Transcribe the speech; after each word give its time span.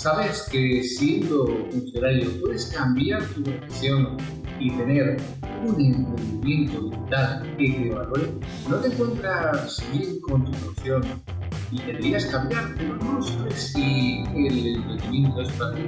¿Sabes 0.00 0.48
que 0.50 0.82
siendo 0.82 1.46
funcionario 1.70 2.30
puedes 2.40 2.72
cambiar 2.74 3.22
tu 3.34 3.42
profesión 3.42 4.16
y 4.58 4.70
tener 4.70 5.20
un 5.62 5.78
emprendimiento 5.78 6.80
digital 6.84 7.56
que 7.58 7.70
te 7.70 7.94
valore? 7.94 8.30
¿No 8.66 8.76
te 8.76 8.88
encuentras 8.88 9.84
bien 9.92 10.18
con 10.22 10.46
tu 10.46 10.52
profesión 10.52 11.02
y 11.70 11.82
deberías 11.82 12.24
cambiar, 12.24 12.74
pero 12.78 12.96
no 12.96 13.22
sabes 13.22 13.74
si 13.74 14.22
el 14.34 14.76
emprendimiento 14.76 15.42
es 15.42 15.52
para 15.52 15.74
ti? 15.74 15.82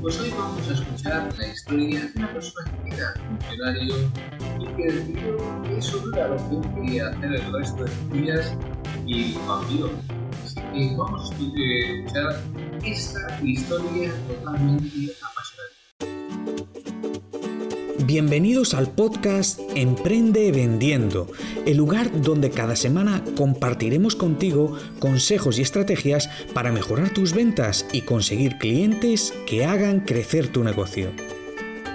Pues 0.00 0.20
hoy 0.20 0.32
vamos 0.38 0.70
a 0.70 0.74
escuchar 0.74 1.28
la 1.36 1.48
historia 1.48 2.00
de 2.02 2.12
una 2.14 2.32
persona 2.34 2.70
que 2.84 2.94
era 2.94 3.14
funcionario 3.14 3.94
y 4.60 4.66
que 4.76 4.92
decidió 4.92 5.62
que 5.64 5.78
eso 5.78 6.00
era 6.14 6.28
lo 6.28 6.36
que 6.36 6.68
quería 6.74 7.08
hacer 7.08 7.34
el 7.34 7.52
resto 7.52 7.82
de 7.82 7.90
sus 7.90 8.12
días 8.12 8.56
y 9.04 9.32
cambió. 9.32 9.90
Que 10.74 10.92
vamos 10.96 11.30
a 11.30 11.34
escuchar 11.34 12.42
esta 12.84 13.40
historia 13.44 14.12
totalmente 14.26 15.12
apasionante. 15.22 15.76
Bienvenidos 18.04 18.74
al 18.74 18.90
podcast 18.90 19.60
Emprende 19.76 20.50
Vendiendo, 20.50 21.28
el 21.64 21.76
lugar 21.76 22.10
donde 22.22 22.50
cada 22.50 22.74
semana 22.74 23.22
compartiremos 23.36 24.16
contigo 24.16 24.76
consejos 24.98 25.60
y 25.60 25.62
estrategias 25.62 26.28
para 26.54 26.72
mejorar 26.72 27.10
tus 27.10 27.34
ventas 27.34 27.86
y 27.92 28.00
conseguir 28.00 28.58
clientes 28.58 29.32
que 29.46 29.64
hagan 29.64 30.00
crecer 30.00 30.48
tu 30.48 30.64
negocio. 30.64 31.12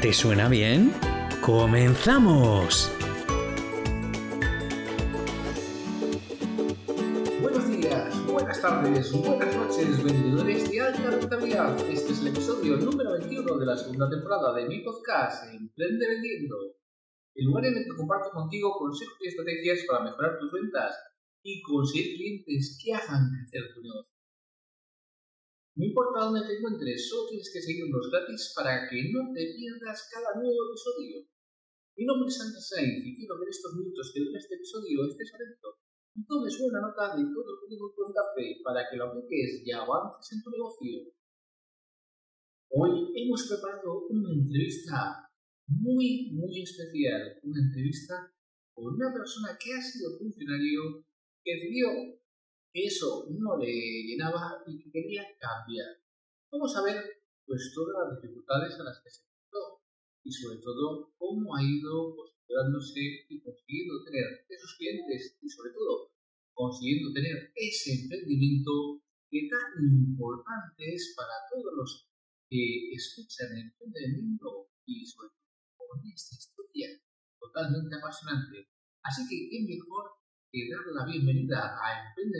¿Te 0.00 0.12
suena 0.12 0.48
bien? 0.48 0.92
¡Comenzamos! 1.40 2.88
Buenos 7.42 7.68
días, 7.68 8.26
buenas 8.26 8.62
tardes, 8.62 9.12
buenas 9.12 9.56
noches, 9.56 10.04
vendedores 10.04 10.70
de 10.70 10.80
alta 10.80 11.10
rentabilidad. 11.10 11.76
Este 11.90 12.12
es 12.12 12.20
el 12.20 12.28
episodio 12.28 12.76
número 12.76 13.10
21 13.14 13.58
de 13.58 13.66
la 13.66 13.76
segunda 13.76 14.08
temporada 14.08 14.54
de 14.54 14.68
mi 14.68 14.84
podcast 14.84 15.52
Emprende 15.52 16.06
Vendiendo. 16.06 16.56
El 17.34 17.46
lugar 17.46 17.64
en 17.64 17.78
el 17.78 17.82
que 17.82 17.96
comparto 17.96 18.30
contigo 18.30 18.78
consejos 18.78 19.16
y 19.20 19.26
estrategias 19.26 19.80
para 19.88 20.04
mejorar 20.04 20.38
tus 20.38 20.52
ventas 20.52 20.96
y 21.42 21.60
conseguir 21.62 22.14
clientes 22.14 22.80
que 22.80 22.94
hagan 22.94 23.32
crecer 23.32 23.74
tu 23.74 23.82
negocio. 23.82 24.17
No 25.78 25.86
importa 25.86 26.26
dónde 26.26 26.42
te 26.42 26.58
encuentres, 26.58 27.06
solo 27.06 27.30
tienes 27.30 27.54
que 27.54 27.62
seguirnos 27.62 28.10
gratis 28.10 28.50
para 28.50 28.90
que 28.90 28.98
no 29.14 29.30
te 29.30 29.54
pierdas 29.54 30.10
cada 30.10 30.34
nuevo 30.34 30.74
episodio. 30.74 31.22
Mi 31.94 32.02
nombre 32.02 32.26
es 32.26 32.34
Ángel 32.42 32.58
Sainz 32.58 32.98
y 33.06 33.14
quiero 33.14 33.38
que 33.38 33.46
en 33.46 33.54
estos 33.54 33.78
minutos 33.78 34.10
que 34.10 34.26
dura 34.26 34.42
este 34.42 34.58
episodio 34.58 35.06
estés 35.06 35.30
atento 35.38 35.78
y 36.18 36.26
tomes 36.26 36.58
buena 36.58 36.82
nota 36.82 37.14
de 37.14 37.22
todo 37.30 37.46
lo 37.46 37.62
que 37.62 37.70
tengo 37.70 37.94
que 37.94 38.02
contarte 38.02 38.58
para 38.66 38.90
que 38.90 38.98
lo 38.98 39.06
apliques 39.06 39.62
y 39.62 39.70
avances 39.70 40.26
en 40.34 40.42
tu 40.42 40.50
negocio. 40.50 41.14
Hoy 42.74 43.14
hemos 43.14 43.46
preparado 43.46 44.10
una 44.10 44.34
entrevista 44.34 45.30
muy, 45.70 46.34
muy 46.34 46.58
especial, 46.58 47.38
una 47.46 47.62
entrevista 47.62 48.34
con 48.74 48.98
una 48.98 49.14
persona 49.14 49.54
que 49.54 49.78
ha 49.78 49.80
sido 49.80 50.18
funcionario 50.18 51.06
que 51.46 51.54
decidió 51.54 52.17
eso 52.72 53.26
no 53.30 53.56
le 53.56 53.72
llenaba 54.04 54.62
y 54.66 54.78
que 54.78 54.90
quería 54.90 55.24
cambiar. 55.40 55.98
Vamos 56.52 56.74
a 56.76 56.82
ver 56.84 56.96
pues 57.46 57.72
todas 57.74 57.96
las 57.96 58.20
dificultades 58.20 58.78
a 58.78 58.84
las 58.84 59.00
que 59.02 59.10
se 59.10 59.22
enfrentó 59.24 59.80
y 60.24 60.30
sobre 60.32 60.60
todo 60.60 61.12
cómo 61.16 61.56
ha 61.56 61.62
ido 61.62 62.14
posicionándose 62.14 63.24
y 63.28 63.40
consiguiendo 63.40 64.04
tener 64.04 64.44
esos 64.48 64.76
clientes 64.76 65.38
y 65.40 65.48
sobre 65.48 65.72
todo 65.72 66.12
consiguiendo 66.52 67.12
tener 67.12 67.52
ese 67.54 68.02
emprendimiento 68.02 69.00
que 69.30 69.48
tan 69.48 69.80
importante 69.80 70.92
es 70.92 71.14
para 71.16 71.32
todos 71.48 71.72
los 71.76 72.08
que 72.50 72.92
escuchan 72.92 73.48
el 73.52 73.72
emprendimiento 73.80 74.68
y 74.84 75.06
sobre 75.06 75.28
todo 75.28 75.88
con 75.88 76.00
esta 76.04 76.34
historia 76.36 76.88
totalmente 77.38 77.96
apasionante. 77.96 78.68
Así 79.02 79.22
que 79.28 79.48
qué 79.48 79.64
mejor 79.64 80.17
y 80.50 80.70
dar 80.70 80.80
la 80.94 81.04
bienvenida 81.04 81.76
a 81.76 82.08
Emprende 82.08 82.38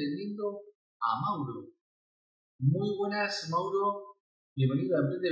a 1.00 1.20
Mauro. 1.20 1.68
Muy 2.60 2.96
buenas, 2.96 3.48
Mauro. 3.50 4.16
Bienvenido 4.56 4.96
a 4.96 5.00
Emprende 5.00 5.28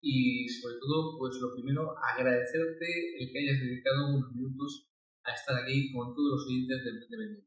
y 0.00 0.48
sobre 0.48 0.76
todo, 0.80 1.16
pues 1.18 1.36
lo 1.40 1.54
primero, 1.54 1.94
agradecerte 2.02 2.86
el 3.20 3.32
que 3.32 3.38
hayas 3.38 3.60
dedicado 3.60 4.16
unos 4.16 4.32
minutos 4.34 4.88
a 5.24 5.32
estar 5.32 5.62
aquí 5.62 5.92
con 5.92 6.14
todos 6.14 6.32
los 6.32 6.46
oyentes 6.46 6.84
de 6.84 6.90
Emprende. 6.90 7.46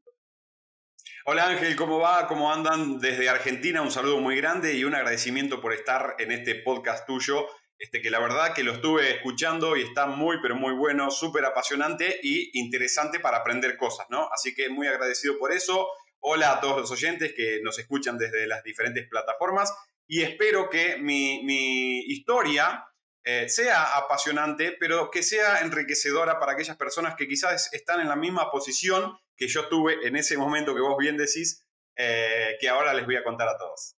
Hola 1.26 1.48
Ángel, 1.48 1.76
¿cómo 1.76 1.98
va? 1.98 2.26
¿Cómo 2.26 2.50
andan? 2.50 2.98
Desde 2.98 3.28
Argentina 3.28 3.82
un 3.82 3.90
saludo 3.90 4.20
muy 4.20 4.36
grande 4.36 4.76
y 4.76 4.84
un 4.84 4.94
agradecimiento 4.94 5.60
por 5.60 5.74
estar 5.74 6.16
en 6.18 6.32
este 6.32 6.54
podcast 6.56 7.06
tuyo 7.06 7.46
este, 7.80 8.02
que 8.02 8.10
la 8.10 8.20
verdad 8.20 8.52
que 8.52 8.62
lo 8.62 8.74
estuve 8.74 9.10
escuchando 9.10 9.74
y 9.74 9.82
está 9.82 10.04
muy, 10.04 10.36
pero 10.42 10.54
muy 10.54 10.74
bueno, 10.74 11.10
súper 11.10 11.46
apasionante 11.46 12.20
y 12.22 12.60
interesante 12.60 13.20
para 13.20 13.38
aprender 13.38 13.78
cosas, 13.78 14.06
¿no? 14.10 14.28
Así 14.30 14.54
que 14.54 14.68
muy 14.68 14.86
agradecido 14.86 15.38
por 15.38 15.50
eso. 15.50 15.88
Hola 16.20 16.52
a 16.52 16.60
todos 16.60 16.76
los 16.76 16.90
oyentes 16.90 17.32
que 17.34 17.60
nos 17.62 17.78
escuchan 17.78 18.18
desde 18.18 18.46
las 18.46 18.62
diferentes 18.62 19.08
plataformas 19.08 19.74
y 20.06 20.20
espero 20.20 20.68
que 20.68 20.98
mi, 20.98 22.00
historia 22.00 22.84
eh, 23.24 23.48
sea 23.48 23.96
apasionante, 23.96 24.76
pero 24.78 25.10
que 25.10 25.22
sea 25.22 25.60
enriquecedora 25.60 26.38
para 26.38 26.52
aquellas 26.52 26.76
personas 26.76 27.14
que 27.16 27.26
quizás 27.26 27.72
están 27.72 28.00
en 28.02 28.08
la 28.08 28.16
misma 28.16 28.50
posición 28.50 29.16
que 29.34 29.48
yo 29.48 29.62
estuve 29.62 30.06
en 30.06 30.16
ese 30.16 30.36
momento 30.36 30.74
que 30.74 30.82
vos 30.82 30.98
bien 30.98 31.16
decís, 31.16 31.64
eh, 31.96 32.58
que 32.60 32.68
ahora 32.68 32.92
les 32.92 33.06
voy 33.06 33.16
a 33.16 33.24
contar 33.24 33.48
a 33.48 33.56
todos. 33.56 33.96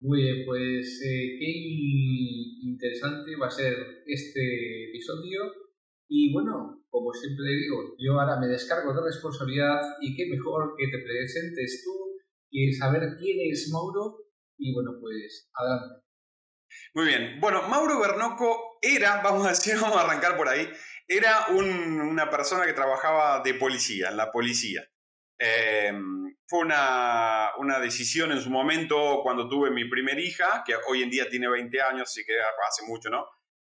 Muy 0.00 0.22
bien, 0.22 0.44
pues 0.44 1.00
eh, 1.02 1.36
qué 1.38 1.52
interesante 2.62 3.36
va 3.36 3.46
a 3.46 3.50
ser 3.50 3.74
este 4.06 4.90
episodio. 4.90 5.52
Y 6.08 6.32
bueno, 6.32 6.84
como 6.90 7.12
siempre 7.12 7.46
digo, 7.56 7.96
yo 7.98 8.20
ahora 8.20 8.38
me 8.38 8.48
descargo 8.48 8.92
de 8.92 9.02
responsabilidad 9.02 9.80
y 10.00 10.14
qué 10.14 10.26
mejor 10.26 10.74
que 10.76 10.88
te 10.88 11.02
presentes 11.02 11.82
tú 11.84 12.18
y 12.50 12.72
saber 12.72 13.16
quién 13.18 13.50
es 13.50 13.70
Mauro. 13.72 14.18
Y 14.58 14.74
bueno, 14.74 14.92
pues 15.00 15.50
adelante. 15.54 16.04
Muy 16.94 17.06
bien. 17.06 17.40
Bueno, 17.40 17.68
Mauro 17.68 17.98
Bernoco 18.00 18.78
era, 18.82 19.22
vamos 19.22 19.46
a 19.46 19.50
decir, 19.50 19.74
vamos 19.80 19.96
a 19.96 20.02
arrancar 20.02 20.36
por 20.36 20.48
ahí, 20.48 20.68
era 21.08 21.48
una 21.48 22.30
persona 22.30 22.66
que 22.66 22.72
trabajaba 22.72 23.42
de 23.42 23.54
policía, 23.54 24.10
en 24.10 24.16
la 24.16 24.30
policía. 24.30 24.82
Eh, 25.38 25.92
fue 26.46 26.60
una, 26.60 27.52
una, 27.58 27.78
decisión 27.78 28.32
en 28.32 28.40
su 28.40 28.50
momento 28.50 29.20
cuando 29.22 29.48
tuve 29.48 29.70
mi 29.70 29.88
primera 29.88 30.20
hija, 30.20 30.62
que 30.66 30.74
hoy 30.88 31.02
en 31.02 31.10
día 31.10 31.28
tiene 31.28 31.48
20 31.48 31.80
años, 31.80 32.02
así 32.02 32.24
que 32.24 32.34
hace 32.68 32.84
mucho, 32.86 33.08
¿no? 33.08 33.26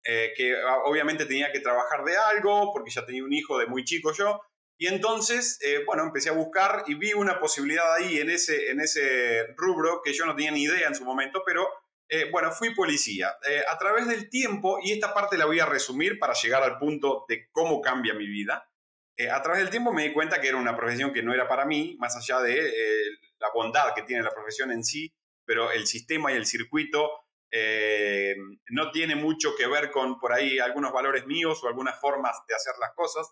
Eh, 0.10 0.32
que 0.38 0.56
ah, 0.56 0.84
obviamente 0.86 1.26
tenía 1.26 1.52
que 1.52 1.60
trabajar 1.60 2.06
de 2.06 2.16
algo, 2.16 2.72
porque 2.72 2.92
ya 2.92 3.06
tenía 3.06 3.26
un 3.26 3.34
hijo 3.34 3.58
de 3.60 3.66
muy 3.66 3.84
chico 3.84 4.14
yo, 4.14 4.40
y 4.78 4.88
entonces, 4.88 5.60
eh, 5.62 5.84
bueno, 5.86 6.04
empecé 6.04 6.30
a 6.30 6.34
buscar 6.34 6.84
y 6.88 6.94
vi 6.94 7.12
una 7.12 7.40
posibilidad 7.40 7.94
ahí 7.96 8.20
en 8.20 8.30
ese, 8.30 8.70
en 8.72 8.80
ese 8.80 9.48
rubro 9.58 10.02
que 10.02 10.14
yo 10.14 10.26
no 10.26 10.34
tenía 10.34 10.52
ni 10.52 10.64
idea 10.64 10.88
en 10.88 10.96
su 10.96 11.04
momento, 11.04 11.42
pero 11.46 11.68
eh, 12.08 12.30
bueno, 12.32 12.52
fui 12.52 12.74
policía. 12.74 13.36
a 13.70 13.78
través 13.78 14.08
del 14.08 14.30
tiempo, 14.30 14.80
y 14.82 14.94
esta 14.94 15.14
parte 15.14 15.38
la 15.38 15.46
voy 15.46 15.60
a 15.60 15.66
resumir 15.66 16.20
para 16.20 16.34
llegar 16.34 16.64
al 16.64 16.78
punto 16.78 17.26
de 17.28 17.50
cómo 17.52 17.82
cambia 17.82 18.14
mi 18.14 18.28
vida, 18.28 18.70
eh, 19.18 19.32
a 19.32 19.42
través 19.42 19.62
del 19.62 19.72
tiempo 19.72 19.92
me 19.92 20.04
di 20.04 20.14
cuenta 20.14 20.40
que 20.40 20.48
era 20.48 20.58
una 20.58 20.78
profesión 20.78 21.12
que 21.12 21.24
no 21.24 21.34
era 21.34 21.48
para 21.48 21.66
mí, 21.66 21.98
más 22.00 22.16
allá 22.16 22.40
de 22.40 22.68
eh, 22.68 23.18
la 23.40 23.50
bondad 23.52 23.96
que 23.96 24.04
tiene 24.04 24.22
la 24.22 24.32
profesión 24.32 24.72
en 24.72 24.84
sí, 24.84 25.12
pero 25.44 25.72
el 25.72 25.88
sistema 25.88 26.32
y 26.32 26.36
el 26.36 26.46
circuito 26.46 27.10
eh, 27.50 28.36
no 28.70 28.92
tiene 28.92 29.16
mucho 29.16 29.56
que 29.56 29.66
ver 29.66 29.90
con 29.90 30.20
por 30.20 30.34
ahí 30.34 30.60
algunos 30.60 30.94
valores 30.94 31.26
míos 31.26 31.60
o 31.64 31.68
algunas 31.68 32.00
formas 32.00 32.38
de 32.48 32.54
hacer 32.54 32.74
las 32.80 32.94
cosas. 32.94 33.28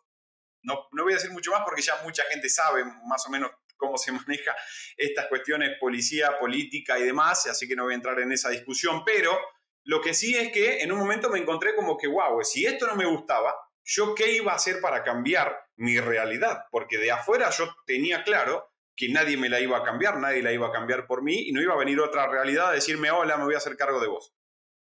No, 0.64 0.88
no 0.92 1.04
voy 1.04 1.14
a 1.14 1.18
decir 1.18 1.32
mucho 1.32 1.52
más 1.52 1.62
porque 1.64 1.84
ya 1.84 2.02
mucha 2.04 2.24
gente 2.32 2.50
sabe 2.50 2.84
más 3.08 3.28
o 3.28 3.30
menos 3.30 3.52
cómo 3.78 3.98
se 4.00 4.12
maneja 4.12 4.56
estas 4.98 5.28
cuestiones 5.28 5.78
policía, 5.80 6.40
política 6.40 6.98
y 6.98 7.04
demás, 7.04 7.46
así 7.46 7.68
que 7.68 7.76
no 7.76 7.84
voy 7.84 7.94
a 7.94 7.98
entrar 7.98 8.20
en 8.20 8.32
esa 8.32 8.50
discusión, 8.50 9.04
pero 9.06 9.38
lo 9.84 10.02
que 10.02 10.16
sí 10.16 10.36
es 10.36 10.52
que 10.52 10.80
en 10.80 10.92
un 10.92 10.98
momento 10.98 11.30
me 11.30 11.38
encontré 11.38 11.76
como 11.76 11.96
que, 11.96 12.08
wow, 12.08 12.44
si 12.44 12.66
esto 12.66 12.88
no 12.88 12.96
me 12.96 13.06
gustaba, 13.06 13.54
¿yo 13.86 14.16
qué 14.16 14.34
iba 14.34 14.52
a 14.52 14.56
hacer 14.56 14.82
para 14.82 15.04
cambiar 15.04 15.58
mi 15.78 16.00
realidad? 16.00 16.66
Porque 16.72 16.98
de 16.98 17.12
afuera 17.12 17.50
yo 17.52 17.74
tenía 17.86 18.24
claro 18.24 18.68
que 18.96 19.10
nadie 19.10 19.38
me 19.38 19.50
la 19.50 19.60
iba 19.60 19.78
a 19.78 19.84
cambiar, 19.84 20.18
nadie 20.18 20.42
la 20.42 20.52
iba 20.52 20.68
a 20.68 20.72
cambiar 20.72 21.06
por 21.06 21.22
mí 21.22 21.48
y 21.48 21.52
no 21.52 21.62
iba 21.62 21.74
a 21.74 21.78
venir 21.78 22.00
otra 22.00 22.28
realidad 22.28 22.70
a 22.70 22.74
decirme, 22.74 23.12
hola, 23.12 23.38
me 23.38 23.44
voy 23.44 23.54
a 23.54 23.58
hacer 23.58 23.78
cargo 23.78 24.00
de 24.00 24.08
vos. 24.08 24.34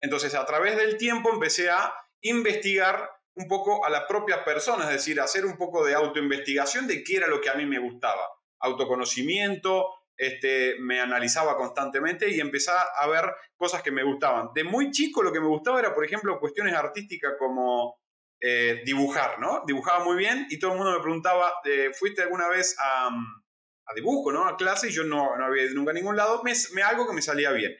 Entonces, 0.02 0.34
a 0.36 0.46
través 0.46 0.76
del 0.76 0.98
tiempo 0.98 1.32
empecé 1.32 1.70
a 1.70 1.94
investigar 2.22 3.10
un 3.36 3.48
poco 3.48 3.86
a 3.86 3.90
la 3.90 4.08
propia 4.08 4.44
persona, 4.44 4.86
es 4.86 4.92
decir, 4.92 5.20
hacer 5.22 5.46
un 5.46 5.58
poco 5.58 5.86
de 5.86 5.94
autoinvestigación 5.94 6.88
de 6.88 7.04
qué 7.04 7.18
era 7.18 7.28
lo 7.28 7.40
que 7.40 7.50
a 7.50 7.56
mí 7.56 7.66
me 7.66 7.80
gustaba. 7.80 8.22
Autoconocimiento, 8.60 9.88
este, 10.18 10.76
me 10.80 11.00
analizaba 11.00 11.56
constantemente 11.56 12.30
y 12.30 12.40
empezaba 12.40 12.82
a 13.00 13.08
ver 13.08 13.26
cosas 13.56 13.82
que 13.82 13.92
me 13.92 14.04
gustaban. 14.04 14.50
De 14.54 14.64
muy 14.64 14.92
chico 14.92 15.24
lo 15.24 15.32
que 15.32 15.40
me 15.40 15.48
gustaba 15.48 15.80
era, 15.80 15.94
por 15.94 16.04
ejemplo, 16.04 16.40
cuestiones 16.40 16.74
artísticas 16.74 17.34
como 17.40 18.01
eh, 18.44 18.82
dibujar, 18.84 19.40
¿no? 19.40 19.64
Dibujaba 19.68 20.04
muy 20.04 20.18
bien 20.18 20.48
y 20.50 20.58
todo 20.58 20.72
el 20.72 20.78
mundo 20.78 20.94
me 20.94 21.02
preguntaba, 21.02 21.54
eh, 21.64 21.92
¿fuiste 21.94 22.24
alguna 22.24 22.48
vez 22.48 22.76
a, 22.80 23.08
a, 23.08 23.94
dibujo, 23.94 24.32
¿no? 24.32 24.48
A 24.48 24.58
clase 24.58 24.90
y 24.90 24.92
yo 24.92 25.04
no, 25.04 25.38
no 25.38 25.46
había 25.46 25.66
ido 25.66 25.76
nunca 25.76 25.92
a 25.92 25.94
ningún 25.94 26.16
lado, 26.16 26.42
me, 26.44 26.54
me, 26.74 26.82
algo 26.82 27.08
que 27.08 27.14
me 27.14 27.22
salía 27.22 27.52
bien. 27.52 27.72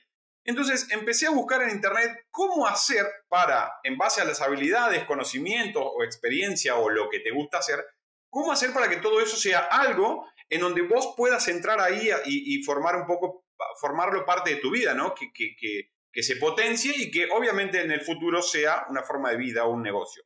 Entonces 0.44 0.88
empecé 0.92 1.26
a 1.26 1.32
buscar 1.32 1.64
en 1.64 1.72
internet 1.72 2.28
cómo 2.30 2.68
hacer 2.68 3.08
para, 3.28 3.72
en 3.84 3.98
base 3.98 4.22
a 4.22 4.26
las 4.26 4.40
habilidades, 4.42 5.06
conocimientos 5.06 5.84
o 5.84 6.04
experiencia 6.04 6.76
o 6.76 6.90
lo 6.90 7.10
que 7.10 7.22
te 7.22 7.32
gusta 7.32 7.58
hacer, 7.58 7.84
cómo 8.30 8.52
hacer 8.52 8.72
para 8.72 8.88
que 8.88 8.98
todo 8.98 9.20
eso 9.20 9.38
sea 9.38 9.62
algo 9.62 10.28
en 10.48 10.62
donde 10.62 10.84
vos 10.84 11.16
puedas 11.18 11.48
entrar 11.48 11.80
ahí 11.80 12.10
y, 12.26 12.56
y 12.56 12.64
formar 12.64 12.96
un 12.98 13.08
poco, 13.08 13.46
formarlo 13.80 14.26
parte 14.26 14.52
de 14.52 14.56
tu 14.58 14.70
vida, 14.70 14.94
¿no? 14.94 15.16
Que, 15.16 15.32
que, 15.34 15.56
que, 15.60 15.92
que 16.12 16.22
se 16.22 16.36
potencie 16.36 16.94
y 16.96 17.10
que 17.10 17.30
obviamente 17.32 17.82
en 17.82 17.92
el 17.92 18.02
futuro 18.02 18.42
sea 18.42 18.86
una 18.90 19.02
forma 19.02 19.32
de 19.32 19.38
vida 19.38 19.66
o 19.66 19.72
un 19.72 19.82
negocio. 19.82 20.24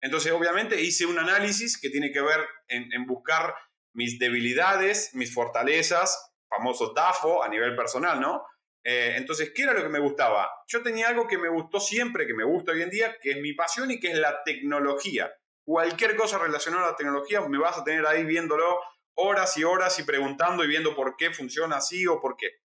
Entonces, 0.00 0.32
obviamente, 0.32 0.80
hice 0.80 1.06
un 1.06 1.18
análisis 1.18 1.78
que 1.80 1.90
tiene 1.90 2.12
que 2.12 2.20
ver 2.20 2.40
en, 2.68 3.06
buscar 3.06 3.54
mis 3.94 4.18
debilidades, 4.18 5.14
mis 5.14 5.32
fortalezas, 5.32 6.32
famoso 6.48 6.92
TAFO 6.92 7.42
a 7.42 7.48
nivel 7.48 7.74
personal, 7.74 8.20
¿no? 8.20 8.44
Eh, 8.84 9.14
entonces, 9.16 9.52
¿qué 9.54 9.62
era 9.62 9.74
lo 9.74 9.82
que 9.82 9.88
me 9.88 9.98
gustaba? 9.98 10.48
Yo 10.68 10.82
tenía 10.82 11.08
algo 11.08 11.26
que 11.26 11.36
me 11.36 11.48
gustó 11.48 11.80
siempre, 11.80 12.26
que 12.26 12.34
me 12.34 12.44
gusta 12.44 12.72
hoy 12.72 12.82
en 12.82 12.90
día, 12.90 13.16
que 13.20 13.32
es 13.32 13.40
mi 13.40 13.52
pasión 13.54 13.90
y 13.90 13.98
que 13.98 14.12
es 14.12 14.18
la 14.18 14.42
tecnología. 14.44 15.30
Cualquier 15.64 16.16
cosa 16.16 16.38
relacionada 16.38 16.86
a 16.86 16.90
la 16.92 16.96
tecnología 16.96 17.40
me 17.42 17.58
vas 17.58 17.76
a 17.76 17.84
tener 17.84 18.06
ahí 18.06 18.24
viéndolo 18.24 18.80
horas 19.14 19.56
y 19.58 19.64
horas 19.64 19.98
y 19.98 20.04
preguntando 20.04 20.64
y 20.64 20.68
viendo 20.68 20.94
por 20.94 21.16
qué 21.16 21.32
funciona 21.32 21.76
así 21.76 22.06
o 22.06 22.20
por 22.20 22.36
qué. 22.36 22.60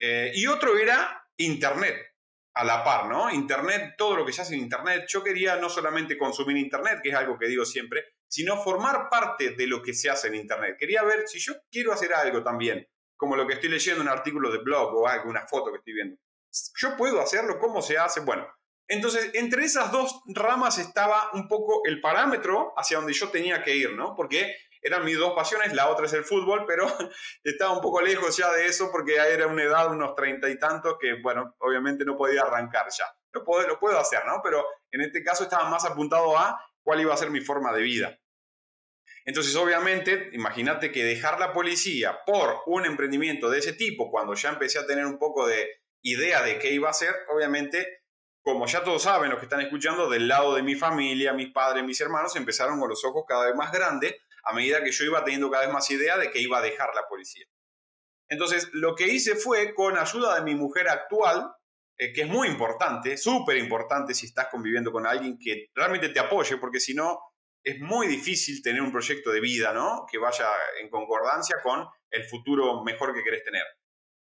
Eh, 0.00 0.32
y 0.34 0.46
otro 0.46 0.76
era 0.76 1.24
Internet 1.38 1.96
a 2.58 2.64
la 2.64 2.82
par, 2.82 3.06
¿no? 3.06 3.30
Internet, 3.30 3.94
todo 3.96 4.16
lo 4.16 4.26
que 4.26 4.32
se 4.32 4.42
hace 4.42 4.54
en 4.54 4.62
Internet. 4.62 5.04
Yo 5.06 5.22
quería 5.22 5.54
no 5.56 5.68
solamente 5.68 6.18
consumir 6.18 6.56
Internet, 6.56 6.98
que 7.00 7.10
es 7.10 7.14
algo 7.14 7.38
que 7.38 7.46
digo 7.46 7.64
siempre, 7.64 8.04
sino 8.26 8.60
formar 8.60 9.08
parte 9.08 9.50
de 9.50 9.66
lo 9.68 9.80
que 9.80 9.94
se 9.94 10.10
hace 10.10 10.26
en 10.26 10.34
Internet. 10.34 10.76
Quería 10.76 11.04
ver 11.04 11.28
si 11.28 11.38
yo 11.38 11.54
quiero 11.70 11.92
hacer 11.92 12.12
algo 12.12 12.42
también, 12.42 12.84
como 13.16 13.36
lo 13.36 13.46
que 13.46 13.54
estoy 13.54 13.68
leyendo 13.70 14.02
en 14.02 14.08
un 14.08 14.12
artículo 14.12 14.50
de 14.50 14.58
blog 14.58 14.92
o 14.92 15.06
algo, 15.06 15.30
una 15.30 15.46
foto 15.46 15.70
que 15.70 15.78
estoy 15.78 15.94
viendo. 15.94 16.16
Yo 16.76 16.96
puedo 16.96 17.20
hacerlo, 17.20 17.60
¿cómo 17.60 17.80
se 17.80 17.96
hace? 17.96 18.20
Bueno, 18.22 18.48
entonces 18.88 19.30
entre 19.34 19.64
esas 19.64 19.92
dos 19.92 20.20
ramas 20.26 20.78
estaba 20.78 21.30
un 21.34 21.46
poco 21.46 21.82
el 21.84 22.00
parámetro 22.00 22.74
hacia 22.76 22.96
donde 22.96 23.12
yo 23.12 23.28
tenía 23.28 23.62
que 23.62 23.76
ir, 23.76 23.92
¿no? 23.92 24.16
Porque 24.16 24.56
eran 24.88 25.04
mis 25.04 25.16
dos 25.16 25.34
pasiones, 25.34 25.72
la 25.72 25.88
otra 25.88 26.06
es 26.06 26.12
el 26.12 26.24
fútbol, 26.24 26.64
pero 26.66 26.86
estaba 27.44 27.72
un 27.72 27.80
poco 27.80 28.00
lejos 28.00 28.36
ya 28.36 28.50
de 28.52 28.66
eso 28.66 28.90
porque 28.90 29.14
ya 29.14 29.26
era 29.26 29.46
una 29.46 29.62
edad, 29.62 29.90
unos 29.90 30.14
treinta 30.14 30.48
y 30.48 30.58
tantos, 30.58 30.96
que 31.00 31.14
bueno, 31.22 31.54
obviamente 31.58 32.04
no 32.04 32.16
podía 32.16 32.42
arrancar 32.42 32.86
ya. 32.90 33.06
Lo 33.32 33.44
puedo, 33.44 33.66
lo 33.66 33.78
puedo 33.78 33.98
hacer, 33.98 34.24
¿no? 34.26 34.40
Pero 34.42 34.64
en 34.90 35.02
este 35.02 35.22
caso 35.22 35.44
estaba 35.44 35.68
más 35.68 35.84
apuntado 35.84 36.36
a 36.36 36.58
cuál 36.82 37.00
iba 37.00 37.14
a 37.14 37.16
ser 37.16 37.30
mi 37.30 37.40
forma 37.40 37.72
de 37.72 37.82
vida. 37.82 38.18
Entonces, 39.24 39.54
obviamente, 39.56 40.30
imagínate 40.32 40.90
que 40.90 41.04
dejar 41.04 41.38
la 41.38 41.52
policía 41.52 42.20
por 42.24 42.62
un 42.64 42.86
emprendimiento 42.86 43.50
de 43.50 43.58
ese 43.58 43.74
tipo, 43.74 44.10
cuando 44.10 44.32
ya 44.34 44.48
empecé 44.48 44.78
a 44.78 44.86
tener 44.86 45.04
un 45.04 45.18
poco 45.18 45.46
de 45.46 45.68
idea 46.02 46.42
de 46.42 46.58
qué 46.58 46.72
iba 46.72 46.88
a 46.88 46.92
hacer, 46.92 47.14
obviamente, 47.28 48.04
como 48.40 48.64
ya 48.64 48.82
todos 48.82 49.02
saben, 49.02 49.28
los 49.28 49.38
que 49.38 49.44
están 49.44 49.60
escuchando, 49.60 50.08
del 50.08 50.28
lado 50.28 50.54
de 50.54 50.62
mi 50.62 50.74
familia, 50.74 51.34
mis 51.34 51.52
padres, 51.52 51.84
mis 51.84 52.00
hermanos, 52.00 52.36
empezaron 52.36 52.80
con 52.80 52.88
los 52.88 53.04
ojos 53.04 53.24
cada 53.28 53.44
vez 53.44 53.54
más 53.54 53.70
grandes 53.70 54.14
a 54.48 54.54
medida 54.54 54.82
que 54.82 54.90
yo 54.90 55.04
iba 55.04 55.24
teniendo 55.24 55.50
cada 55.50 55.64
vez 55.64 55.72
más 55.72 55.90
idea 55.90 56.16
de 56.16 56.30
que 56.30 56.40
iba 56.40 56.58
a 56.58 56.62
dejar 56.62 56.88
la 56.94 57.06
policía. 57.06 57.44
Entonces, 58.28 58.68
lo 58.72 58.94
que 58.94 59.06
hice 59.08 59.36
fue, 59.36 59.74
con 59.74 59.96
ayuda 59.96 60.36
de 60.36 60.42
mi 60.42 60.54
mujer 60.54 60.88
actual, 60.88 61.50
eh, 61.98 62.12
que 62.12 62.22
es 62.22 62.28
muy 62.28 62.48
importante, 62.48 63.16
súper 63.16 63.56
importante 63.56 64.14
si 64.14 64.26
estás 64.26 64.48
conviviendo 64.48 64.90
con 64.92 65.06
alguien 65.06 65.38
que 65.38 65.66
realmente 65.74 66.10
te 66.10 66.20
apoye, 66.20 66.56
porque 66.56 66.80
si 66.80 66.94
no, 66.94 67.18
es 67.62 67.78
muy 67.80 68.06
difícil 68.06 68.62
tener 68.62 68.80
un 68.80 68.92
proyecto 68.92 69.30
de 69.30 69.40
vida, 69.40 69.72
¿no? 69.72 70.06
Que 70.10 70.18
vaya 70.18 70.48
en 70.80 70.88
concordancia 70.88 71.56
con 71.62 71.86
el 72.10 72.24
futuro 72.24 72.82
mejor 72.84 73.14
que 73.14 73.22
querés 73.22 73.44
tener. 73.44 73.64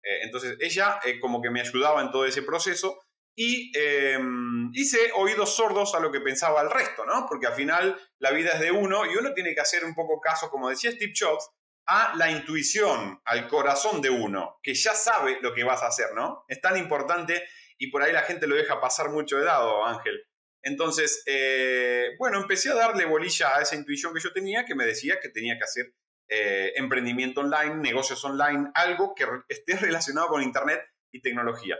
Eh, 0.03 0.23
entonces, 0.23 0.57
ella 0.61 1.01
eh, 1.05 1.21
como 1.21 1.43
que 1.43 1.51
me 1.51 1.61
ayudaba 1.61 2.01
en 2.01 2.11
todo 2.11 2.25
ese 2.27 2.43
proceso 2.43 2.99
y 3.37 3.73
em, 3.77 4.71
hice 4.75 5.11
oídos 5.17 5.57
sordos 5.57 5.95
a 5.95 6.01
lo 6.01 6.13
que 6.13 6.21
pensaba 6.21 6.63
el 6.63 6.71
resto, 6.71 7.05
¿no? 7.05 7.27
Porque 7.29 7.47
al 7.47 7.55
final 7.55 7.99
la 8.19 8.31
vida 8.31 8.53
es 8.53 8.61
de 8.61 8.71
uno 8.71 9.05
y 9.07 9.17
uno 9.17 9.35
tiene 9.35 9.55
que 9.55 9.61
hacer 9.61 9.85
un 9.85 9.95
poco 9.95 10.21
caso, 10.21 10.51
como 10.51 10.69
decía 10.69 10.93
Steve 10.93 11.13
Jobs, 11.19 11.51
a 11.87 12.15
la 12.17 12.31
intuición, 12.31 13.21
al 13.25 13.49
corazón 13.49 14.01
de 14.01 14.11
uno, 14.11 14.59
que 14.63 14.75
ya 14.75 14.95
sabe 14.95 15.39
lo 15.43 15.53
que 15.53 15.65
vas 15.65 15.83
a 15.83 15.89
hacer, 15.89 16.15
¿no? 16.15 16.45
Es 16.49 16.61
tan 16.61 16.77
importante 16.77 17.43
y 17.79 17.91
por 17.91 18.03
ahí 18.03 18.13
la 18.13 18.23
gente 18.23 18.47
lo 18.47 18.55
deja 18.55 18.81
pasar 18.81 19.11
mucho 19.11 19.39
de 19.39 19.45
lado, 19.45 19.85
Ángel. 19.85 20.25
Entonces, 20.63 21.23
eh, 21.27 22.13
bueno, 22.19 22.41
empecé 22.41 22.71
a 22.71 22.75
darle 22.75 23.05
bolilla 23.05 23.57
a 23.57 23.63
esa 23.63 23.75
intuición 23.75 24.15
que 24.15 24.21
yo 24.21 24.33
tenía, 24.33 24.65
que 24.65 24.75
me 24.75 24.87
decía 24.87 25.21
que 25.21 25.29
tenía 25.29 25.59
que 25.59 25.65
hacer 25.65 25.95
eh, 26.29 26.73
emprendimiento 26.77 27.43
online, 27.43 27.77
negocios 27.77 28.25
online, 28.25 28.71
algo 28.75 29.15
que 29.15 29.27
esté 29.49 29.77
relacionado 29.81 30.29
con 30.29 30.43
Internet 30.43 30.81
y 31.13 31.21
tecnología. 31.21 31.77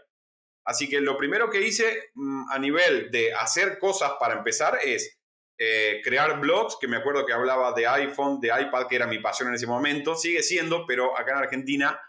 Así 0.65 0.89
que 0.89 1.01
lo 1.01 1.17
primero 1.17 1.51
que 1.51 1.61
hice 1.61 2.11
mm, 2.15 2.51
a 2.51 2.59
nivel 2.59 3.11
de 3.11 3.35
hacer 3.35 3.79
cosas 3.79 4.13
para 4.19 4.35
empezar 4.35 4.79
es 4.83 5.19
eh, 5.59 6.01
crear 6.03 6.41
blogs, 6.41 6.77
que 6.81 6.89
me 6.89 6.97
acuerdo 6.97 7.25
que 7.25 7.33
hablaba 7.33 7.73
de 7.73 7.87
iPhone, 7.87 8.41
de 8.41 8.49
iPad, 8.49 8.87
que 8.89 8.97
era 8.97 9.07
mi 9.07 9.19
pasión 9.19 9.49
en 9.49 9.55
ese 9.55 9.67
momento, 9.67 10.17
sigue 10.17 10.43
siendo, 10.43 10.87
pero 10.87 11.17
acá 11.17 11.33
en 11.33 11.39
Argentina, 11.39 12.01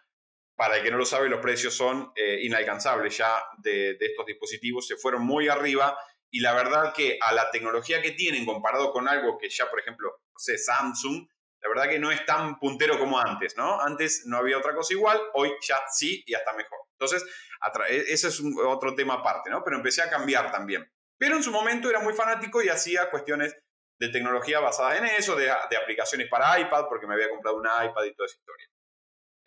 para 0.55 0.77
el 0.77 0.83
que 0.83 0.89
no 0.89 0.97
lo 0.97 1.05
sabe, 1.05 1.29
los 1.29 1.41
precios 1.41 1.74
son 1.74 2.12
eh, 2.15 2.39
inalcanzables 2.43 3.17
ya 3.17 3.43
de, 3.57 3.95
de, 3.95 4.05
estos 4.05 4.25
dispositivos, 4.25 4.88
se 4.88 4.95
fueron 4.95 5.24
muy 5.24 5.47
arriba 5.47 5.97
y 6.31 6.39
la 6.39 6.53
verdad 6.53 6.93
que 6.93 7.19
a 7.21 7.33
la 7.33 7.51
tecnología 7.51 8.01
que 8.01 8.12
tienen 8.12 8.45
comparado 8.45 8.91
con 8.91 9.07
algo 9.07 9.38
que 9.38 9.50
ya, 9.50 9.69
por 9.69 9.79
ejemplo, 9.79 10.09
no 10.09 10.39
sé, 10.39 10.57
Samsung, 10.57 11.27
la 11.62 11.69
verdad 11.69 11.89
que 11.89 12.00
no 12.00 12.12
es 12.12 12.24
tan 12.25 12.59
puntero 12.59 13.00
como 13.00 13.19
antes, 13.19 13.57
¿no? 13.57 13.81
Antes 13.81 14.24
no 14.25 14.38
había 14.38 14.57
otra 14.57 14.75
cosa 14.75 14.93
igual, 14.93 15.19
hoy 15.33 15.51
ya 15.67 15.77
sí 15.91 16.24
y 16.25 16.33
hasta 16.33 16.53
mejor. 16.53 16.77
Entonces, 16.91 17.25
ese 17.89 18.27
es 18.27 18.41
otro 18.65 18.95
tema 18.95 19.15
aparte, 19.15 19.50
¿no? 19.50 19.63
Pero 19.63 19.77
empecé 19.77 20.01
a 20.01 20.10
cambiar 20.10 20.51
también. 20.51 20.89
Pero 21.17 21.36
en 21.36 21.43
su 21.43 21.51
momento 21.51 21.89
era 21.89 22.00
muy 22.00 22.13
fanático 22.13 22.62
y 22.62 22.69
hacía 22.69 23.10
cuestiones 23.10 23.55
de 24.00 24.10
tecnología 24.10 24.60
basadas 24.60 25.00
en 25.00 25.05
eso, 25.05 25.36
de, 25.36 25.50
aplicaciones 25.50 26.27
para 26.29 26.60
iPad, 26.60 26.86
porque 26.89 27.07
me 27.07 27.13
había 27.13 27.29
comprado 27.29 27.57
un 27.57 27.65
iPad 27.65 28.03
y 28.03 28.13
toda 28.13 28.27
esa 28.27 28.38
historia. 28.38 28.67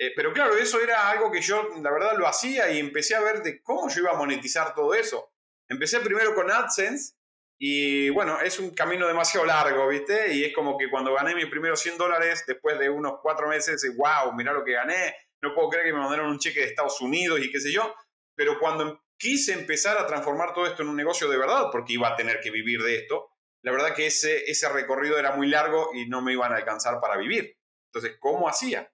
Eh, 0.01 0.13
pero 0.15 0.33
claro, 0.33 0.57
eso 0.57 0.81
era 0.81 1.11
algo 1.11 1.31
que 1.31 1.41
yo, 1.41 1.69
la 1.83 1.91
verdad, 1.91 2.17
lo 2.17 2.27
hacía 2.27 2.71
y 2.71 2.79
empecé 2.79 3.15
a 3.15 3.21
ver 3.21 3.43
de 3.43 3.61
cómo 3.63 3.89
yo 3.89 4.01
iba 4.01 4.13
a 4.13 4.17
monetizar 4.17 4.75
todo 4.75 4.95
eso. 4.95 5.33
Empecé 5.69 6.01
primero 6.01 6.35
con 6.35 6.51
AdSense 6.51 7.15
y 7.61 8.09
bueno, 8.11 8.41
es 8.41 8.61
un 8.61 8.71
camino 8.75 9.09
demasiado 9.09 9.45
largo, 9.45 9.89
¿viste? 9.89 10.33
Y 10.33 10.45
es 10.45 10.55
como 10.55 10.79
que 10.79 10.89
cuando 10.89 11.13
gané 11.15 11.35
mis 11.35 11.47
primeros 11.47 11.81
100 11.81 11.99
dólares, 11.99 12.45
después 12.47 12.79
de 12.79 12.89
unos 12.89 13.19
cuatro 13.21 13.49
meses, 13.49 13.85
wow, 13.97 14.33
mira 14.35 14.53
lo 14.53 14.65
que 14.65 14.73
gané, 14.73 15.17
no 15.43 15.53
puedo 15.55 15.69
creer 15.69 15.87
que 15.87 15.93
me 15.93 15.99
mandaron 15.99 16.31
un 16.31 16.39
cheque 16.39 16.61
de 16.61 16.67
Estados 16.67 17.01
Unidos 17.01 17.41
y 17.41 17.51
qué 17.51 17.61
sé 17.61 17.73
yo, 17.73 17.93
pero 18.39 18.61
cuando 18.61 19.03
quise 19.19 19.53
empezar 19.53 19.99
a 19.99 20.07
transformar 20.07 20.55
todo 20.55 20.65
esto 20.65 20.83
en 20.83 20.91
un 20.91 20.97
negocio 20.97 21.29
de 21.29 21.37
verdad, 21.37 21.71
porque 21.73 21.95
iba 21.95 22.07
a 22.07 22.15
tener 22.15 22.39
que 22.41 22.53
vivir 22.53 22.81
de 22.81 22.99
esto, 22.99 23.33
la 23.65 23.73
verdad 23.73 23.97
que 23.97 24.07
ese, 24.07 24.49
ese 24.49 24.69
recorrido 24.69 25.19
era 25.19 25.33
muy 25.33 25.49
largo 25.49 25.91
y 25.93 26.07
no 26.07 26.23
me 26.23 26.35
iban 26.35 26.53
a 26.53 26.57
alcanzar 26.57 27.01
para 27.01 27.17
vivir. 27.17 27.59
Entonces, 27.87 28.17
¿cómo 28.21 28.49
hacía? 28.49 28.89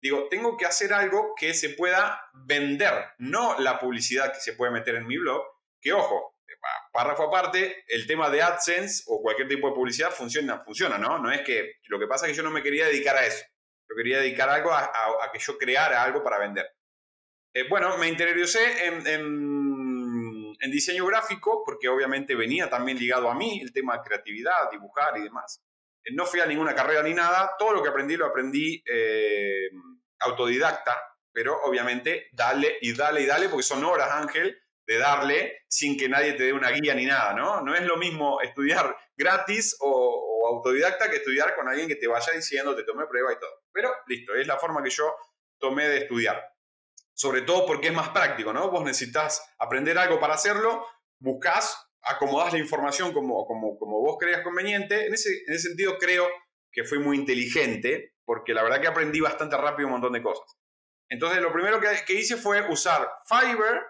Digo, 0.00 0.28
tengo 0.28 0.56
que 0.56 0.66
hacer 0.66 0.92
algo 0.92 1.34
que 1.36 1.54
se 1.54 1.70
pueda 1.70 2.20
vender, 2.46 2.92
no 3.18 3.58
la 3.58 3.80
publicidad 3.80 4.32
que 4.32 4.38
se 4.38 4.52
puede 4.52 4.70
meter 4.70 4.94
en 4.94 5.08
mi 5.08 5.18
blog, 5.18 5.42
que 5.80 5.92
ojo, 5.92 6.36
párrafo 6.92 7.24
aparte, 7.24 7.84
el 7.88 8.06
tema 8.06 8.30
de 8.30 8.42
AdSense 8.42 9.02
o 9.08 9.20
cualquier 9.20 9.48
tipo 9.48 9.70
de 9.70 9.74
publicidad 9.74 10.12
funciona, 10.12 10.60
funciona, 10.60 10.98
¿no? 10.98 11.18
No 11.18 11.32
es 11.32 11.40
que 11.40 11.78
lo 11.88 11.98
que 11.98 12.06
pasa 12.06 12.26
es 12.26 12.32
que 12.32 12.36
yo 12.36 12.44
no 12.44 12.52
me 12.52 12.62
quería 12.62 12.86
dedicar 12.86 13.16
a 13.16 13.26
eso. 13.26 13.44
Yo 13.88 13.96
quería 13.96 14.20
dedicar 14.20 14.48
algo 14.48 14.70
a, 14.70 14.84
a, 14.84 15.32
que 15.32 15.40
yo 15.40 15.58
creara 15.58 16.00
algo 16.00 16.22
para 16.22 16.38
vender. 16.38 16.70
Eh, 17.56 17.68
bueno, 17.68 17.96
me 17.98 18.08
interioricé 18.08 18.84
en, 18.84 19.06
en, 19.06 20.56
en, 20.58 20.70
diseño 20.72 21.06
gráfico, 21.06 21.62
porque 21.64 21.88
obviamente 21.88 22.34
venía 22.34 22.68
también 22.68 22.98
ligado 22.98 23.30
a 23.30 23.34
mí 23.36 23.60
el 23.62 23.72
tema 23.72 23.96
de 23.96 24.02
creatividad, 24.02 24.68
dibujar 24.72 25.16
y 25.18 25.22
demás. 25.22 25.62
Eh, 26.02 26.12
no 26.14 26.26
fui 26.26 26.40
a 26.40 26.46
ninguna 26.46 26.74
carrera 26.74 27.04
ni 27.04 27.14
nada, 27.14 27.52
todo 27.56 27.72
lo 27.72 27.80
que 27.80 27.90
aprendí 27.90 28.16
lo 28.16 28.26
aprendí 28.26 28.82
eh, 28.84 29.70
autodidacta, 30.18 31.00
pero 31.32 31.62
obviamente 31.62 32.26
dale 32.32 32.76
y 32.80 32.92
dale 32.92 33.20
y 33.20 33.26
dale, 33.26 33.48
porque 33.48 33.62
son 33.62 33.84
horas, 33.84 34.10
Ángel, 34.10 34.60
de 34.84 34.98
darle 34.98 35.62
sin 35.68 35.96
que 35.96 36.08
nadie 36.08 36.32
te 36.32 36.42
dé 36.42 36.52
una 36.52 36.70
guía 36.70 36.96
ni 36.96 37.06
nada, 37.06 37.34
¿no? 37.34 37.60
No 37.60 37.72
es 37.76 37.82
lo 37.82 37.96
mismo 37.96 38.40
estudiar 38.40 38.96
gratis 39.16 39.76
o, 39.78 39.90
o 39.90 40.56
autodidacta 40.56 41.08
que 41.08 41.18
estudiar 41.18 41.54
con 41.54 41.68
alguien 41.68 41.86
que 41.86 41.94
te 41.94 42.08
vaya 42.08 42.32
diciendo, 42.32 42.74
te 42.74 42.82
tome 42.82 43.06
prueba 43.06 43.32
y 43.32 43.38
todo. 43.38 43.62
Pero 43.72 43.94
listo, 44.08 44.34
es 44.34 44.48
la 44.48 44.58
forma 44.58 44.82
que 44.82 44.90
yo 44.90 45.14
tomé 45.60 45.88
de 45.88 45.98
estudiar 45.98 46.53
sobre 47.14 47.42
todo 47.42 47.64
porque 47.66 47.88
es 47.88 47.94
más 47.94 48.10
práctico, 48.10 48.52
¿no? 48.52 48.70
Vos 48.70 48.84
necesitas 48.84 49.42
aprender 49.58 49.96
algo 49.98 50.20
para 50.20 50.34
hacerlo, 50.34 50.86
buscas, 51.18 51.76
acomodás 52.02 52.52
la 52.52 52.58
información 52.58 53.12
como, 53.12 53.46
como, 53.46 53.78
como 53.78 54.00
vos 54.00 54.16
creas 54.18 54.42
conveniente. 54.42 55.06
En 55.06 55.14
ese, 55.14 55.30
en 55.46 55.54
ese 55.54 55.68
sentido 55.68 55.96
creo 55.98 56.28
que 56.72 56.84
fui 56.84 56.98
muy 56.98 57.16
inteligente, 57.16 58.14
porque 58.24 58.52
la 58.52 58.62
verdad 58.62 58.80
que 58.80 58.88
aprendí 58.88 59.20
bastante 59.20 59.56
rápido 59.56 59.86
un 59.86 59.92
montón 59.92 60.12
de 60.12 60.22
cosas. 60.22 60.58
Entonces 61.08 61.40
lo 61.40 61.52
primero 61.52 61.80
que, 61.80 62.14
hice 62.14 62.36
fue 62.36 62.68
usar 62.68 63.08
Fiverr 63.26 63.80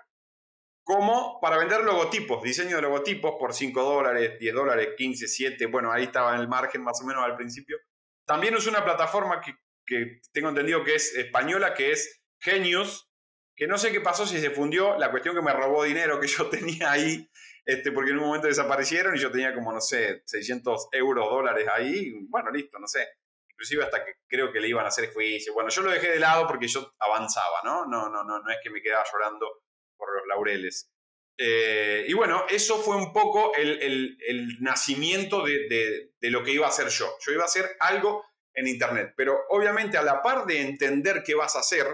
como 0.83 1.41
para 1.41 1.57
vender 1.57 1.83
logotipos, 1.83 2.43
diseño 2.43 2.77
de 2.77 2.83
logotipos 2.83 3.37
por 3.39 3.55
5 3.55 3.83
dólares, 3.83 4.39
10 4.39 4.55
dólares, 4.55 4.89
15, 4.99 5.27
7, 5.27 5.67
bueno, 5.67 5.91
ahí 5.91 6.05
estaba 6.05 6.35
en 6.35 6.43
el 6.43 6.49
margen 6.49 6.83
más 6.83 7.01
o 7.01 7.07
menos 7.07 7.25
al 7.25 7.37
principio. 7.37 7.79
También 8.27 8.55
usé 8.55 8.69
una 8.69 8.85
plataforma 8.85 9.41
que, 9.41 9.55
que 9.87 10.21
tengo 10.33 10.51
entendido 10.51 10.85
que 10.85 10.97
es 10.97 11.15
española, 11.15 11.73
que 11.73 11.93
es 11.93 12.23
Genius, 12.39 13.11
que 13.57 13.67
no 13.67 13.79
sé 13.79 13.93
qué 13.93 14.01
pasó 14.01 14.27
si 14.27 14.41
se 14.41 14.51
fundió, 14.51 14.99
la 14.99 15.11
cuestión 15.11 15.35
que 15.35 15.43
me 15.43 15.53
robó 15.53 15.85
dinero 15.85 16.21
que 16.21 16.27
yo 16.29 16.49
tenía 16.49 16.93
ahí, 16.93 17.29
este, 17.65 17.93
porque 17.93 18.11
en 18.11 18.19
un 18.19 18.27
momento 18.27 18.47
desaparecieron 18.47 19.17
y 19.17 19.21
yo 19.21 19.31
tenía 19.31 19.55
como, 19.55 19.73
no 19.73 19.81
sé, 19.81 20.23
600 20.27 20.89
euros, 20.93 21.31
dólares 21.31 21.67
ahí, 21.73 22.13
bueno, 22.29 22.51
listo, 22.51 22.79
no 22.79 22.87
sé. 22.87 23.07
Inclusive 23.49 23.85
hasta 23.85 24.05
que 24.05 24.15
creo 24.27 24.53
que 24.53 24.61
le 24.61 24.69
iban 24.69 24.85
a 24.85 24.89
hacer 24.89 25.13
juicio. 25.13 25.55
Bueno, 25.55 25.71
yo 25.71 25.83
lo 25.83 25.91
dejé 25.93 26.11
de 26.11 26.19
lado 26.19 26.47
porque 26.47 26.67
yo 26.67 26.93
avanzaba, 26.99 27.61
¿no? 27.63 27.87
No, 27.87 28.11
no, 28.11 28.25
no, 28.25 28.41
no 28.41 28.51
es 28.51 28.59
que 28.63 28.69
me 28.69 28.83
quedaba 28.83 29.05
llorando 29.11 29.63
por 29.97 30.13
los 30.13 30.27
laureles. 30.27 30.91
Eh, 31.39 32.05
y 32.09 32.13
bueno, 32.13 32.45
eso 32.49 32.79
fue 32.79 32.97
un 32.97 33.13
poco 33.13 33.55
el, 33.55 34.19
el, 34.21 34.57
nacimiento 34.61 35.45
de, 35.45 35.69
de, 35.69 36.13
de, 36.21 36.31
lo 36.31 36.45
que 36.45 36.53
iba 36.53 36.67
a 36.67 36.69
hacer 36.69 36.89
yo. 36.89 37.17
Yo 37.21 37.33
iba 37.33 37.43
a 37.43 37.47
hacer 37.47 37.77
algo 37.81 38.25
en 38.55 38.69
Internet, 38.69 39.15
pero 39.17 39.41
obviamente 39.49 39.97
a 39.97 40.03
la 40.03 40.23
par 40.23 40.47
de 40.47 40.61
entender 40.61 41.23
qué 41.25 41.35
vas 41.35 41.57
a 41.57 41.61
hacer, 41.61 41.87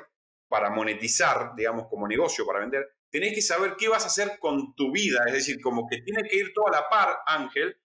para 0.50 0.68
monetizar, 0.68 1.52
digamos, 1.56 1.86
como 1.88 2.08
negocio, 2.08 2.44
para 2.44 2.58
vender, 2.58 2.84
tenés 3.08 3.32
que 3.34 3.40
saber 3.40 3.76
qué 3.78 3.88
vas 3.88 4.02
a 4.02 4.08
hacer 4.08 4.36
con 4.40 4.74
tu 4.74 4.90
vida. 4.90 5.20
Es 5.28 5.32
decir, 5.32 5.60
como 5.60 5.86
que 5.88 6.02
tiene 6.02 6.28
que 6.28 6.38
ir 6.38 6.52
toda 6.52 6.72
la 6.72 6.88
par, 6.88 7.20
Ángel, 7.24 7.80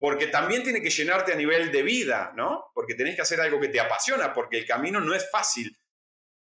porque 0.00 0.28
también 0.28 0.62
tiene 0.62 0.80
que 0.80 0.88
llenarte 0.88 1.34
a 1.34 1.36
nivel 1.36 1.70
de 1.70 1.82
vida, 1.82 2.32
¿no? 2.34 2.70
Porque 2.72 2.94
tenés 2.94 3.14
que 3.14 3.20
hacer 3.20 3.42
algo 3.42 3.60
que 3.60 3.68
te 3.68 3.78
apasiona, 3.78 4.32
porque 4.32 4.56
el 4.56 4.66
camino 4.66 5.00
no 5.00 5.14
es 5.14 5.30
fácil. 5.30 5.78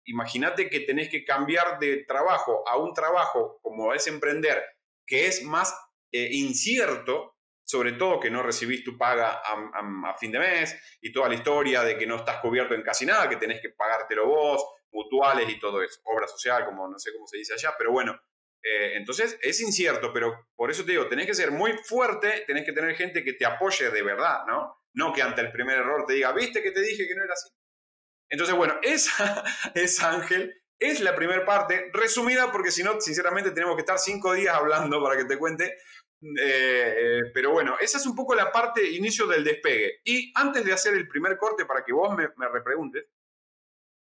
Imagínate 0.04 0.68
que 0.68 0.80
tenés 0.80 1.08
que 1.08 1.24
cambiar 1.24 1.78
de 1.78 2.04
trabajo 2.04 2.62
a 2.68 2.76
un 2.76 2.92
trabajo 2.92 3.58
como 3.62 3.94
es 3.94 4.06
emprender, 4.06 4.62
que 5.06 5.28
es 5.28 5.44
más 5.44 5.74
eh, 6.12 6.28
incierto, 6.32 7.38
sobre 7.64 7.92
todo 7.92 8.20
que 8.20 8.30
no 8.30 8.42
recibís 8.42 8.84
tu 8.84 8.98
paga 8.98 9.40
a, 9.42 10.10
a, 10.10 10.18
fin 10.18 10.30
de 10.30 10.40
mes 10.40 10.76
y 11.00 11.10
toda 11.10 11.30
la 11.30 11.36
historia 11.36 11.82
de 11.82 11.96
que 11.96 12.06
no 12.06 12.16
estás 12.16 12.40
cubierto 12.40 12.74
en 12.74 12.82
casi 12.82 13.06
nada, 13.06 13.30
que 13.30 13.36
tenés 13.36 13.62
que 13.62 13.70
pagártelo 13.70 14.26
vos, 14.26 14.62
mutuales 14.94 15.48
y 15.50 15.58
todo 15.58 15.82
eso, 15.82 16.00
obra 16.04 16.26
social, 16.26 16.64
como 16.64 16.88
no 16.88 16.98
sé 16.98 17.12
cómo 17.12 17.26
se 17.26 17.36
dice 17.36 17.54
allá, 17.54 17.74
pero 17.76 17.92
bueno, 17.92 18.18
eh, 18.62 18.96
entonces 18.96 19.38
es 19.42 19.60
incierto, 19.60 20.12
pero 20.12 20.48
por 20.56 20.70
eso 20.70 20.84
te 20.84 20.92
digo, 20.92 21.06
tenés 21.08 21.26
que 21.26 21.34
ser 21.34 21.50
muy 21.50 21.72
fuerte, 21.84 22.44
tenés 22.46 22.64
que 22.64 22.72
tener 22.72 22.94
gente 22.94 23.22
que 23.22 23.34
te 23.34 23.44
apoye 23.44 23.90
de 23.90 24.02
verdad, 24.02 24.46
¿no? 24.46 24.78
No 24.94 25.12
que 25.12 25.20
ante 25.20 25.42
el 25.42 25.52
primer 25.52 25.78
error 25.78 26.06
te 26.06 26.14
diga, 26.14 26.32
viste 26.32 26.62
que 26.62 26.70
te 26.70 26.80
dije 26.80 27.06
que 27.06 27.14
no 27.14 27.24
era 27.24 27.34
así. 27.34 27.50
Entonces, 28.30 28.56
bueno, 28.56 28.78
esa 28.82 29.44
es 29.74 30.02
Ángel, 30.02 30.62
es 30.78 31.00
la 31.00 31.14
primera 31.14 31.44
parte, 31.44 31.90
resumida 31.92 32.50
porque 32.50 32.70
si 32.70 32.82
no, 32.82 33.00
sinceramente 33.00 33.50
tenemos 33.50 33.76
que 33.76 33.82
estar 33.82 33.98
cinco 33.98 34.32
días 34.32 34.54
hablando 34.54 35.02
para 35.02 35.16
que 35.16 35.24
te 35.24 35.38
cuente. 35.38 35.76
Eh, 36.40 36.94
eh, 36.98 37.20
pero 37.34 37.50
bueno, 37.50 37.76
esa 37.78 37.98
es 37.98 38.06
un 38.06 38.14
poco 38.14 38.34
la 38.34 38.50
parte 38.50 38.82
inicio 38.82 39.26
del 39.26 39.44
despegue. 39.44 40.00
Y 40.04 40.32
antes 40.34 40.64
de 40.64 40.72
hacer 40.72 40.94
el 40.94 41.06
primer 41.06 41.36
corte 41.36 41.66
para 41.66 41.84
que 41.84 41.92
vos 41.92 42.16
me, 42.16 42.28
me 42.36 42.48
repreguntes, 42.48 43.04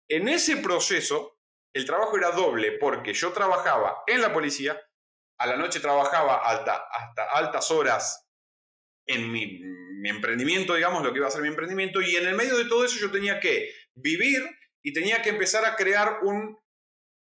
en 0.09 0.27
ese 0.27 0.57
proceso, 0.57 1.39
el 1.73 1.85
trabajo 1.85 2.17
era 2.17 2.31
doble 2.31 2.73
porque 2.73 3.13
yo 3.13 3.31
trabajaba 3.31 4.03
en 4.07 4.21
la 4.21 4.33
policía, 4.33 4.81
a 5.39 5.47
la 5.47 5.55
noche 5.55 5.79
trabajaba 5.79 6.37
hasta 6.37 6.83
altas 7.31 7.69
horas 7.71 8.27
en 9.05 9.31
mi, 9.31 9.61
emprendimiento, 10.03 10.75
digamos, 10.75 11.03
lo 11.03 11.11
que 11.11 11.19
iba 11.19 11.27
a 11.27 11.31
ser 11.31 11.41
mi 11.41 11.49
emprendimiento, 11.49 12.01
y 12.01 12.15
en 12.15 12.27
el 12.27 12.35
medio 12.35 12.57
de 12.57 12.65
todo 12.65 12.85
eso 12.85 12.97
yo 12.99 13.11
tenía 13.11 13.39
que 13.39 13.69
vivir 13.93 14.41
y 14.81 14.93
tenía 14.93 15.21
que 15.21 15.29
empezar 15.29 15.65
a 15.65 15.75
crear 15.75 16.19
un, 16.23 16.57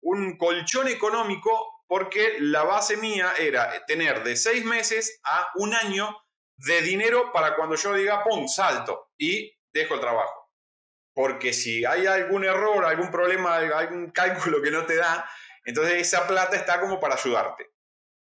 un 0.03 0.37
colchón 0.37 0.89
económico 0.89 1.51
porque 1.87 2.37
la 2.41 2.65
base 2.65 2.97
mía 2.97 3.33
era 3.39 3.85
tener 3.87 4.25
de 4.25 4.37
seis 4.37 4.65
meses 4.65 5.21
a 5.25 5.49
un 5.55 5.75
año 5.75 6.17
de 6.57 6.83
dinero 6.83 7.31
para 7.33 7.55
cuando 7.55 7.77
yo 7.77 7.95
diga, 7.95 8.25
¡pum!, 8.25 8.49
salto 8.49 9.13
y 9.17 9.57
dejo 9.73 9.95
el 9.95 10.01
trabajo 10.01 10.46
porque 11.17 11.55
si 11.55 11.83
hay 11.87 12.07
algún 12.07 12.45
error, 12.45 12.85
algún 12.85 13.11
problema, 13.11 13.57
algún 13.57 14.11
cálculo 14.11 14.61
que 14.61 14.71
no 14.71 14.85
te 14.85 14.97
da, 14.97 15.27
entonces 15.65 15.95
esa 15.95 16.27
plata 16.27 16.57
está 16.57 16.79
como 16.79 17.01
para 17.01 17.15
ayudarte. 17.15 17.71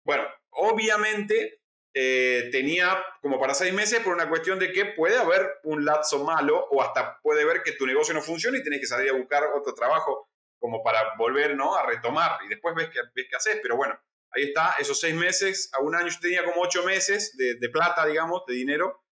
Bueno, 0.03 0.25
obviamente 0.49 1.61
eh, 1.93 2.49
tenía 2.51 3.05
como 3.21 3.39
para 3.39 3.53
seis 3.53 3.75
meses 3.75 4.01
por 4.01 4.15
una 4.15 4.31
cuestión 4.31 4.59
de 4.59 4.73
que 4.73 4.87
puede 4.87 5.19
haber 5.19 5.59
un 5.65 5.85
lapso 5.85 6.25
malo 6.25 6.69
o 6.71 6.83
hasta 6.83 7.21
puede 7.21 7.45
ver 7.45 7.63
que 7.63 7.73
tu 7.73 7.87
negocio 7.87 8.15
no 8.15 8.23
funciona 8.23 8.57
y 8.57 8.63
tienes 8.63 8.81
que 8.81 8.87
salir 8.87 9.11
a 9.11 9.13
buscar 9.15 9.45
otro 9.55 9.75
trabajo 9.75 10.31
como 10.59 10.83
para 10.83 11.17
volver 11.19 11.55
¿no? 11.55 11.77
a 11.77 11.85
retomar 11.85 12.39
y 12.47 12.49
después 12.49 12.75
ves 12.75 12.89
qué, 12.89 13.01
ves 13.15 13.27
haces. 13.37 13.59
Pero 13.61 13.77
bueno, 13.77 14.01
ahí 14.31 14.45
está, 14.45 14.75
esos 14.79 14.99
seis 14.99 15.15
meses, 15.15 15.69
a 15.75 15.83
un 15.83 15.95
año 15.95 16.09
yo 16.09 16.19
tenía 16.19 16.47
como 16.47 16.63
ocho 16.63 16.83
meses 16.83 17.37
de 17.37 17.69
plata, 17.69 18.07
digamos, 18.07 18.47
de 18.47 18.55
dinero 18.55 19.06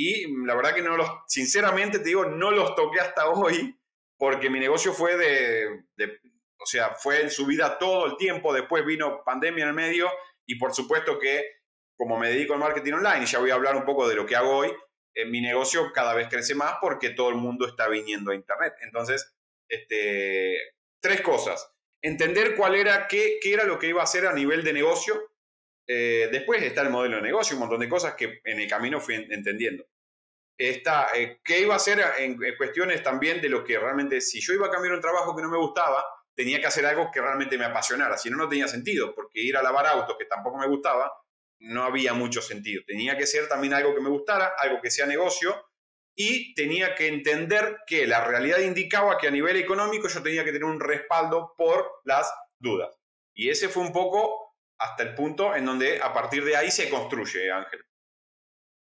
y 0.00 0.32
la 0.46 0.54
verdad 0.54 0.76
que 0.76 0.82
no 0.82 0.96
los, 0.96 1.10
sinceramente 1.26 1.98
te 1.98 2.04
digo, 2.04 2.24
no 2.24 2.52
los 2.52 2.76
toqué 2.76 3.00
hasta 3.00 3.28
hoy 3.30 3.76
porque 4.16 4.48
mi 4.48 4.60
negocio 4.60 4.92
fue 4.92 5.16
de, 5.16 5.86
de, 5.96 6.20
o 6.56 6.66
sea, 6.66 6.94
fue 6.94 7.22
en 7.22 7.30
subida 7.30 7.78
todo 7.78 8.06
el 8.06 8.16
tiempo, 8.16 8.54
después 8.54 8.86
vino 8.86 9.24
pandemia 9.24 9.64
en 9.64 9.70
el 9.70 9.74
medio 9.74 10.08
y 10.46 10.54
por 10.54 10.72
supuesto 10.72 11.18
que 11.18 11.44
como 11.96 12.16
me 12.16 12.28
dedico 12.28 12.52
al 12.52 12.60
marketing 12.60 12.92
online 12.92 13.24
y 13.24 13.26
ya 13.26 13.40
voy 13.40 13.50
a 13.50 13.54
hablar 13.54 13.74
un 13.74 13.84
poco 13.84 14.08
de 14.08 14.14
lo 14.14 14.24
que 14.24 14.36
hago 14.36 14.58
hoy, 14.58 14.68
en 15.14 15.26
eh, 15.26 15.30
mi 15.32 15.40
negocio 15.40 15.90
cada 15.92 16.14
vez 16.14 16.28
crece 16.28 16.54
más 16.54 16.76
porque 16.80 17.10
todo 17.10 17.30
el 17.30 17.34
mundo 17.34 17.66
está 17.66 17.88
viniendo 17.88 18.30
a 18.30 18.36
Internet. 18.36 18.74
Entonces, 18.82 19.34
este, 19.68 20.58
tres 21.00 21.22
cosas. 21.22 21.72
Entender 22.02 22.54
cuál 22.54 22.76
era, 22.76 23.08
qué, 23.08 23.40
qué 23.42 23.52
era 23.52 23.64
lo 23.64 23.80
que 23.80 23.88
iba 23.88 24.00
a 24.00 24.04
hacer 24.04 24.28
a 24.28 24.32
nivel 24.32 24.62
de 24.62 24.72
negocio, 24.72 25.20
eh, 25.90 26.28
después 26.30 26.62
está 26.62 26.82
el 26.82 26.90
modelo 26.90 27.16
de 27.16 27.22
negocio, 27.22 27.56
un 27.56 27.60
montón 27.60 27.80
de 27.80 27.88
cosas 27.88 28.14
que 28.14 28.40
en 28.44 28.60
el 28.60 28.68
camino 28.68 29.00
fui 29.00 29.14
entendiendo. 29.14 29.86
Está, 30.56 31.08
eh, 31.14 31.40
¿Qué 31.42 31.60
iba 31.60 31.72
a 31.72 31.78
hacer 31.78 31.98
en, 32.18 32.36
cuestiones 32.56 33.02
también 33.02 33.40
de 33.40 33.48
lo 33.48 33.64
que 33.64 33.78
realmente, 33.78 34.20
si 34.20 34.40
yo 34.40 34.52
iba 34.52 34.66
a 34.66 34.70
cambiar 34.70 34.94
un 34.94 35.00
trabajo 35.00 35.34
que 35.34 35.42
no 35.42 35.48
me 35.48 35.56
gustaba, 35.56 36.04
tenía 36.34 36.60
que 36.60 36.66
hacer 36.66 36.84
algo 36.84 37.10
que 37.10 37.22
realmente 37.22 37.56
me 37.56 37.64
apasionara, 37.64 38.18
si 38.18 38.28
no, 38.28 38.36
no 38.36 38.48
tenía 38.48 38.68
sentido, 38.68 39.14
porque 39.14 39.40
ir 39.40 39.56
a 39.56 39.62
lavar 39.62 39.86
autos, 39.86 40.16
que 40.18 40.26
tampoco 40.26 40.58
me 40.58 40.66
gustaba, 40.66 41.10
no 41.60 41.84
había 41.84 42.12
mucho 42.12 42.42
sentido. 42.42 42.82
Tenía 42.86 43.16
que 43.16 43.26
ser 43.26 43.48
también 43.48 43.72
algo 43.72 43.94
que 43.94 44.00
me 44.00 44.10
gustara, 44.10 44.52
algo 44.58 44.80
que 44.82 44.90
sea 44.90 45.06
negocio, 45.06 45.56
y 46.14 46.52
tenía 46.54 46.94
que 46.94 47.06
entender 47.06 47.78
que 47.86 48.06
la 48.06 48.24
realidad 48.24 48.58
indicaba 48.58 49.16
que 49.16 49.28
a 49.28 49.30
nivel 49.30 49.56
económico 49.56 50.08
yo 50.08 50.22
tenía 50.22 50.44
que 50.44 50.52
tener 50.52 50.64
un 50.64 50.80
respaldo 50.80 51.54
por 51.56 51.88
las 52.04 52.30
dudas. 52.58 52.98
Y 53.32 53.48
ese 53.48 53.68
fue 53.68 53.84
un 53.84 53.92
poco 53.92 54.47
hasta 54.78 55.02
el 55.02 55.14
punto 55.14 55.54
en 55.54 55.66
donde 55.66 56.00
a 56.00 56.12
partir 56.12 56.44
de 56.44 56.56
ahí 56.56 56.70
se 56.70 56.88
construye, 56.88 57.50
Ángel. 57.50 57.80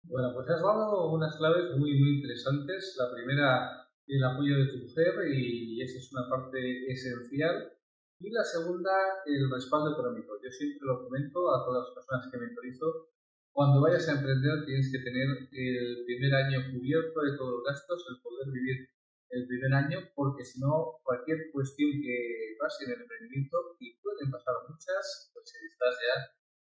Bueno, 0.04 0.32
pues 0.34 0.48
has 0.50 0.62
dado 0.62 1.12
unas 1.12 1.36
claves 1.36 1.76
muy, 1.76 1.98
muy 1.98 2.16
interesantes. 2.16 2.94
La 2.98 3.12
primera, 3.12 3.88
el 4.06 4.24
apoyo 4.24 4.56
de 4.56 4.66
tu 4.70 4.78
mujer, 4.78 5.14
y 5.32 5.82
esa 5.82 5.98
es 5.98 6.12
una 6.12 6.28
parte 6.28 6.92
esencial. 6.92 7.72
Y 8.18 8.30
la 8.30 8.44
segunda, 8.44 8.90
el 9.26 9.50
respaldo 9.50 9.92
económico. 9.92 10.38
Yo 10.42 10.50
siempre 10.50 10.86
lo 10.86 11.04
comento 11.04 11.54
a 11.54 11.64
todas 11.64 11.86
las 11.86 11.94
personas 11.94 12.32
que 12.32 12.38
mentorizo. 12.38 13.10
Cuando 13.52 13.80
vayas 13.80 14.08
a 14.08 14.20
emprender 14.20 14.64
tienes 14.66 14.92
que 14.92 14.98
tener 14.98 15.48
el 15.50 16.04
primer 16.04 16.34
año 16.34 16.60
cubierto 16.72 17.22
de 17.22 17.36
todos 17.36 17.52
los 17.52 17.64
gastos, 17.64 18.04
el 18.10 18.20
poder 18.22 18.52
vivir 18.52 18.88
el 19.30 19.46
primer 19.46 19.72
año, 19.74 19.98
porque 20.14 20.44
si 20.44 20.60
no, 20.60 21.00
cualquier 21.02 21.50
cuestión 21.52 21.90
que 22.00 22.56
pase 22.58 22.84
en 22.84 22.92
el 22.92 23.02
emprendimiento, 23.02 23.76
y 23.80 23.98
pueden 23.98 24.30
pasar 24.30 24.54
muchas, 24.68 25.30
pues 25.34 25.52
estás 25.70 25.94
ya 26.00 26.16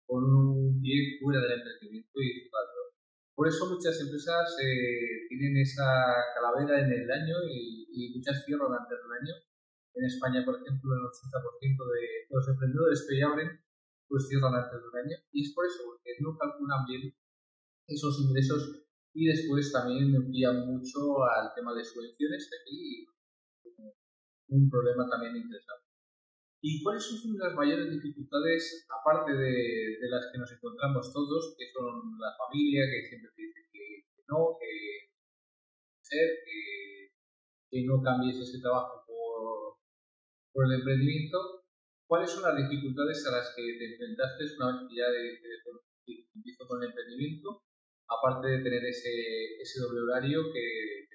con 0.05 0.23
un 0.23 0.81
pie 0.81 1.19
fuera 1.21 1.39
del 1.41 1.59
emprendimiento 1.59 2.19
y 2.19 2.49
jugando. 2.49 2.79
Por 3.35 3.47
eso 3.47 3.69
muchas 3.69 3.99
empresas 4.01 4.57
eh, 4.59 5.27
tienen 5.29 5.55
esa 5.57 5.87
calavera 6.35 6.81
en 6.81 6.91
el 6.91 7.09
año 7.09 7.37
y, 7.47 7.87
y 7.87 8.15
muchas 8.15 8.43
cierran 8.43 8.73
antes 8.73 8.99
del 8.99 9.13
año, 9.15 9.35
en 9.95 10.05
España, 10.05 10.45
por 10.45 10.55
ejemplo, 10.55 10.95
el 10.95 11.03
80% 11.03 11.91
de 11.91 12.05
los 12.29 12.47
emprendedores 12.47 13.05
que 13.07 13.19
ya 13.19 13.27
abren, 13.27 13.59
pues 14.07 14.27
cierran 14.27 14.55
antes 14.55 14.79
de 14.81 14.87
un 14.87 14.97
año. 14.97 15.17
Y 15.31 15.43
es 15.43 15.53
por 15.53 15.65
eso, 15.65 15.83
porque 15.85 16.15
no 16.19 16.37
calculan 16.37 16.85
bien 16.85 17.13
esos 17.87 18.19
ingresos 18.21 18.88
y 19.19 19.27
después 19.27 19.69
también 19.73 20.15
envían 20.15 20.65
mucho 20.65 21.21
al 21.27 21.51
tema 21.53 21.75
de 21.75 21.83
subvenciones, 21.83 22.49
de 22.49 22.55
aquí 22.55 23.05
un 24.47 24.69
problema 24.69 25.09
también 25.09 25.35
interesante. 25.35 25.91
¿Y 26.61 26.81
cuáles 26.81 27.03
son 27.03 27.37
las 27.37 27.53
mayores 27.53 27.91
dificultades, 27.91 28.87
aparte 28.87 29.33
de, 29.33 29.99
de, 29.99 30.09
las 30.09 30.31
que 30.31 30.39
nos 30.39 30.49
encontramos 30.53 31.11
todos, 31.11 31.53
que 31.57 31.67
son 31.67 32.15
la 32.17 32.31
familia, 32.39 32.87
que 32.87 33.07
siempre 33.09 33.29
te 33.35 33.41
dice 33.43 33.59
que, 33.73 34.05
no, 34.29 34.55
que 34.57 35.11
ser, 36.01 36.39
que, 36.45 37.11
que, 37.69 37.85
no 37.85 38.01
cambies 38.01 38.39
ese 38.39 38.61
trabajo 38.61 39.03
por, 39.05 39.83
por 40.53 40.63
el 40.65 40.79
emprendimiento? 40.79 41.65
¿Cuáles 42.07 42.31
son 42.31 42.43
las 42.43 42.55
dificultades 42.55 43.27
a 43.27 43.31
las 43.31 43.53
que 43.53 43.63
te 43.63 43.85
enfrentaste 43.91 44.55
una 44.55 44.79
vez 44.79 44.87
que 44.89 44.97
ya 44.97 46.23
empiezo 46.33 46.67
con 46.67 46.81
el 46.81 46.89
emprendimiento, 46.89 47.63
aparte 48.09 48.47
de 48.47 48.63
tener 48.63 48.83
ese, 48.85 49.61
ese 49.61 49.79
doble 49.79 50.01
horario 50.01 50.41
que, 50.51 51.09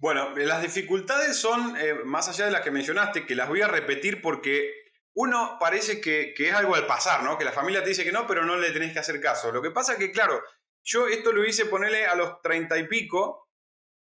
bueno, 0.00 0.30
las 0.36 0.62
dificultades 0.62 1.36
son, 1.36 1.76
eh, 1.76 1.94
más 2.04 2.28
allá 2.28 2.44
de 2.44 2.52
las 2.52 2.60
que 2.60 2.70
mencionaste, 2.70 3.26
que 3.26 3.34
las 3.34 3.48
voy 3.48 3.62
a 3.62 3.68
repetir 3.68 4.22
porque 4.22 4.72
uno 5.14 5.56
parece 5.58 6.00
que, 6.00 6.34
es 6.36 6.52
algo 6.52 6.76
al 6.76 6.86
pasar, 6.86 7.24
¿no? 7.24 7.36
Que 7.36 7.44
la 7.44 7.50
familia 7.50 7.82
te 7.82 7.88
dice 7.88 8.04
que 8.04 8.12
no, 8.12 8.24
pero 8.24 8.44
no 8.44 8.56
le 8.56 8.70
tenés 8.70 8.92
que 8.92 9.00
hacer 9.00 9.20
caso. 9.20 9.50
Lo 9.50 9.60
que 9.60 9.72
pasa 9.72 9.94
es 9.94 9.98
que, 9.98 10.12
claro, 10.12 10.40
yo 10.84 11.08
esto 11.08 11.32
lo 11.32 11.44
hice 11.44 11.66
ponerle 11.66 12.06
a 12.06 12.14
los 12.14 12.40
treinta 12.40 12.78
y 12.78 12.86
pico, 12.86 13.48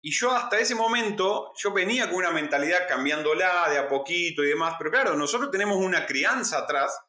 y 0.03 0.13
yo 0.13 0.31
hasta 0.31 0.59
ese 0.59 0.75
momento, 0.75 1.53
yo 1.57 1.73
venía 1.73 2.07
con 2.09 2.17
una 2.17 2.33
mentalidad 2.33 2.87
cambiándola 2.87 3.71
de 3.71 3.79
a 3.79 3.89
poquito 3.89 4.45
y 4.45 4.49
demás, 4.49 4.75
pero 4.79 4.91
claro, 4.91 5.17
nosotros 5.17 5.51
tenemos 5.51 5.79
una 5.79 6.05
crianza 6.05 6.59
atrás, 6.59 7.01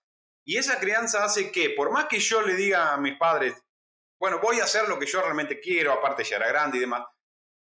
y 0.46 0.56
esa 0.58 0.80
crianza 0.80 1.26
hace 1.26 1.52
que, 1.52 1.72
por 1.72 1.92
más 1.92 2.06
que 2.06 2.20
yo 2.20 2.42
le 2.42 2.56
diga 2.56 2.94
a 2.94 2.98
mis 2.98 3.18
padres, 3.18 3.62
bueno, 4.20 4.40
voy 4.40 4.60
a 4.60 4.66
hacer 4.66 4.88
lo 4.88 5.00
que 5.00 5.06
yo 5.06 5.22
realmente 5.22 5.60
quiero, 5.60 5.94
aparte 5.94 6.24
ya 6.24 6.36
era 6.36 6.48
grande 6.48 6.78
y 6.78 6.82
demás, 6.82 7.04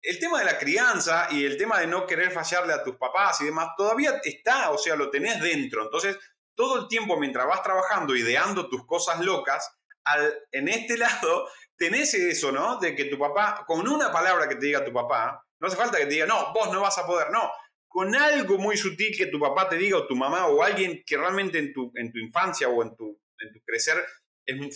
el 0.04 0.20
tema 0.20 0.40
de 0.40 0.46
la 0.46 0.58
crianza 0.58 1.28
y 1.32 1.46
el 1.46 1.58
tema 1.58 1.80
de 1.80 1.88
no 1.88 2.06
querer 2.06 2.32
fallarle 2.32 2.74
a 2.74 2.84
tus 2.84 2.98
papás 2.98 3.40
y 3.42 3.46
demás, 3.46 3.70
todavía 3.78 4.20
está, 4.24 4.70
o 4.72 4.78
sea, 4.78 4.96
lo 4.96 5.10
tenés 5.10 5.42
dentro. 5.42 5.84
Entonces, 5.84 6.18
todo 6.56 6.82
el 6.82 6.88
tiempo 6.88 7.18
mientras 7.18 7.48
vas 7.48 7.64
trabajando, 7.64 8.16
ideando 8.16 8.70
tus 8.70 8.86
cosas 8.86 9.22
locas, 9.22 9.78
al, 10.04 10.34
en 10.52 10.68
este 10.68 10.98
lado 10.98 11.48
tenés 11.78 12.14
eso, 12.14 12.52
¿no? 12.52 12.80
De 12.80 12.96
que 12.96 13.06
tu 13.06 13.18
papá, 13.18 13.64
con 13.66 13.88
una 13.88 14.12
palabra 14.12 14.48
que 14.48 14.56
te 14.56 14.68
diga 14.68 14.86
tu 14.86 14.94
papá, 14.94 15.42
no 15.60 15.68
hace 15.68 15.78
falta 15.78 15.98
que 15.98 16.06
te 16.06 16.14
diga, 16.14 16.26
no, 16.26 16.54
vos 16.54 16.72
no 16.72 16.82
vas 16.82 16.98
a 16.98 17.08
poder, 17.08 17.32
no. 17.32 17.50
Con 17.88 18.14
algo 18.16 18.58
muy 18.58 18.76
sutil 18.76 19.16
que 19.18 19.28
tu 19.28 19.40
papá 19.40 19.70
te 19.70 19.78
diga 19.78 19.98
o 19.98 20.08
tu 20.08 20.16
mamá 20.16 20.48
o 20.48 20.62
alguien 20.62 21.04
que 21.06 21.16
realmente 21.16 21.60
en 21.60 21.72
tu, 21.72 21.92
en 21.96 22.12
tu 22.12 22.20
infancia 22.20 22.68
o 22.68 22.84
en 22.84 22.96
tu, 22.96 23.22
en 23.40 23.54
tu 23.54 23.60
crecer 23.66 24.04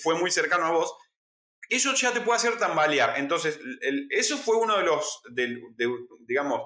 fue 0.01 0.15
muy 0.15 0.31
cercano 0.31 0.65
a 0.65 0.71
vos, 0.71 0.95
eso 1.69 1.93
ya 1.93 2.13
te 2.13 2.21
puede 2.21 2.37
hacer 2.37 2.57
tambalear. 2.57 3.17
Entonces, 3.17 3.59
eso 4.09 4.37
fue 4.37 4.57
uno 4.57 4.77
de 4.77 4.83
los, 4.83 5.21
digamos, 6.27 6.61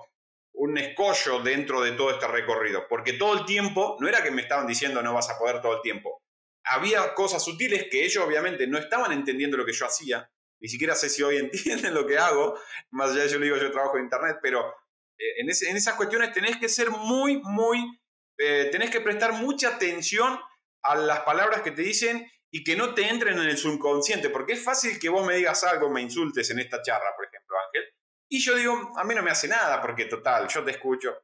un 0.53 0.77
escollo 0.77 1.39
dentro 1.41 1.81
de 1.81 1.93
todo 1.93 2.12
este 2.12 2.27
recorrido, 2.27 2.88
porque 2.88 3.13
todo 3.13 3.39
el 3.39 3.46
tiempo, 3.46 3.98
no 4.00 4.08
era 4.08 4.24
que 4.24 4.31
me 4.31 4.41
estaban 4.41 4.67
diciendo 4.67 5.01
no 5.01 5.13
vas 5.13 5.29
a 5.29 5.38
poder 5.38 5.62
todo 5.62 5.75
el 5.75 5.81
tiempo, 5.81 6.22
había 6.63 7.13
cosas 7.13 7.43
sutiles 7.43 7.88
que 7.89 8.03
ellos 8.05 8.24
obviamente 8.24 8.67
no 8.67 8.77
estaban 8.77 9.12
entendiendo 9.12 9.58
lo 9.58 9.65
que 9.65 9.74
yo 9.74 9.86
hacía, 9.86 10.29
ni 10.60 10.70
siquiera 10.70 10.93
sé 10.93 11.10
si 11.10 11.24
hoy 11.24 11.38
entienden 11.38 11.93
lo 11.93 12.05
que 12.05 12.17
hago, 12.17 12.60
más 12.91 13.12
allá 13.12 13.24
de 13.24 13.29
yo 13.29 13.39
digo 13.39 13.58
yo 13.58 13.72
trabajo 13.72 13.98
en 13.98 14.03
internet, 14.03 14.38
pero 14.41 14.74
eh, 15.17 15.41
en, 15.41 15.50
esas 15.50 15.96
cuestiones 15.96 16.34
tenés 16.34 16.58
que 16.58 16.70
ser 16.70 16.89
muy, 16.89 17.41
muy, 17.43 18.00
eh, 18.38 18.70
tenés 18.72 18.89
que 18.89 19.01
prestar 19.01 19.34
mucha 19.34 19.70
atención 19.70 20.39
a 20.84 20.96
las 20.96 21.22
palabras 21.22 21.62
que 21.62 21.72
te 21.72 21.81
dicen 21.81 22.29
y 22.53 22.63
que 22.63 22.75
no 22.75 22.93
te 22.93 23.08
entren 23.08 23.39
en 23.39 23.48
el 23.48 23.58
subconsciente, 23.58 24.30
porque 24.30 24.54
es 24.54 24.63
fácil 24.63 24.99
que 24.99 25.10
vos 25.10 25.25
me 25.25 25.36
digas 25.36 25.63
algo, 25.63 25.89
me 25.89 26.02
insultes 26.02 26.49
en 26.52 26.60
esta 26.60 26.82
charla, 26.82 27.15
por 27.15 27.25
ejemplo, 27.25 27.56
Ángel, 27.65 27.84
y 28.30 28.39
yo 28.39 28.56
digo, 28.56 28.91
a 28.97 29.04
mí 29.04 29.15
no 29.15 29.23
me 29.23 29.32
hace 29.32 29.47
nada, 29.47 29.82
porque 29.82 30.06
total, 30.06 30.47
yo 30.47 30.63
te 30.63 30.71
escucho. 30.71 31.23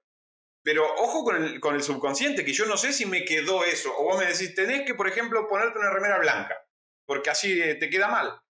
Pero 0.63 0.85
ojo 0.95 1.23
con 1.23 1.41
el, 1.41 1.59
con 1.59 1.75
el 1.75 1.83
subconsciente, 1.83 2.43
que 2.43 2.53
yo 2.53 2.65
no 2.65 2.77
sé 2.77 2.91
si 2.91 3.05
me 3.05 3.23
quedó 3.23 3.63
eso, 3.63 3.93
o 3.97 4.03
vos 4.03 4.19
me 4.19 4.25
decís, 4.25 4.55
tenés 4.55 4.85
que, 4.85 4.95
por 4.95 5.07
ejemplo, 5.07 5.47
ponerte 5.47 5.79
una 5.79 5.89
remera 5.89 6.19
blanca, 6.19 6.57
porque 7.05 7.29
así 7.29 7.61
eh, 7.61 7.75
te 7.75 7.89
queda 7.89 8.07
mal. 8.07 8.41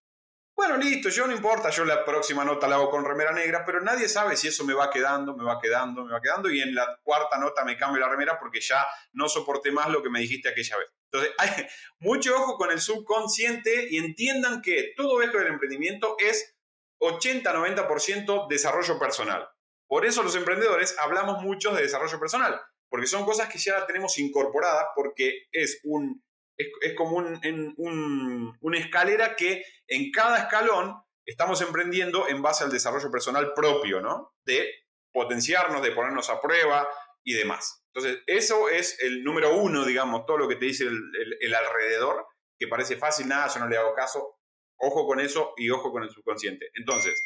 Bueno, 0.58 0.76
listo, 0.78 1.10
yo 1.10 1.28
no 1.28 1.34
importa, 1.34 1.70
yo 1.70 1.86
la 1.86 2.04
próxima 2.04 2.43
nota 2.43 2.67
la 2.67 2.78
hago 2.78 2.89
con 2.89 3.06
remera 3.06 3.32
negra, 3.32 3.63
pero 3.63 3.80
nadie 3.80 4.10
sabe 4.10 4.36
si 4.36 4.48
eso 4.48 4.65
me 4.65 4.74
va 4.74 4.89
quedando, 4.89 5.38
me 5.38 5.43
va 5.43 5.60
quedando, 5.62 6.04
me 6.04 6.12
va 6.12 6.20
quedando, 6.20 6.50
y 6.50 6.60
en 6.62 6.74
la 6.74 7.00
cuarta 7.04 7.38
nota 7.38 7.63
me 7.63 7.78
cambio 7.78 8.02
la 8.02 8.10
remera 8.10 8.39
porque 8.39 8.60
ya 8.60 8.84
no 9.13 9.30
soporté 9.30 9.72
más 9.72 9.88
lo 9.89 10.02
que 10.02 10.10
me 10.10 10.20
dijiste 10.20 10.50
aquella 10.50 10.78
vez. 10.78 10.88
Entonces, 11.12 11.32
hay 11.38 11.67
mucho 12.00 12.36
ojo 12.36 12.58
con 12.58 12.72
el 12.72 12.82
subconsciente 12.82 13.88
y 13.91 13.98
entiendan 13.98 14.63
que 14.63 14.93
todo 14.98 15.22
esto 15.22 15.38
del 15.38 15.50
emprendimiento 15.50 16.15
es 16.17 16.58
80-90% 17.02 18.48
desarrollo 18.48 18.98
personal. 18.98 19.48
Por 19.88 20.08
eso 20.08 20.24
los 20.24 20.36
emprendedores 20.36 20.98
hablamos 20.98 21.43
mucho 21.43 21.72
de 21.76 21.84
desarrollo 21.84 22.20
personal, 22.20 22.60
porque 22.89 23.06
son 23.06 23.26
cosas 23.26 23.48
que 23.48 23.60
ya 23.60 23.86
tenemos 23.86 24.17
incorporadas, 24.17 24.88
porque 24.96 25.50
es 25.52 25.82
un 25.84 26.24
es, 26.58 26.93
como 26.96 27.17
un, 27.17 28.58
una 28.60 28.78
escalera 28.78 29.36
que 29.36 29.63
en 29.88 30.12
cada 30.12 30.39
escalón 30.39 30.96
estamos 31.26 31.62
emprendiendo 31.62 32.28
en 32.28 32.41
base 32.41 32.63
al 32.63 32.72
desarrollo 32.72 33.12
personal 33.12 33.54
propio, 33.54 34.02
¿no? 34.02 34.34
De 34.46 34.67
potenciarnos, 35.12 35.82
de 35.82 35.91
ponernos 35.91 36.30
a 36.30 36.41
prueba 36.41 36.88
y 37.24 37.34
demás. 37.34 37.84
Entonces, 37.93 38.24
eso 38.28 38.70
es 38.70 39.00
el 39.02 39.24
número 39.24 39.56
uno, 39.56 39.84
digamos, 39.84 40.26
todo 40.26 40.38
lo 40.38 40.48
que 40.48 40.56
te 40.56 40.65
dice 40.65 40.86
el, 40.86 41.56
alrededor, 41.56 42.26
que 42.58 42.67
parece 42.67 42.96
fácil, 42.96 43.28
nada, 43.28 43.54
yo 43.54 43.60
no 43.60 43.67
le 43.67 43.78
hago 43.78 43.93
caso. 43.93 44.36
Ojo 44.78 45.06
con 45.06 45.20
eso 45.20 45.54
y 45.58 45.70
ojo 45.70 45.91
con 45.91 46.04
el 46.04 46.10
subconsciente. 46.10 46.70
Entonces, 46.76 47.20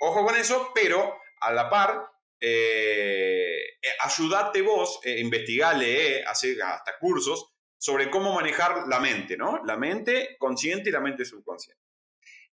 ojo 0.00 0.24
con 0.24 0.36
eso, 0.36 0.72
pero 0.74 1.20
a 1.40 1.52
la 1.52 1.70
par, 1.70 2.04
eh, 2.40 3.78
ayudate 4.00 4.62
vos, 4.62 5.00
eh, 5.04 5.20
investigale, 5.20 6.24
hace 6.24 6.60
hasta 6.60 6.98
cursos 6.98 7.52
sobre 7.80 8.10
cómo 8.10 8.34
manejar 8.34 8.86
la 8.88 9.00
mente, 9.00 9.38
¿no? 9.38 9.64
La 9.64 9.78
mente 9.78 10.36
consciente 10.38 10.90
y 10.90 10.92
la 10.92 11.00
mente 11.00 11.24
subconsciente. 11.24 11.82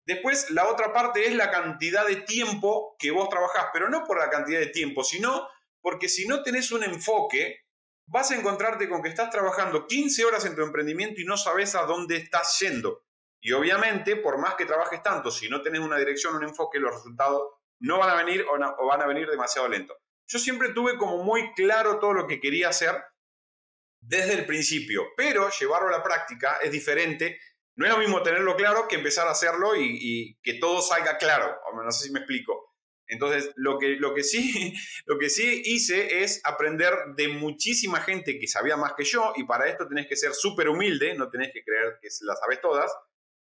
Después, 0.05 0.53
la 0.53 0.69
otra 0.69 0.93
parte 0.93 1.27
es 1.27 1.35
la 1.35 1.51
cantidad 1.51 2.07
de 2.07 2.17
tiempo 2.17 2.95
que 2.97 3.11
vos 3.11 3.29
trabajás, 3.29 3.67
pero 3.73 3.89
no 3.89 4.05
por 4.05 4.21
la 4.21 4.31
cantidad 4.31 4.61
de 4.61 4.69
tiempo, 4.69 5.03
sino 5.03 5.49
porque 5.83 6.09
si 6.09 6.29
no 6.29 6.45
tenés 6.45 6.71
un 6.71 6.85
enfoque, 6.85 7.65
vas 8.07 8.31
a 8.31 8.37
encontrarte 8.37 8.89
con 8.89 9.03
que 9.03 9.09
estás 9.09 9.31
trabajando 9.31 9.89
15 9.89 10.25
horas 10.25 10.45
en 10.45 10.55
tu 10.55 10.62
emprendimiento 10.62 11.21
y 11.21 11.25
no 11.25 11.37
sabes 11.37 11.75
a 11.75 11.83
dónde 11.83 12.19
estás 12.19 12.57
yendo. 12.61 13.03
Y 13.41 13.51
obviamente, 13.51 14.15
por 14.15 14.39
más 14.39 14.55
que 14.55 14.65
trabajes 14.65 15.03
tanto, 15.03 15.33
si 15.33 15.49
no 15.49 15.61
tenés 15.61 15.81
una 15.81 15.99
dirección, 15.99 16.37
un 16.37 16.45
enfoque, 16.45 16.79
los 16.79 16.95
resultados 16.95 17.51
no 17.81 17.99
van 17.99 18.11
a 18.11 18.15
venir 18.15 18.47
o, 18.49 18.55
o 18.55 18.87
van 18.87 19.03
a 19.03 19.07
venir 19.07 19.29
demasiado 19.29 19.67
lento. 19.67 19.97
Yo 20.29 20.39
siempre 20.39 20.69
tuve 20.69 20.97
como 20.97 21.25
muy 21.25 21.53
claro 21.55 21.99
todo 21.99 22.12
lo 22.12 22.29
que 22.29 22.41
quería 22.41 22.69
hacer 22.69 22.95
desde 24.07 24.35
el 24.35 24.47
principio, 24.47 25.09
pero 25.16 25.51
llevarlo 25.51 25.88
a 25.88 25.99
la 25.99 26.03
práctica 26.03 26.59
es 26.62 26.71
diferente. 26.71 27.40
No 27.77 27.87
es 27.87 27.92
lo 27.92 27.99
mismo 27.99 28.23
tenerlo 28.23 28.57
claro 28.57 28.88
que 28.88 28.97
empezar 28.97 29.29
a 29.29 29.33
hacerlo 29.33 29.77
y, 29.77 30.38
que 30.42 30.55
todo 30.55 30.81
salga 30.81 31.19
claro. 31.19 31.57
No 31.75 31.90
sé 31.90 32.07
si 32.07 32.12
me 32.12 32.21
explico. 32.21 32.75
Entonces, 33.09 33.53
lo 33.57 33.79
que, 33.79 33.97
lo, 33.97 34.14
que 34.14 34.23
sí, 34.23 34.75
lo 35.07 35.19
que 35.19 35.29
sí 35.29 35.62
hice 35.64 36.23
es 36.23 36.40
aprender 36.45 36.92
de 37.16 37.29
muchísima 37.29 38.01
gente 38.01 38.38
que 38.38 38.49
sabía 38.49 38.77
más 38.77 38.95
que 38.95 39.05
yo, 39.05 39.33
y 39.37 39.45
para 39.45 39.69
esto 39.69 39.87
tenés 39.87 40.09
que 40.09 40.16
ser 40.16 40.35
súper 40.35 40.69
humilde, 40.69 41.14
no 41.14 41.31
tenés 41.31 41.53
que 41.53 41.62
creer 41.62 41.99
que 42.01 42.09
las 42.23 42.40
sabes 42.40 42.61
todas. 42.61 42.90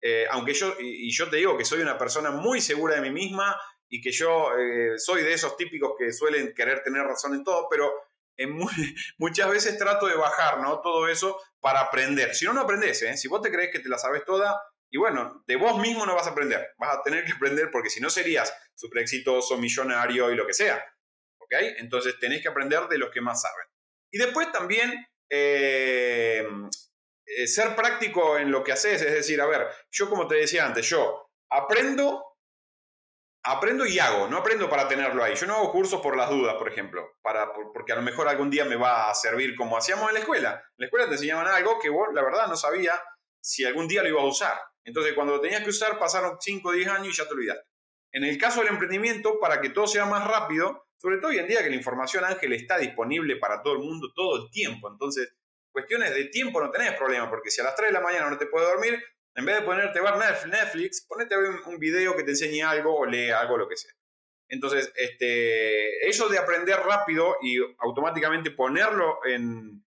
Eh, 0.01 0.25
aunque 0.31 0.53
yo, 0.53 0.75
y, 0.79 1.11
yo 1.11 1.29
te 1.29 1.37
digo 1.37 1.57
que 1.57 1.65
soy 1.65 1.81
una 1.81 1.97
persona 1.97 2.31
muy 2.31 2.61
segura 2.61 2.95
de 2.95 3.01
mí 3.01 3.11
misma 3.11 3.55
y 3.87 4.01
que 4.01 4.11
yo 4.11 4.57
eh, 4.57 4.97
soy 4.97 5.21
de 5.21 5.33
esos 5.33 5.57
típicos 5.57 5.93
que 5.97 6.11
suelen 6.13 6.53
querer 6.55 6.81
tener 6.81 7.03
razón 7.03 7.35
en 7.35 7.43
todo, 7.43 7.67
pero 7.69 7.91
muchas 9.17 9.49
veces 9.49 9.77
trato 9.77 10.07
de 10.07 10.15
bajar, 10.15 10.59
¿no? 10.59 10.81
Todo 10.81 11.07
eso 11.07 11.39
para 11.59 11.81
aprender. 11.81 12.35
Si 12.35 12.45
no, 12.45 12.53
no 12.53 12.61
aprendes, 12.61 13.01
¿eh? 13.03 13.17
Si 13.17 13.27
vos 13.27 13.41
te 13.41 13.51
crees 13.51 13.71
que 13.71 13.79
te 13.79 13.89
la 13.89 13.97
sabes 13.97 14.25
toda, 14.25 14.59
y 14.89 14.97
bueno, 14.97 15.43
de 15.47 15.55
vos 15.55 15.79
mismo 15.79 16.05
no 16.05 16.15
vas 16.15 16.27
a 16.27 16.31
aprender. 16.31 16.73
Vas 16.77 16.97
a 16.97 17.03
tener 17.03 17.23
que 17.23 17.31
aprender 17.31 17.71
porque 17.71 17.89
si 17.89 18.01
no 18.01 18.09
serías 18.09 18.53
súper 18.75 19.03
exitoso, 19.03 19.57
millonario 19.57 20.31
y 20.31 20.35
lo 20.35 20.45
que 20.45 20.53
sea. 20.53 20.83
¿Ok? 21.39 21.53
Entonces 21.77 22.19
tenés 22.19 22.41
que 22.41 22.49
aprender 22.49 22.87
de 22.87 22.97
los 22.97 23.09
que 23.09 23.21
más 23.21 23.41
saben. 23.41 23.65
Y 24.11 24.17
después 24.17 24.51
también 24.51 25.07
eh, 25.29 26.45
eh, 27.25 27.47
ser 27.47 27.73
práctico 27.73 28.37
en 28.37 28.51
lo 28.51 28.63
que 28.63 28.73
haces. 28.73 29.01
Es 29.01 29.13
decir, 29.13 29.39
a 29.39 29.45
ver, 29.45 29.65
yo 29.91 30.09
como 30.09 30.27
te 30.27 30.35
decía 30.35 30.65
antes, 30.65 30.89
yo 30.89 31.31
aprendo 31.49 32.30
aprendo 33.43 33.85
y 33.85 33.97
hago, 33.99 34.27
no 34.27 34.37
aprendo 34.37 34.69
para 34.69 34.87
tenerlo 34.87 35.23
ahí. 35.23 35.35
Yo 35.35 35.47
no 35.47 35.55
hago 35.55 35.71
cursos 35.71 36.01
por 36.01 36.15
las 36.15 36.29
dudas, 36.29 36.55
por 36.55 36.67
ejemplo, 36.69 37.17
para, 37.21 37.51
porque 37.53 37.91
a 37.91 37.95
lo 37.95 38.01
mejor 38.01 38.27
algún 38.27 38.49
día 38.49 38.65
me 38.65 38.75
va 38.75 39.09
a 39.09 39.15
servir 39.15 39.55
como 39.55 39.77
hacíamos 39.77 40.07
en 40.09 40.15
la 40.15 40.19
escuela. 40.19 40.51
En 40.51 40.75
la 40.77 40.85
escuela 40.85 41.07
te 41.07 41.13
enseñaban 41.13 41.47
algo 41.47 41.79
que 41.79 41.89
vos, 41.89 42.09
la 42.13 42.23
verdad, 42.23 42.47
no 42.47 42.55
sabía 42.55 42.93
si 43.41 43.65
algún 43.65 43.87
día 43.87 44.03
lo 44.03 44.09
iba 44.09 44.21
a 44.21 44.25
usar. 44.25 44.59
Entonces, 44.83 45.13
cuando 45.13 45.35
lo 45.35 45.41
tenías 45.41 45.63
que 45.63 45.69
usar, 45.69 45.97
pasaron 45.97 46.37
5 46.39 46.69
o 46.69 46.71
10 46.71 46.87
años 46.87 47.07
y 47.13 47.17
ya 47.17 47.27
te 47.27 47.33
olvidaste. 47.33 47.63
En 48.13 48.23
el 48.23 48.37
caso 48.37 48.59
del 48.59 48.69
emprendimiento, 48.69 49.39
para 49.39 49.61
que 49.61 49.69
todo 49.69 49.87
sea 49.87 50.05
más 50.05 50.27
rápido, 50.27 50.87
Sobre 50.97 51.17
todo 51.17 51.31
hoy 51.31 51.39
en 51.39 51.47
día 51.47 51.63
que 51.63 51.69
la 51.71 51.75
información, 51.75 52.23
Ángel, 52.23 52.53
está 52.53 52.77
disponible 52.77 53.37
para 53.37 53.63
todo 53.63 53.73
el 53.73 53.79
mundo 53.79 54.11
todo 54.13 54.43
el 54.43 54.51
tiempo. 54.51 54.87
Entonces, 54.87 55.33
cuestiones 55.71 56.13
de 56.13 56.25
tiempo 56.25 56.61
no 56.61 56.69
tenés 56.69 56.93
problema, 56.93 57.27
porque 57.27 57.49
si 57.49 57.59
a 57.59 57.63
las 57.63 57.75
3 57.75 57.89
de 57.89 57.93
la 57.93 58.01
mañana 58.01 58.29
no 58.29 58.37
te 58.37 58.45
puedes 58.45 58.69
dormir, 58.69 59.03
en 59.35 59.45
vez 59.45 59.55
de 59.57 59.61
ponerte 59.61 59.99
a 59.99 60.01
ver 60.01 60.47
Netflix, 60.47 61.05
ponete 61.07 61.35
a 61.35 61.39
ver 61.39 61.49
un 61.65 61.79
video 61.79 62.15
que 62.15 62.23
te 62.23 62.31
enseñe 62.31 62.61
algo 62.61 62.95
o 62.95 63.05
lee 63.05 63.29
algo, 63.29 63.57
lo 63.57 63.67
que 63.67 63.77
sea. 63.77 63.91
Entonces, 64.49 64.91
este, 64.95 66.09
eso 66.09 66.27
de 66.27 66.37
aprender 66.37 66.77
rápido 66.77 67.37
y 67.41 67.57
automáticamente 67.79 68.51
ponerlo 68.51 69.19
en, 69.25 69.83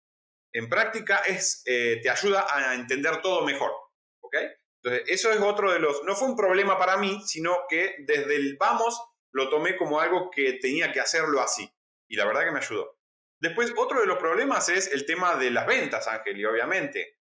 práctica 0.70 1.18
es, 1.26 1.62
eh, 1.66 2.00
te 2.02 2.08
ayuda 2.08 2.46
a 2.50 2.74
entender 2.74 3.20
todo 3.20 3.44
mejor. 3.44 3.72
¿Ok? 4.20 4.36
Entonces, 4.82 5.08
eso 5.08 5.30
es 5.30 5.40
otro 5.40 5.70
de 5.70 5.78
los... 5.78 6.02
No 6.04 6.14
fue 6.14 6.28
un 6.28 6.36
problema 6.36 6.78
para 6.78 6.96
mí, 6.96 7.20
sino 7.26 7.64
que 7.68 7.96
desde 8.06 8.36
el 8.36 8.56
vamos 8.56 8.98
lo 9.32 9.50
tomé 9.50 9.76
como 9.76 10.00
algo 10.00 10.30
que 10.30 10.54
tenía 10.54 10.92
que 10.92 11.00
hacerlo 11.00 11.40
así. 11.40 11.70
Y 12.08 12.16
la 12.16 12.24
verdad 12.24 12.44
que 12.44 12.52
me 12.52 12.60
ayudó. 12.60 12.98
Después, 13.40 13.74
otro 13.76 14.00
de 14.00 14.06
los 14.06 14.18
problemas 14.18 14.70
es 14.70 14.90
el 14.92 15.04
tema 15.04 15.36
de 15.36 15.50
las 15.50 15.66
ventas, 15.66 16.08
Ángel, 16.08 16.38
y 16.40 16.44
obviamente. 16.46 17.13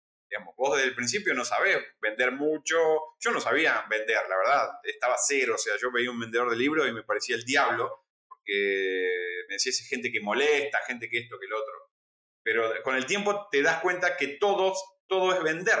Vos 0.56 0.76
desde 0.76 0.88
el 0.88 0.94
principio 0.94 1.34
no 1.34 1.44
sabés 1.44 1.78
vender 2.00 2.32
mucho. 2.32 2.76
Yo 3.18 3.30
no 3.30 3.40
sabía 3.40 3.84
vender, 3.90 4.18
la 4.28 4.36
verdad. 4.36 4.70
Estaba 4.84 5.16
cero. 5.18 5.54
O 5.54 5.58
sea, 5.58 5.74
yo 5.80 5.90
veía 5.90 6.10
un 6.10 6.20
vendedor 6.20 6.50
de 6.50 6.56
libros 6.56 6.88
y 6.88 6.92
me 6.92 7.02
parecía 7.02 7.36
el 7.36 7.44
diablo. 7.44 8.06
Porque 8.28 9.44
me 9.48 9.54
decía, 9.54 9.70
es 9.70 9.86
gente 9.88 10.10
que 10.10 10.20
molesta, 10.20 10.78
gente 10.86 11.08
que 11.08 11.18
esto, 11.18 11.38
que 11.38 11.46
lo 11.46 11.60
otro. 11.60 11.90
Pero 12.42 12.82
con 12.82 12.96
el 12.96 13.06
tiempo 13.06 13.48
te 13.50 13.62
das 13.62 13.80
cuenta 13.80 14.16
que 14.16 14.28
todos, 14.28 14.82
todo 15.06 15.32
es 15.34 15.42
vender. 15.42 15.78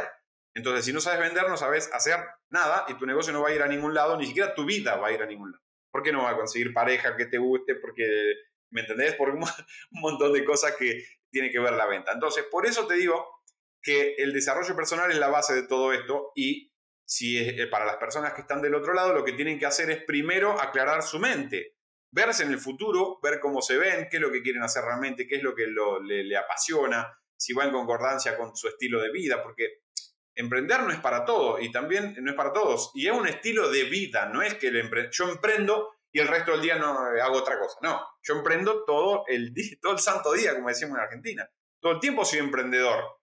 Entonces, 0.54 0.84
si 0.84 0.92
no 0.92 1.00
sabes 1.00 1.20
vender, 1.20 1.48
no 1.48 1.56
sabes 1.56 1.90
hacer 1.92 2.18
nada 2.50 2.84
y 2.88 2.94
tu 2.94 3.06
negocio 3.06 3.32
no 3.32 3.42
va 3.42 3.48
a 3.48 3.54
ir 3.54 3.62
a 3.62 3.68
ningún 3.68 3.94
lado, 3.94 4.16
ni 4.16 4.26
siquiera 4.26 4.54
tu 4.54 4.64
vida 4.64 4.96
va 4.96 5.08
a 5.08 5.12
ir 5.12 5.22
a 5.22 5.26
ningún 5.26 5.50
lado. 5.52 5.64
¿Por 5.90 6.02
qué 6.02 6.12
no 6.12 6.22
va 6.22 6.30
a 6.30 6.36
conseguir 6.36 6.72
pareja 6.72 7.16
que 7.16 7.26
te 7.26 7.38
guste? 7.38 7.74
Porque, 7.76 8.34
¿me 8.70 8.82
entendés? 8.82 9.14
Por 9.14 9.30
un 9.30 9.44
montón 9.92 10.32
de 10.32 10.44
cosas 10.44 10.76
que 10.76 11.04
tiene 11.30 11.50
que 11.50 11.58
ver 11.58 11.72
la 11.72 11.86
venta. 11.86 12.12
Entonces, 12.12 12.44
por 12.50 12.66
eso 12.66 12.86
te 12.86 12.94
digo 12.94 13.41
que 13.82 14.14
el 14.18 14.32
desarrollo 14.32 14.76
personal 14.76 15.10
es 15.10 15.18
la 15.18 15.28
base 15.28 15.54
de 15.54 15.66
todo 15.66 15.92
esto 15.92 16.32
y 16.34 16.72
si 17.04 17.38
es, 17.38 17.58
eh, 17.58 17.66
para 17.66 17.84
las 17.84 17.96
personas 17.96 18.32
que 18.32 18.42
están 18.42 18.62
del 18.62 18.74
otro 18.74 18.94
lado, 18.94 19.12
lo 19.12 19.24
que 19.24 19.32
tienen 19.32 19.58
que 19.58 19.66
hacer 19.66 19.90
es 19.90 20.04
primero 20.04 20.60
aclarar 20.60 21.02
su 21.02 21.18
mente, 21.18 21.76
verse 22.10 22.44
en 22.44 22.52
el 22.52 22.58
futuro, 22.58 23.18
ver 23.22 23.40
cómo 23.40 23.60
se 23.60 23.76
ven, 23.76 24.08
qué 24.10 24.16
es 24.16 24.22
lo 24.22 24.30
que 24.30 24.42
quieren 24.42 24.62
hacer 24.62 24.84
realmente, 24.84 25.26
qué 25.26 25.36
es 25.36 25.42
lo 25.42 25.54
que 25.54 25.66
le, 25.66 26.36
apasiona, 26.36 27.12
si 27.36 27.52
va 27.52 27.64
en 27.64 27.72
concordancia 27.72 28.36
con 28.36 28.54
su 28.56 28.68
estilo 28.68 29.00
de 29.00 29.10
vida, 29.10 29.42
porque 29.42 29.80
emprender 30.34 30.82
no 30.82 30.92
es 30.92 31.00
para 31.00 31.24
todo 31.24 31.58
y 31.60 31.70
también 31.72 32.14
no 32.20 32.30
es 32.30 32.36
para 32.36 32.52
todos. 32.52 32.92
Y 32.94 33.08
es 33.08 33.12
un 33.12 33.26
estilo 33.26 33.70
de 33.70 33.84
vida, 33.84 34.26
no 34.26 34.42
es 34.42 34.54
que 34.54 34.70
yo 35.10 35.28
emprendo 35.28 35.90
y 36.12 36.20
el 36.20 36.28
resto 36.28 36.52
del 36.52 36.60
día 36.60 36.76
no 36.76 37.14
eh, 37.14 37.20
hago 37.20 37.38
otra 37.38 37.58
cosa. 37.58 37.78
No, 37.82 38.06
yo 38.22 38.34
emprendo 38.34 38.84
todo 38.84 39.24
el, 39.26 39.52
todo 39.80 39.92
el 39.92 39.98
santo 39.98 40.32
día, 40.32 40.54
como 40.54 40.68
decimos 40.68 40.98
en 40.98 41.04
Argentina. 41.04 41.50
Todo 41.80 41.92
el 41.92 42.00
tiempo 42.00 42.24
soy 42.24 42.38
emprendedor. 42.38 43.21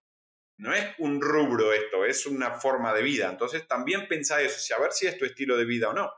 No 0.60 0.74
es 0.74 0.86
un 0.98 1.22
rubro 1.22 1.72
esto, 1.72 2.04
es 2.04 2.26
una 2.26 2.52
forma 2.52 2.94
de 2.94 3.02
vida. 3.02 3.30
Entonces 3.30 3.66
también 3.66 4.10
pensá 4.10 4.42
eso, 4.42 4.60
si 4.60 4.74
a 4.74 4.78
ver 4.78 4.92
si 4.92 5.08
es 5.08 5.18
tu 5.18 5.24
estilo 5.24 5.56
de 5.56 5.64
vida 5.64 5.90
o 5.90 5.94
no. 5.94 6.12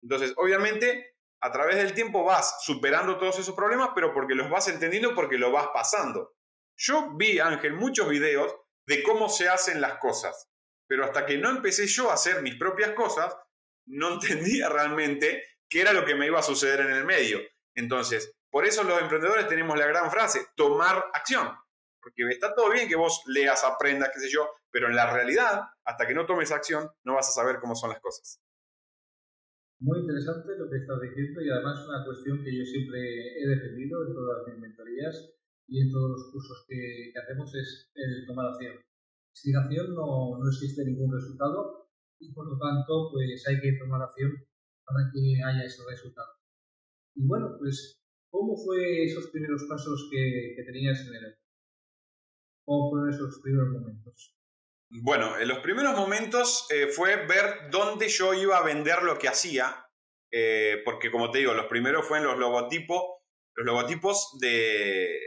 Entonces, 0.00 0.32
obviamente, 0.36 1.16
a 1.40 1.50
través 1.50 1.76
del 1.76 1.94
tiempo 1.94 2.22
vas 2.22 2.62
superando 2.62 3.18
todos 3.18 3.40
esos 3.40 3.56
problemas, 3.56 3.90
pero 3.96 4.14
porque 4.14 4.36
los 4.36 4.48
vas 4.50 4.68
entendiendo, 4.68 5.16
porque 5.16 5.36
lo 5.36 5.50
vas 5.50 5.68
pasando. 5.74 6.36
Yo 6.76 7.16
vi, 7.16 7.40
Ángel, 7.40 7.74
muchos 7.74 8.08
videos 8.08 8.54
de 8.86 9.02
cómo 9.02 9.28
se 9.28 9.48
hacen 9.48 9.80
las 9.80 9.98
cosas. 9.98 10.48
Pero 10.86 11.04
hasta 11.04 11.26
que 11.26 11.36
no 11.36 11.50
empecé 11.50 11.88
yo 11.88 12.08
a 12.08 12.14
hacer 12.14 12.40
mis 12.40 12.54
propias 12.54 12.92
cosas, 12.92 13.36
no 13.86 14.12
entendía 14.14 14.68
realmente 14.68 15.44
qué 15.68 15.80
era 15.80 15.92
lo 15.92 16.04
que 16.04 16.14
me 16.14 16.26
iba 16.26 16.38
a 16.38 16.44
suceder 16.44 16.82
en 16.82 16.92
el 16.92 17.04
medio. 17.04 17.40
Entonces, 17.74 18.32
por 18.48 18.64
eso 18.64 18.84
los 18.84 19.02
emprendedores 19.02 19.48
tenemos 19.48 19.76
la 19.76 19.86
gran 19.86 20.08
frase, 20.08 20.46
tomar 20.54 21.04
acción. 21.12 21.52
Porque 22.08 22.32
está 22.32 22.54
todo 22.54 22.72
bien 22.72 22.88
que 22.88 22.96
vos 22.96 23.22
leas, 23.26 23.64
aprendas, 23.64 24.10
qué 24.14 24.20
sé 24.20 24.30
yo, 24.30 24.48
pero 24.72 24.88
en 24.88 24.96
la 24.96 25.12
realidad, 25.12 25.60
hasta 25.84 26.06
que 26.06 26.14
no 26.14 26.24
tomes 26.24 26.52
acción, 26.52 26.88
no 27.04 27.14
vas 27.14 27.28
a 27.28 27.32
saber 27.32 27.60
cómo 27.60 27.74
son 27.74 27.90
las 27.90 28.00
cosas. 28.00 28.40
Muy 29.80 30.00
interesante 30.00 30.56
lo 30.58 30.68
que 30.70 30.78
estás 30.78 31.00
diciendo 31.00 31.40
y 31.40 31.50
además 31.50 31.86
una 31.86 32.04
cuestión 32.04 32.42
que 32.42 32.56
yo 32.56 32.64
siempre 32.64 32.98
he 32.98 33.46
defendido 33.46 34.06
en 34.06 34.14
todas 34.14 34.48
mis 34.48 34.58
mentorías 34.58 35.30
y 35.68 35.82
en 35.82 35.92
todos 35.92 36.10
los 36.10 36.32
cursos 36.32 36.64
que, 36.66 37.12
hacemos 37.14 37.54
es 37.54 37.90
el 37.94 38.26
tomar 38.26 38.46
acción. 38.46 38.74
Sin 39.32 39.54
acción 39.56 39.94
no, 39.94 40.38
no 40.38 40.48
existe 40.48 40.84
ningún 40.84 41.12
resultado 41.12 41.90
y 42.18 42.32
por 42.32 42.50
lo 42.50 42.58
tanto 42.58 43.10
pues 43.12 43.46
hay 43.46 43.60
que 43.60 43.78
tomar 43.78 44.02
acción 44.02 44.32
para 44.84 45.12
que 45.12 45.38
haya 45.44 45.64
ese 45.64 45.82
resultado. 45.88 46.32
Y 47.14 47.26
bueno, 47.26 47.54
pues, 47.58 48.00
¿cómo 48.30 48.56
fue 48.56 49.04
esos 49.04 49.28
primeros 49.28 49.64
pasos 49.68 50.08
que, 50.10 50.54
que 50.56 50.62
tenías 50.64 51.06
en 51.06 51.14
el 51.14 51.38
¿Cómo 52.68 52.90
fueron 52.90 53.08
esos 53.08 53.40
primeros 53.42 53.68
momentos? 53.70 54.36
Bueno, 54.90 55.38
en 55.38 55.48
los 55.48 55.60
primeros 55.60 55.96
momentos 55.96 56.66
eh, 56.68 56.88
fue 56.88 57.16
ver 57.24 57.70
dónde 57.70 58.08
yo 58.08 58.34
iba 58.34 58.58
a 58.58 58.62
vender 58.62 59.04
lo 59.04 59.18
que 59.18 59.26
hacía, 59.26 59.86
eh, 60.30 60.82
porque 60.84 61.10
como 61.10 61.30
te 61.30 61.38
digo, 61.38 61.54
los 61.54 61.64
primeros 61.64 62.06
fueron 62.06 62.26
los 62.26 62.36
logotipos, 62.36 63.02
los 63.54 63.64
logotipos 63.66 64.36
de, 64.38 65.18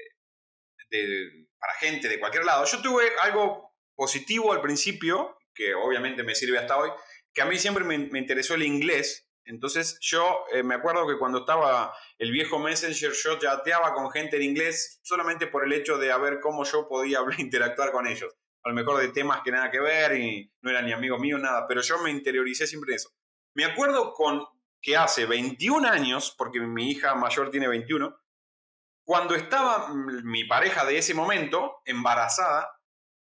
para 1.58 1.74
gente 1.80 2.10
de 2.10 2.20
cualquier 2.20 2.46
lado. 2.46 2.64
Yo 2.66 2.80
tuve 2.80 3.06
algo 3.24 3.74
positivo 3.96 4.54
al 4.54 4.62
principio, 4.62 5.36
que 5.56 5.74
obviamente 5.74 6.22
me 6.22 6.36
sirve 6.36 6.60
hasta 6.60 6.78
hoy, 6.78 6.92
que 7.34 7.42
a 7.42 7.46
mí 7.46 7.58
siempre 7.58 7.84
me, 7.84 7.96
interesó 8.20 8.54
el 8.54 8.62
inglés. 8.62 9.31
Entonces 9.46 9.98
yo 10.02 10.46
eh, 10.54 10.64
me 10.64 10.76
acuerdo 10.76 11.08
que 11.08 11.18
cuando 11.18 11.40
estaba 11.40 11.94
el 12.18 12.32
viejo 12.32 12.60
Messenger 12.60 13.12
yo 13.12 13.40
chateaba 13.40 13.94
con 13.94 14.12
gente 14.12 14.38
en 14.38 14.44
inglés 14.44 15.00
solamente 15.04 15.48
por 15.48 15.66
el 15.66 15.74
hecho 15.74 15.98
de 15.98 16.16
ver 16.18 16.40
cómo 16.40 16.64
yo 16.64 16.88
podía 16.88 17.20
interactuar 17.38 17.92
con 17.92 18.08
ellos. 18.08 18.34
A 18.64 18.70
lo 18.70 18.76
mejor 18.76 19.02
de 19.02 19.10
temas 19.10 19.42
que 19.44 19.52
nada 19.52 19.72
que 19.72 19.80
ver 19.80 20.16
y 20.18 20.52
no 20.62 20.70
eran 20.70 20.86
ni 20.86 20.94
amigos 20.94 21.20
míos, 21.20 21.42
nada, 21.42 21.66
pero 21.68 21.82
yo 21.82 21.98
me 22.00 22.12
interioricé 22.12 22.68
siempre 22.68 22.94
eso. 22.96 23.10
Me 23.56 23.66
acuerdo 23.66 24.14
con 24.14 24.46
que 24.82 24.98
hace 24.98 25.26
21 25.26 25.88
años, 25.88 26.34
porque 26.38 26.60
mi 26.60 26.92
hija 26.92 27.16
mayor 27.16 27.50
tiene 27.50 27.68
21, 27.68 28.16
cuando 29.04 29.36
estaba 29.36 29.90
mi 29.94 30.46
pareja 30.46 30.86
de 30.86 30.98
ese 30.98 31.14
momento 31.14 31.82
embarazada, 31.86 32.72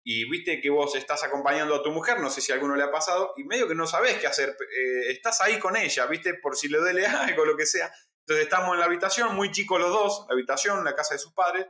y 0.04 0.30
viste 0.30 0.62
que 0.62 0.70
vos 0.70 0.96
estás 0.96 1.24
acompañando 1.24 1.76
a 1.76 1.84
tu 1.84 1.92
mujer, 1.92 2.20
no 2.20 2.30
sé 2.30 2.42
si 2.42 2.52
a 2.52 2.56
alguno 2.56 2.76
le 2.76 2.84
ha 2.84 2.92
pasado, 2.92 3.34
y 3.38 3.44
medio 3.44 3.68
que 3.68 3.76
no 3.76 3.86
sabés 3.86 4.18
qué 4.18 4.28
hacer, 4.28 4.50
eh, 4.50 5.12
estás 5.12 5.42
ahí 5.42 5.60
con 5.60 5.76
ella, 5.76 6.06
viste, 6.06 6.36
por 6.36 6.56
si 6.56 6.68
le 6.68 6.78
duele 6.78 7.06
algo, 7.08 7.46
lo 7.46 7.58
que 7.58 7.66
sea. 7.66 7.92
Entonces 8.22 8.46
estamos 8.46 8.74
en 8.74 8.80
la 8.80 8.86
habitación, 8.86 9.36
muy 9.36 9.52
chicos 9.52 9.80
los 9.80 9.92
dos, 9.92 10.26
la 10.28 10.34
habitación, 10.34 10.84
la 10.84 10.96
casa 10.96 11.16
de 11.16 11.20
sus 11.20 11.34
padres, 11.34 11.68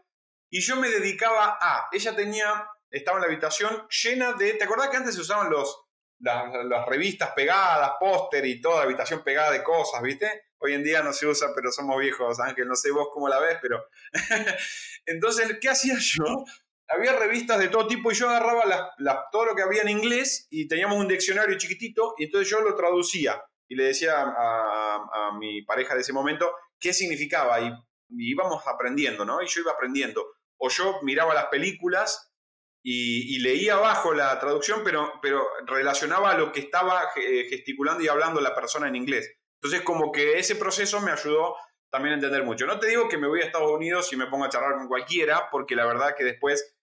y 0.51 0.61
yo 0.61 0.75
me 0.75 0.89
dedicaba 0.89 1.57
a, 1.61 1.89
ella 1.91 2.15
tenía, 2.15 2.67
estaba 2.89 3.17
en 3.17 3.21
la 3.21 3.27
habitación 3.27 3.87
llena 4.03 4.33
de, 4.33 4.53
¿te 4.53 4.63
acordás 4.63 4.89
que 4.89 4.97
antes 4.97 5.15
se 5.15 5.21
usaban 5.21 5.49
los, 5.49 5.85
las, 6.19 6.85
revistas 6.87 7.31
pegadas, 7.31 7.91
póster 7.99 8.45
y 8.45 8.61
toda 8.61 8.83
habitación 8.83 9.23
pegada 9.23 9.51
de 9.51 9.63
cosas, 9.63 10.01
viste? 10.01 10.49
Hoy 10.57 10.73
en 10.73 10.83
día 10.83 11.01
no 11.01 11.13
se 11.13 11.27
usa, 11.27 11.49
pero 11.55 11.71
somos 11.71 11.97
viejos, 11.99 12.39
Ángel, 12.39 12.67
no 12.67 12.75
sé 12.75 12.91
vos 12.91 13.09
cómo 13.13 13.29
la 13.29 13.39
ves, 13.39 13.57
pero... 13.61 13.85
Entonces, 15.05 15.57
¿qué 15.61 15.69
hacía 15.69 15.95
yo? 15.99 16.43
Había 16.89 17.13
revistas 17.13 17.59
de 17.59 17.67
todo 17.67 17.87
tipo 17.87 18.11
y 18.11 18.15
yo 18.15 18.29
agarraba 18.29 18.93
todo 19.31 19.45
lo 19.45 19.55
que 19.55 19.61
había 19.61 19.83
en 19.83 19.89
inglés 19.89 20.47
y 20.49 20.67
teníamos 20.67 20.97
un 20.97 21.07
diccionario 21.07 21.57
chiquitito 21.57 22.15
y 22.17 22.25
entonces 22.25 22.49
yo 22.49 22.61
lo 22.61 22.75
traducía 22.75 23.43
y 23.67 23.75
le 23.75 23.85
decía 23.85 24.15
a, 24.17 25.31
mi 25.39 25.61
pareja 25.61 25.93
de 25.93 26.01
ese 26.01 26.11
momento 26.11 26.51
qué 26.79 26.91
significaba 26.91 27.61
y, 27.61 27.71
íbamos 28.11 28.65
aprendiendo, 28.67 29.23
¿no? 29.23 29.39
Y 29.43 29.47
yo 29.47 29.61
iba 29.61 29.71
aprendiendo. 29.71 30.25
O 30.57 30.67
yo 30.69 30.99
miraba 31.03 31.35
las 31.35 31.45
películas 31.45 32.33
y, 32.81 33.35
y, 33.35 33.39
leía 33.39 33.75
abajo 33.75 34.15
la 34.15 34.39
traducción, 34.39 34.81
pero, 34.83 35.13
pero 35.21 35.47
relacionaba 35.67 36.31
a 36.31 36.37
lo 36.37 36.51
que 36.51 36.61
estaba 36.61 37.11
gesticulando 37.13 38.03
y 38.03 38.07
hablando 38.07 38.41
la 38.41 38.55
persona 38.55 38.87
en 38.87 38.95
inglés. 38.95 39.31
Entonces, 39.61 39.83
como 39.83 40.11
que 40.11 40.39
ese 40.39 40.55
proceso 40.55 40.99
me 41.01 41.11
ayudó 41.11 41.55
también 41.91 42.13
a 42.13 42.15
entender 42.15 42.43
mucho. 42.43 42.65
No 42.65 42.79
te 42.79 42.87
digo 42.87 43.09
que 43.09 43.17
me 43.17 43.27
voy 43.27 43.41
a 43.41 43.45
Estados 43.45 43.71
Unidos 43.71 44.11
y 44.13 44.15
me 44.15 44.27
pongo 44.27 44.45
a 44.45 44.49
charlar 44.49 44.75
con 44.75 44.87
cualquiera, 44.87 45.49
porque 45.51 45.75
la 45.75 45.85
verdad 45.85 46.15
que 46.17 46.23
después 46.23 46.78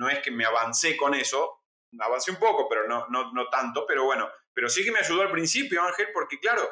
no 0.00 0.08
es 0.08 0.20
que 0.20 0.30
me 0.30 0.46
avancé 0.46 0.96
con 0.96 1.14
eso, 1.14 1.60
avancé 1.98 2.30
un 2.30 2.38
poco, 2.38 2.66
pero 2.70 2.88
no, 2.88 3.06
no, 3.08 3.32
no 3.32 3.50
tanto, 3.50 3.84
pero 3.86 4.04
bueno, 4.04 4.30
pero 4.54 4.70
sí 4.70 4.82
que 4.82 4.90
me 4.90 5.00
ayudó 5.00 5.20
al 5.20 5.30
principio, 5.30 5.82
Ángel, 5.82 6.08
porque 6.14 6.40
claro, 6.40 6.66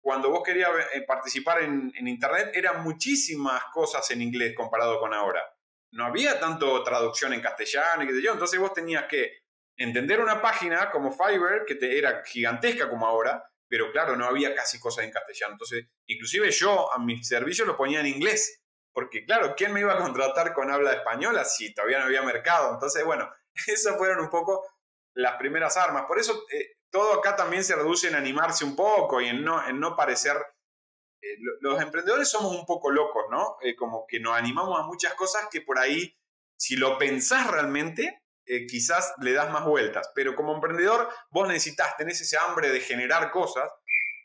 cuando 0.00 0.30
vos 0.30 0.44
querías 0.44 0.70
eh, 0.92 1.02
participar 1.02 1.62
en, 1.62 1.92
Internet, 2.06 2.52
eran 2.54 2.84
muchísimas 2.84 3.64
cosas 3.72 4.08
en 4.12 4.22
inglés 4.22 4.54
comparado 4.56 5.00
con 5.00 5.12
ahora. 5.12 5.42
No 5.90 6.04
había 6.04 6.38
tanto 6.38 6.84
traducción 6.84 7.32
en 7.32 7.40
castellano 7.40 8.04
y 8.04 8.06
qué 8.06 8.12
sé 8.14 8.22
yo, 8.22 8.32
entonces 8.32 8.60
vos 8.60 8.72
tenías 8.72 9.06
que 9.06 9.38
entender 9.76 10.20
una 10.20 10.40
página 10.40 10.88
como 10.92 11.10
Fiverr, 11.10 11.64
que 11.66 11.76
era 11.98 12.22
gigantesca 12.24 12.88
como 12.88 13.08
ahora, 13.08 13.42
pero 13.66 13.90
claro, 13.90 14.14
no 14.14 14.24
había 14.24 14.54
casi 14.54 14.78
cosas 14.78 15.04
en 15.04 15.10
castellano. 15.10 15.54
Entonces, 15.54 15.84
inclusive 16.06 16.48
yo 16.52 16.92
a 16.92 16.98
mis 17.00 17.26
servicios 17.26 17.66
lo 17.66 17.76
ponía 17.76 17.98
en 17.98 18.06
inglés, 18.06 18.62
porque 18.98 19.24
claro, 19.24 19.54
¿quién 19.56 19.72
me 19.72 19.78
iba 19.78 19.92
a 19.92 19.98
contratar 19.98 20.52
con 20.52 20.72
habla 20.72 20.92
española 20.92 21.44
si 21.44 21.72
todavía 21.72 22.00
no 22.00 22.06
había 22.06 22.20
mercado? 22.22 22.74
Entonces, 22.74 23.04
bueno, 23.04 23.30
esas 23.68 23.96
fueron 23.96 24.18
un 24.18 24.28
poco 24.28 24.66
las 25.14 25.36
primeras 25.36 25.76
armas. 25.76 26.06
Por 26.08 26.18
eso 26.18 26.46
eh, 26.50 26.78
todo 26.90 27.14
acá 27.14 27.36
también 27.36 27.62
se 27.62 27.76
reduce 27.76 28.08
en 28.08 28.16
animarse 28.16 28.64
un 28.64 28.74
poco 28.74 29.20
y 29.20 29.28
en 29.28 29.44
no, 29.44 29.94
parecer 29.96 30.36
eh, 31.22 31.28
los 31.60 31.80
emprendedores 31.80 32.28
somos 32.28 32.50
un 32.50 32.66
poco 32.66 32.90
locos, 32.90 33.26
¿no? 33.30 33.58
Eh, 33.62 33.76
como 33.76 34.04
que 34.04 34.18
nos 34.18 34.36
animamos 34.36 34.80
a 34.80 34.82
muchas 34.82 35.14
cosas 35.14 35.46
que 35.48 35.60
por 35.60 35.78
ahí, 35.78 36.18
si 36.56 36.74
lo 36.74 36.98
pensás 36.98 37.48
realmente, 37.48 38.24
quizás 38.68 39.14
le 39.20 39.32
das 39.32 39.48
más 39.52 39.64
vueltas. 39.64 40.10
Pero 40.12 40.34
como 40.34 40.56
emprendedor, 40.56 41.08
vos 41.30 41.46
necesitas, 41.46 41.96
tenés 41.96 42.20
ese 42.20 42.36
hambre 42.36 42.70
de 42.70 42.80
generar 42.80 43.30
cosas. 43.30 43.70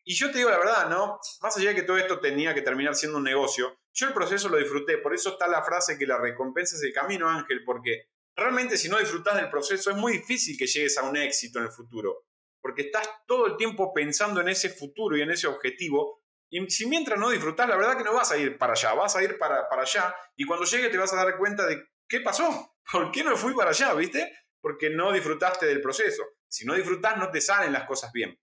Y 0.03 0.15
yo 0.15 0.31
te 0.31 0.39
digo 0.39 0.49
la 0.49 0.57
verdad, 0.57 0.89
¿no? 0.89 1.19
Más 1.43 1.55
allá 1.57 1.69
de 1.69 1.75
que 1.75 1.83
todo 1.83 1.97
esto 1.97 2.19
tenía 2.19 2.55
que 2.55 2.63
terminar 2.63 2.95
siendo 2.95 3.19
un 3.19 3.23
negocio, 3.23 3.77
yo 3.93 4.07
el 4.07 4.13
proceso 4.13 4.49
lo 4.49 4.57
disfruté. 4.57 4.97
Por 4.97 5.13
eso 5.13 5.29
está 5.29 5.47
la 5.47 5.63
frase 5.63 5.97
que 5.97 6.07
la 6.07 6.17
recompensa 6.17 6.75
es 6.75 6.83
el 6.83 6.93
camino, 6.93 7.29
Ángel, 7.29 7.63
porque 7.63 8.09
realmente 8.35 8.77
si 8.77 8.89
no 8.89 8.99
disfrutas 8.99 9.35
del 9.35 9.49
proceso 9.49 9.91
es 9.91 9.97
muy 9.97 10.13
difícil 10.13 10.57
que 10.57 10.67
llegues 10.67 10.97
a 10.97 11.03
un 11.03 11.15
éxito 11.15 11.59
en 11.59 11.65
el 11.65 11.71
futuro. 11.71 12.25
Porque 12.61 12.83
estás 12.83 13.07
todo 13.27 13.45
el 13.45 13.57
tiempo 13.57 13.93
pensando 13.93 14.41
en 14.41 14.49
ese 14.49 14.69
futuro 14.69 15.17
y 15.17 15.21
en 15.21 15.31
ese 15.31 15.47
objetivo, 15.47 16.23
y 16.49 16.69
si 16.69 16.85
mientras 16.85 17.19
no 17.19 17.29
disfrutas, 17.29 17.67
la 17.67 17.75
verdad 17.75 17.97
que 17.97 18.03
no 18.03 18.13
vas 18.13 18.31
a 18.31 18.37
ir 18.37 18.57
para 18.57 18.73
allá, 18.73 18.93
vas 18.93 19.15
a 19.15 19.23
ir 19.23 19.37
para, 19.37 19.67
para 19.67 19.81
allá 19.81 20.15
y 20.35 20.45
cuando 20.45 20.65
llegue 20.65 20.89
te 20.89 20.97
vas 20.97 21.11
a 21.11 21.17
dar 21.17 21.37
cuenta 21.37 21.65
de 21.65 21.83
qué 22.07 22.21
pasó, 22.21 22.77
por 22.91 23.11
qué 23.11 23.23
no 23.23 23.35
fui 23.35 23.53
para 23.53 23.71
allá, 23.71 23.93
¿viste? 23.93 24.31
Porque 24.61 24.89
no 24.89 25.11
disfrutaste 25.11 25.65
del 25.65 25.81
proceso. 25.81 26.23
Si 26.47 26.65
no 26.65 26.75
disfrutas, 26.75 27.17
no 27.17 27.31
te 27.31 27.41
salen 27.41 27.73
las 27.73 27.85
cosas 27.85 28.11
bien. 28.11 28.39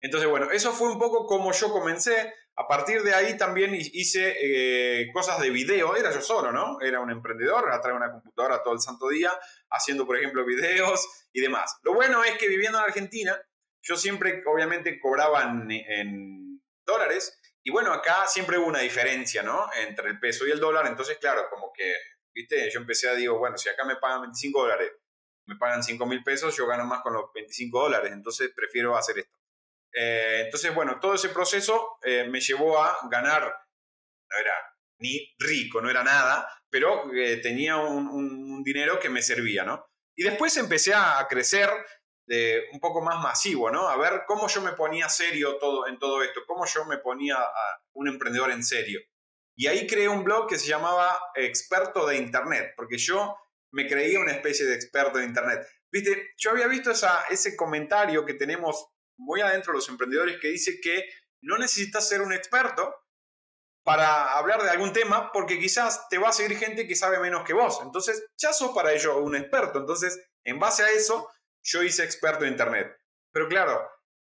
Entonces, 0.00 0.30
bueno, 0.30 0.50
eso 0.50 0.72
fue 0.72 0.90
un 0.90 0.98
poco 0.98 1.26
como 1.26 1.52
yo 1.52 1.70
comencé. 1.70 2.32
A 2.56 2.68
partir 2.68 3.02
de 3.02 3.14
ahí 3.14 3.36
también 3.36 3.74
hice 3.74 4.36
eh, 4.38 5.10
cosas 5.12 5.40
de 5.40 5.50
video. 5.50 5.96
Era 5.96 6.12
yo 6.12 6.20
solo, 6.20 6.52
¿no? 6.52 6.80
Era 6.80 7.00
un 7.00 7.10
emprendedor, 7.10 7.70
atrás 7.72 7.94
una 7.96 8.12
computadora 8.12 8.62
todo 8.62 8.74
el 8.74 8.80
santo 8.80 9.08
día, 9.08 9.30
haciendo, 9.70 10.06
por 10.06 10.18
ejemplo, 10.18 10.44
videos 10.44 11.28
y 11.32 11.40
demás. 11.40 11.78
Lo 11.82 11.94
bueno 11.94 12.22
es 12.24 12.36
que 12.36 12.48
viviendo 12.48 12.78
en 12.78 12.84
Argentina, 12.84 13.40
yo 13.82 13.96
siempre, 13.96 14.42
obviamente, 14.46 15.00
cobraba 15.00 15.42
en 15.42 16.60
dólares. 16.84 17.38
Y 17.62 17.70
bueno, 17.70 17.92
acá 17.92 18.26
siempre 18.26 18.58
hubo 18.58 18.66
una 18.66 18.80
diferencia, 18.80 19.42
¿no? 19.42 19.68
Entre 19.86 20.08
el 20.08 20.18
peso 20.18 20.46
y 20.46 20.50
el 20.50 20.60
dólar. 20.60 20.86
Entonces, 20.86 21.18
claro, 21.18 21.48
como 21.50 21.72
que, 21.72 21.94
viste, 22.34 22.70
yo 22.70 22.80
empecé 22.80 23.08
a 23.08 23.14
digo, 23.14 23.38
bueno, 23.38 23.58
si 23.58 23.68
acá 23.68 23.84
me 23.84 23.96
pagan 23.96 24.22
25 24.22 24.62
dólares, 24.62 24.92
me 25.46 25.56
pagan 25.56 25.82
5 25.82 26.06
mil 26.06 26.22
pesos, 26.22 26.56
yo 26.56 26.66
gano 26.66 26.84
más 26.84 27.02
con 27.02 27.12
los 27.12 27.32
25 27.34 27.80
dólares. 27.80 28.12
Entonces, 28.12 28.50
prefiero 28.54 28.96
hacer 28.96 29.18
esto. 29.18 29.39
Eh, 29.92 30.42
entonces, 30.44 30.74
bueno, 30.74 30.98
todo 31.00 31.14
ese 31.14 31.30
proceso 31.30 31.98
eh, 32.02 32.26
me 32.28 32.40
llevó 32.40 32.82
a 32.82 32.96
ganar, 33.10 33.42
no 33.42 34.38
era 34.38 34.54
ni 34.98 35.34
rico, 35.38 35.80
no 35.80 35.90
era 35.90 36.04
nada, 36.04 36.48
pero 36.68 37.12
eh, 37.14 37.38
tenía 37.38 37.76
un, 37.76 38.62
dinero 38.62 39.00
que 39.00 39.08
me 39.08 39.22
servía, 39.22 39.64
¿no? 39.64 39.86
Y 40.14 40.22
después 40.22 40.54
empecé 40.58 40.92
a 40.92 41.26
crecer 41.28 41.70
un 42.72 42.78
poco 42.78 43.00
más 43.00 43.20
masivo, 43.20 43.70
¿no? 43.72 43.88
A 43.88 43.96
ver 43.96 44.22
cómo 44.24 44.46
yo 44.46 44.60
me 44.60 44.72
ponía 44.72 45.08
serio 45.08 45.56
todo, 45.56 45.88
en 45.88 45.98
todo 45.98 46.22
esto, 46.22 46.42
cómo 46.46 46.64
yo 46.64 46.84
me 46.84 46.98
ponía 46.98 47.36
un 47.94 48.06
emprendedor 48.06 48.52
en 48.52 48.62
serio. 48.62 49.00
Y 49.56 49.66
ahí 49.66 49.86
creé 49.86 50.08
un 50.08 50.22
blog 50.22 50.48
que 50.48 50.58
se 50.58 50.68
llamaba 50.68 51.18
Experto 51.34 52.06
de 52.06 52.18
Internet, 52.18 52.74
porque 52.76 52.98
yo 52.98 53.36
me 53.72 53.88
creía 53.88 54.20
una 54.20 54.32
especie 54.32 54.64
de 54.64 54.74
experto 54.74 55.18
de 55.18 55.24
Internet. 55.24 55.66
Viste, 55.90 56.32
yo 56.36 56.52
había 56.52 56.68
visto 56.68 56.92
esa, 56.92 57.24
ese 57.30 57.56
comentario 57.56 58.24
que 58.24 58.34
tenemos 58.34 58.90
muy 59.20 59.40
adentro 59.40 59.72
los 59.72 59.88
emprendedores 59.88 60.38
que 60.40 60.48
dice 60.48 60.80
que 60.80 61.08
no 61.42 61.58
necesitas 61.58 62.08
ser 62.08 62.22
un 62.22 62.32
experto 62.32 62.94
para 63.82 64.36
hablar 64.36 64.62
de 64.62 64.70
algún 64.70 64.92
tema, 64.92 65.32
porque 65.32 65.58
quizás 65.58 66.08
te 66.08 66.18
va 66.18 66.28
a 66.28 66.32
seguir 66.32 66.58
gente 66.58 66.86
que 66.86 66.94
sabe 66.94 67.18
menos 67.18 67.44
que 67.44 67.54
vos. 67.54 67.80
Entonces, 67.82 68.26
ya 68.36 68.52
sos 68.52 68.72
para 68.72 68.92
ello 68.92 69.18
un 69.18 69.36
experto. 69.36 69.78
Entonces, 69.78 70.20
en 70.44 70.58
base 70.58 70.82
a 70.82 70.90
eso, 70.90 71.30
yo 71.62 71.82
hice 71.82 72.04
experto 72.04 72.44
en 72.44 72.52
Internet. 72.52 72.94
Pero 73.32 73.48
claro, 73.48 73.90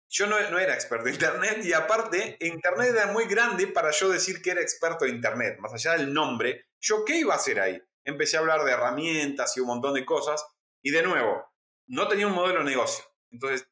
yo 0.09 0.27
no, 0.27 0.39
no, 0.49 0.59
era 0.59 0.73
experto 0.73 1.07
en 1.07 1.13
Internet 1.13 1.63
y 1.63 1.73
aparte, 1.73 2.37
Internet 2.39 2.89
era 2.95 3.07
muy 3.07 3.25
grande 3.25 3.67
para 3.67 3.91
yo 3.91 4.09
decir 4.09 4.41
que 4.41 4.51
era 4.51 4.61
experto 4.61 5.05
en 5.05 5.15
Internet. 5.15 5.57
Más 5.59 5.73
allá 5.73 5.93
del 5.93 6.13
nombre, 6.13 6.67
¿yo 6.79 7.05
qué 7.05 7.17
iba 7.17 7.33
a 7.33 7.37
hacer 7.37 7.59
ahí? 7.59 7.81
Empecé 8.03 8.37
a 8.37 8.39
hablar 8.39 8.63
de 8.63 8.71
herramientas 8.71 9.55
y 9.57 9.59
un 9.59 9.67
montón 9.67 9.93
de 9.93 10.05
cosas 10.05 10.45
y 10.81 10.91
de 10.91 11.01
nuevo, 11.01 11.51
no 11.87 12.07
tenía 12.07 12.27
un 12.27 12.33
modelo 12.33 12.59
de 12.59 12.65
negocio. 12.65 13.03
Entonces, 13.31 13.67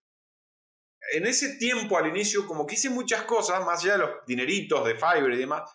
en 1.12 1.28
ese 1.28 1.58
tiempo 1.58 1.98
al 1.98 2.08
inicio, 2.08 2.48
como 2.48 2.66
que 2.66 2.76
hice 2.76 2.90
muchas 2.90 3.24
cosas, 3.24 3.64
más 3.66 3.84
allá 3.84 3.94
de 3.94 3.98
los 4.00 4.26
dineritos 4.26 4.86
de 4.86 4.96
Fiverr 4.96 5.34
y 5.34 5.38
demás, 5.38 5.70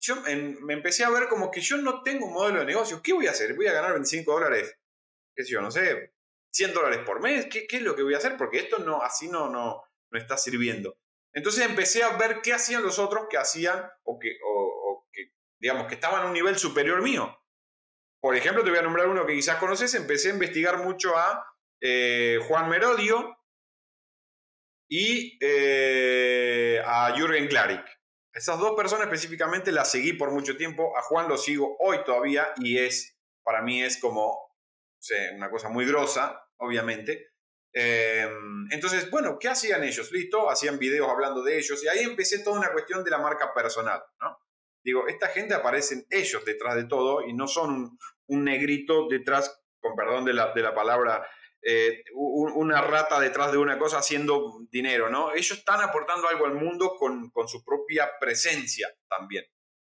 yo 0.00 0.16
me 0.62 0.74
empecé 0.74 1.04
a 1.04 1.10
ver 1.10 1.28
como 1.28 1.50
que 1.50 1.60
yo 1.60 1.78
no 1.78 2.02
tengo 2.02 2.26
un 2.26 2.34
modelo 2.34 2.60
de 2.60 2.66
negocio. 2.66 3.00
¿Qué 3.02 3.12
voy 3.12 3.26
a 3.26 3.30
hacer? 3.30 3.54
¿Voy 3.54 3.66
a 3.66 3.72
ganar 3.72 3.92
25 3.92 4.30
dólares? 4.30 4.76
¿Qué 5.34 5.42
sé 5.42 5.52
yo? 5.52 5.60
No 5.60 5.70
sé, 5.70 6.12
100 6.56 6.72
dólares 6.72 7.00
por 7.04 7.20
mes, 7.20 7.46
¿qué, 7.46 7.66
es 7.68 7.82
lo 7.82 7.94
que 7.94 8.02
voy 8.02 8.14
a 8.14 8.18
hacer? 8.18 8.36
Porque 8.36 8.58
esto 8.58 8.78
no, 8.78 9.02
así 9.02 9.28
no, 9.28 9.48
no, 9.48 9.82
no 10.10 10.18
está 10.18 10.36
sirviendo. 10.36 10.98
Entonces 11.32 11.66
empecé 11.66 12.02
a 12.02 12.16
ver 12.16 12.40
qué 12.42 12.54
hacían 12.54 12.82
los 12.82 12.98
otros 12.98 13.26
que 13.28 13.36
hacían 13.36 13.86
o 14.04 14.18
que, 14.18 14.38
o, 14.42 15.06
que, 15.12 15.32
digamos, 15.58 15.86
que 15.86 15.94
estaban 15.94 16.22
a 16.22 16.26
un 16.26 16.32
nivel 16.32 16.56
superior 16.56 17.02
mío. 17.02 17.38
Por 18.20 18.34
ejemplo, 18.34 18.64
te 18.64 18.70
voy 18.70 18.78
a 18.78 18.82
nombrar 18.82 19.08
uno 19.08 19.26
que 19.26 19.34
quizás 19.34 19.56
conoces, 19.56 19.94
empecé 19.94 20.30
a 20.30 20.34
investigar 20.34 20.78
mucho 20.78 21.16
a 21.16 21.44
eh, 21.80 22.40
Juan 22.48 22.70
Merodio 22.70 23.35
y 24.88 25.38
eh, 25.40 26.80
a 26.84 27.12
Jürgen 27.16 27.48
Klarik. 27.48 27.84
Esas 28.32 28.58
dos 28.58 28.76
personas 28.76 29.06
específicamente 29.06 29.72
las 29.72 29.90
seguí 29.90 30.12
por 30.12 30.30
mucho 30.30 30.56
tiempo, 30.56 30.96
a 30.96 31.02
Juan 31.02 31.28
lo 31.28 31.38
sigo 31.38 31.76
hoy 31.80 32.04
todavía 32.04 32.48
y 32.58 32.78
es, 32.78 33.18
para 33.42 33.62
mí 33.62 33.82
es 33.82 33.98
como 33.98 34.46
una 35.34 35.50
cosa 35.50 35.68
muy 35.68 35.86
grosa, 35.86 36.46
obviamente. 36.58 37.30
Em, 37.72 38.66
entonces, 38.70 39.10
bueno, 39.10 39.38
¿qué 39.38 39.48
hacían 39.48 39.84
ellos? 39.84 40.10
Listo, 40.10 40.50
hacían 40.50 40.78
videos 40.78 41.08
hablando 41.08 41.42
de 41.42 41.58
ellos 41.58 41.82
y 41.84 41.88
ahí 41.88 42.00
empecé 42.00 42.42
toda 42.42 42.58
una 42.58 42.72
cuestión 42.72 43.04
de 43.04 43.10
la 43.10 43.18
marca 43.18 43.52
personal, 43.54 44.02
¿no? 44.20 44.38
Digo, 44.82 45.08
esta 45.08 45.28
gente 45.28 45.52
aparecen 45.54 46.06
ellos 46.10 46.44
detrás 46.44 46.76
de 46.76 46.84
todo 46.84 47.26
y 47.26 47.32
no 47.32 47.48
son 47.48 47.98
un, 48.28 48.44
negrito 48.44 49.08
detrás, 49.08 49.62
con 49.80 49.96
perdón 49.96 50.24
de 50.24 50.32
la, 50.32 50.52
de 50.52 50.62
la 50.62 50.74
palabra, 50.74 51.26
eh, 51.68 52.04
una 52.14 52.80
rata 52.80 53.18
detrás 53.18 53.50
de 53.50 53.58
una 53.58 53.76
cosa 53.76 53.98
haciendo 53.98 54.60
dinero, 54.70 55.10
¿no? 55.10 55.32
Ellos 55.32 55.58
están 55.58 55.80
aportando 55.80 56.28
algo 56.28 56.46
al 56.46 56.54
mundo 56.54 56.94
con, 56.96 57.30
con 57.30 57.48
su 57.48 57.64
propia 57.64 58.08
presencia 58.20 58.88
también. 59.08 59.44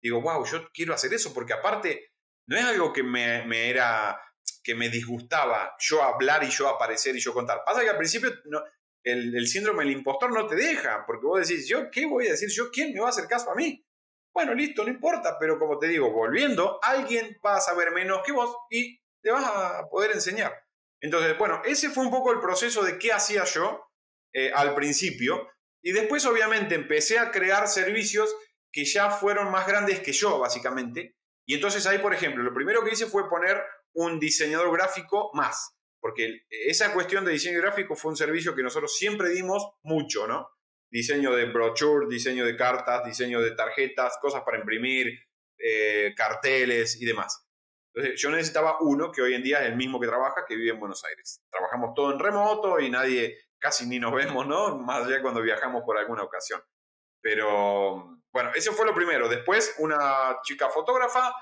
Digo, 0.02 0.20
wow, 0.20 0.44
yo 0.46 0.68
quiero 0.74 0.96
hacer 0.96 1.14
eso 1.14 1.32
porque 1.32 1.54
aparte 1.54 2.14
no 2.48 2.58
es 2.58 2.66
algo 2.66 2.92
que 2.92 3.04
me, 3.04 3.46
me 3.46 3.70
era 3.70 4.20
que 4.64 4.74
me 4.74 4.90
disgustaba 4.90 5.76
yo 5.80 6.02
hablar 6.02 6.44
y 6.44 6.50
yo 6.50 6.68
aparecer 6.68 7.16
y 7.16 7.20
yo 7.20 7.36
contar. 7.36 7.62
Pasa 7.64 7.82
que 7.82 7.90
al 7.90 7.98
principio 7.98 8.32
no, 8.46 8.64
el, 9.04 9.48
síndrome 9.48 9.84
del 9.84 9.94
impostor 9.94 10.34
no 10.34 10.48
te 10.48 10.56
deja, 10.56 11.04
porque 11.06 11.28
vos 11.28 11.48
decís, 11.48 11.68
¿yo 11.68 11.92
qué 11.92 12.08
voy 12.08 12.28
a 12.28 12.32
decir? 12.32 12.50
¿Yo 12.50 12.72
quién 12.72 12.94
me 12.94 13.00
va 13.00 13.08
a 13.08 13.10
hacer 13.10 13.28
caso 13.28 13.52
a 13.52 13.56
mí? 13.56 13.86
Bueno, 14.34 14.56
listo, 14.56 14.84
no 14.84 14.90
importa, 14.90 15.38
pero 15.40 15.60
como 15.60 15.78
te 15.78 15.88
digo, 15.88 16.12
volviendo, 16.12 16.80
alguien 16.82 17.38
va 17.46 17.58
a 17.58 17.62
saber 17.62 17.92
menos 17.92 18.22
que 18.26 18.32
vos 18.32 18.56
y 18.72 19.00
te 19.22 19.30
vas 19.30 19.46
a 19.46 19.88
poder 19.90 20.12
enseñar. 20.12 20.54
Entonces, 21.02 21.38
bueno, 21.38 21.62
ese 21.66 21.90
fue 21.90 22.04
un 22.04 22.12
poco 22.12 22.32
el 22.32 22.40
proceso 22.40 22.84
de 22.84 22.98
qué 22.98 23.12
hacía 23.12 23.44
yo 23.46 23.90
eh, 24.34 24.52
al 24.54 24.76
principio. 24.76 25.50
Y 25.82 25.92
después, 25.92 26.26
obviamente, 26.26 26.76
empecé 26.76 27.20
a 27.20 27.32
crear 27.32 27.68
servicios 27.68 28.36
que 28.72 28.86
ya 28.86 29.10
fueron 29.10 29.52
más 29.52 29.68
grandes 29.68 30.02
que 30.02 30.12
yo, 30.12 30.40
básicamente. 30.40 31.16
Y 31.46 31.56
entonces 31.56 31.86
ahí, 31.88 31.98
por 32.00 32.14
ejemplo, 32.14 32.44
lo 32.44 32.54
primero 32.54 32.84
que 32.84 32.92
hice 32.92 33.08
fue 33.08 33.30
poner 33.30 33.62
un 33.94 34.20
diseñador 34.20 34.72
gráfico 34.72 35.32
más, 35.34 35.76
porque 36.00 36.44
esa 36.50 36.94
cuestión 36.94 37.26
de 37.26 37.32
diseño 37.32 37.60
gráfico 37.60 37.96
fue 37.96 38.12
un 38.12 38.18
servicio 38.18 38.56
que 38.56 38.62
nosotros 38.62 38.96
siempre 38.96 39.30
dimos 39.30 39.68
mucho, 39.82 40.28
¿no? 40.28 40.50
Diseño 40.92 41.36
de 41.36 41.46
brochure, 41.46 42.08
diseño 42.08 42.46
de 42.46 42.56
cartas, 42.56 43.04
diseño 43.06 43.42
de 43.42 43.52
tarjetas, 43.52 44.18
cosas 44.22 44.44
para 44.44 44.60
imprimir, 44.60 45.20
eh, 45.58 46.14
carteles 46.16 47.02
y 47.02 47.06
demás. 47.06 47.49
Yo 48.16 48.30
necesitaba 48.30 48.78
uno 48.82 49.12
que 49.12 49.22
hoy 49.22 49.34
en 49.34 49.44
día 49.44 49.62
es 49.62 49.68
el 49.68 49.76
mismo 49.76 50.00
que 50.00 50.08
trabaja, 50.08 50.46
que 50.48 50.56
vive 50.56 50.72
en 50.72 50.80
Buenos 50.80 51.04
Aires. 51.06 51.42
Trabajamos 51.50 51.94
todo 51.96 52.12
en 52.12 52.20
remoto 52.20 52.80
y 52.80 52.90
nadie, 52.90 53.38
casi 53.58 53.88
ni 53.88 54.00
nos 54.00 54.14
vemos, 54.14 54.48
¿no? 54.48 54.78
Más 54.78 55.06
allá 55.06 55.22
cuando 55.22 55.42
viajamos 55.42 55.84
por 55.84 55.98
alguna 55.98 56.24
ocasión. 56.24 56.62
Pero 57.22 58.20
bueno, 58.32 58.52
eso 58.56 58.74
fue 58.74 58.86
lo 58.86 58.94
primero. 58.94 59.28
Después 59.28 59.76
una 59.80 60.40
chica 60.44 60.70
fotógrafa 60.70 61.34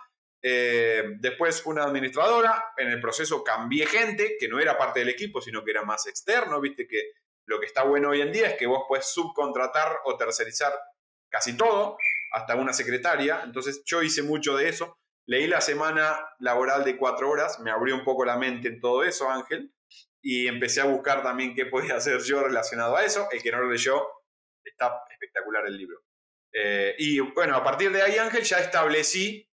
eh, 0.41 1.15
después 1.19 1.65
una 1.65 1.83
administradora, 1.83 2.71
en 2.77 2.89
el 2.89 3.01
proceso 3.01 3.43
cambié 3.43 3.85
gente 3.87 4.37
que 4.39 4.47
no 4.47 4.59
era 4.59 4.77
parte 4.77 4.99
del 4.99 5.09
equipo, 5.09 5.41
sino 5.41 5.63
que 5.63 5.71
era 5.71 5.83
más 5.83 6.05
externo, 6.07 6.61
viste 6.61 6.87
que 6.87 7.11
lo 7.45 7.59
que 7.59 7.65
está 7.65 7.83
bueno 7.83 8.09
hoy 8.09 8.21
en 8.21 8.31
día 8.31 8.49
es 8.49 8.57
que 8.57 8.67
vos 8.67 8.83
puedes 8.87 9.07
subcontratar 9.07 9.99
o 10.05 10.15
tercerizar 10.15 10.73
casi 11.29 11.57
todo, 11.57 11.97
hasta 12.31 12.55
una 12.55 12.73
secretaria, 12.73 13.41
entonces 13.43 13.81
yo 13.85 14.01
hice 14.01 14.21
mucho 14.21 14.55
de 14.55 14.69
eso, 14.69 14.99
leí 15.27 15.45
la 15.45 15.61
semana 15.61 16.17
laboral 16.39 16.83
de 16.83 16.97
cuatro 16.97 17.29
horas, 17.29 17.59
me 17.59 17.69
abrió 17.69 17.95
un 17.95 18.03
poco 18.03 18.25
la 18.25 18.37
mente 18.37 18.69
en 18.69 18.79
todo 18.79 19.03
eso, 19.03 19.29
Ángel, 19.29 19.71
y 20.21 20.47
empecé 20.47 20.81
a 20.81 20.85
buscar 20.85 21.21
también 21.21 21.53
qué 21.53 21.65
podía 21.65 21.95
hacer 21.97 22.19
yo 22.21 22.41
relacionado 22.43 22.95
a 22.95 23.05
eso, 23.05 23.27
el 23.31 23.43
que 23.43 23.51
no 23.51 23.59
lo 23.59 23.69
leyó, 23.69 24.07
está 24.63 25.01
espectacular 25.11 25.65
el 25.67 25.77
libro. 25.77 26.03
Eh, 26.51 26.95
y 26.97 27.19
bueno, 27.19 27.55
a 27.55 27.63
partir 27.63 27.91
de 27.91 28.01
ahí, 28.01 28.17
Ángel, 28.17 28.43
ya 28.43 28.59
establecí 28.59 29.47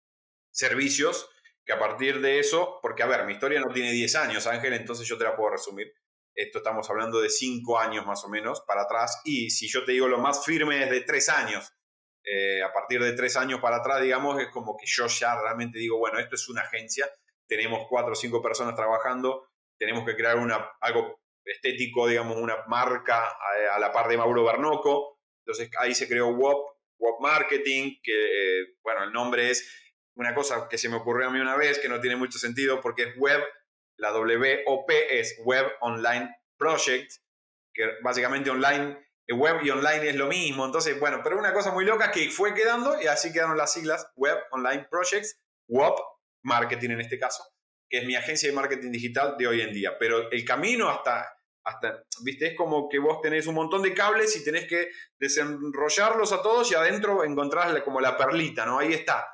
servicios 0.50 1.28
que 1.66 1.72
a 1.72 1.78
partir 1.78 2.20
de 2.20 2.38
eso, 2.38 2.78
porque 2.80 3.02
a 3.02 3.06
ver, 3.06 3.24
mi 3.24 3.32
historia 3.32 3.60
no 3.60 3.72
tiene 3.72 3.90
10 3.92 4.14
años, 4.16 4.46
Ángel, 4.46 4.74
entonces 4.74 5.06
yo 5.08 5.18
te 5.18 5.24
la 5.24 5.34
puedo 5.34 5.50
resumir. 5.50 5.92
Esto 6.34 6.58
estamos 6.58 6.88
hablando 6.90 7.20
de 7.20 7.30
5 7.30 7.78
años 7.78 8.06
más 8.06 8.24
o 8.24 8.28
menos 8.28 8.62
para 8.66 8.82
atrás 8.82 9.20
y 9.24 9.50
si 9.50 9.68
yo 9.68 9.84
te 9.84 9.92
digo 9.92 10.08
lo 10.08 10.18
más 10.18 10.44
firme 10.44 10.82
es 10.82 10.90
de 10.90 11.00
3 11.00 11.28
años. 11.30 11.72
Eh, 12.24 12.62
a 12.62 12.72
partir 12.72 13.02
de 13.02 13.12
tres 13.12 13.36
años 13.36 13.60
para 13.60 13.76
atrás, 13.76 14.00
digamos, 14.00 14.40
es 14.40 14.48
como 14.48 14.76
que 14.76 14.86
yo 14.86 15.06
ya 15.06 15.40
realmente 15.40 15.78
digo, 15.78 15.98
bueno, 15.98 16.18
esto 16.18 16.36
es 16.36 16.48
una 16.48 16.62
agencia, 16.62 17.06
tenemos 17.46 17.86
cuatro 17.88 18.12
o 18.12 18.16
cinco 18.16 18.40
personas 18.40 18.74
trabajando, 18.74 19.50
tenemos 19.78 20.04
que 20.06 20.16
crear 20.16 20.38
una, 20.38 20.72
algo 20.80 21.20
estético, 21.44 22.08
digamos, 22.08 22.36
una 22.36 22.64
marca 22.66 23.36
a, 23.72 23.78
la 23.78 23.92
par 23.92 24.08
de 24.08 24.16
Mauro 24.16 24.44
Bernoco. 24.44 25.20
Entonces 25.44 25.70
ahí 25.78 25.94
se 25.94 26.08
creó 26.08 26.28
WOP, 26.28 26.76
WOP 26.98 27.20
Marketing, 27.20 27.96
que, 28.02 28.12
eh, 28.60 28.76
bueno, 28.82 29.04
el 29.04 29.12
nombre 29.12 29.50
es 29.50 29.70
una 30.16 30.34
cosa 30.34 30.68
que 30.68 30.78
se 30.78 30.88
me 30.88 30.96
ocurrió 30.96 31.28
a 31.28 31.30
mí 31.30 31.40
una 31.40 31.56
vez, 31.56 31.78
que 31.78 31.88
no 31.88 32.00
tiene 32.00 32.16
mucho 32.16 32.38
sentido 32.38 32.80
porque 32.80 33.02
es 33.02 33.16
web, 33.18 33.42
la 33.96 34.12
WOP 34.12 34.90
es 35.10 35.38
Web 35.44 35.72
Online 35.80 36.34
Project, 36.56 37.10
que 37.72 37.90
básicamente 38.02 38.50
online, 38.50 38.92
eh, 38.92 39.06
web 39.28 39.60
y 39.62 39.70
online 39.70 40.10
es 40.10 40.16
lo 40.16 40.26
mismo. 40.26 40.64
Entonces, 40.64 40.98
bueno, 41.00 41.20
pero 41.22 41.38
una 41.38 41.52
cosa 41.52 41.72
muy 41.72 41.84
loca 41.84 42.10
que 42.10 42.30
fue 42.30 42.54
quedando 42.54 43.00
y 43.00 43.06
así 43.06 43.32
quedaron 43.32 43.56
las 43.56 43.72
siglas 43.72 44.06
Web 44.16 44.38
Online 44.50 44.86
Projects, 44.90 45.38
WOP 45.68 45.98
Marketing 46.42 46.90
en 46.90 47.00
este 47.00 47.18
caso 47.18 47.44
que 47.88 47.98
es 47.98 48.04
mi 48.04 48.16
agencia 48.16 48.48
de 48.48 48.54
marketing 48.54 48.90
digital 48.90 49.36
de 49.36 49.46
hoy 49.46 49.60
en 49.60 49.72
día. 49.72 49.96
Pero 49.98 50.30
el 50.30 50.44
camino 50.44 50.88
hasta, 50.88 51.36
hasta, 51.64 52.02
viste, 52.22 52.48
es 52.48 52.56
como 52.56 52.88
que 52.88 52.98
vos 52.98 53.20
tenés 53.20 53.46
un 53.46 53.54
montón 53.54 53.82
de 53.82 53.94
cables 53.94 54.34
y 54.36 54.44
tenés 54.44 54.66
que 54.66 54.88
desenrollarlos 55.18 56.32
a 56.32 56.42
todos 56.42 56.70
y 56.70 56.74
adentro 56.74 57.24
encontrás 57.24 57.80
como 57.82 58.00
la 58.00 58.16
perlita, 58.16 58.66
¿no? 58.66 58.78
Ahí 58.78 58.92
está. 58.92 59.26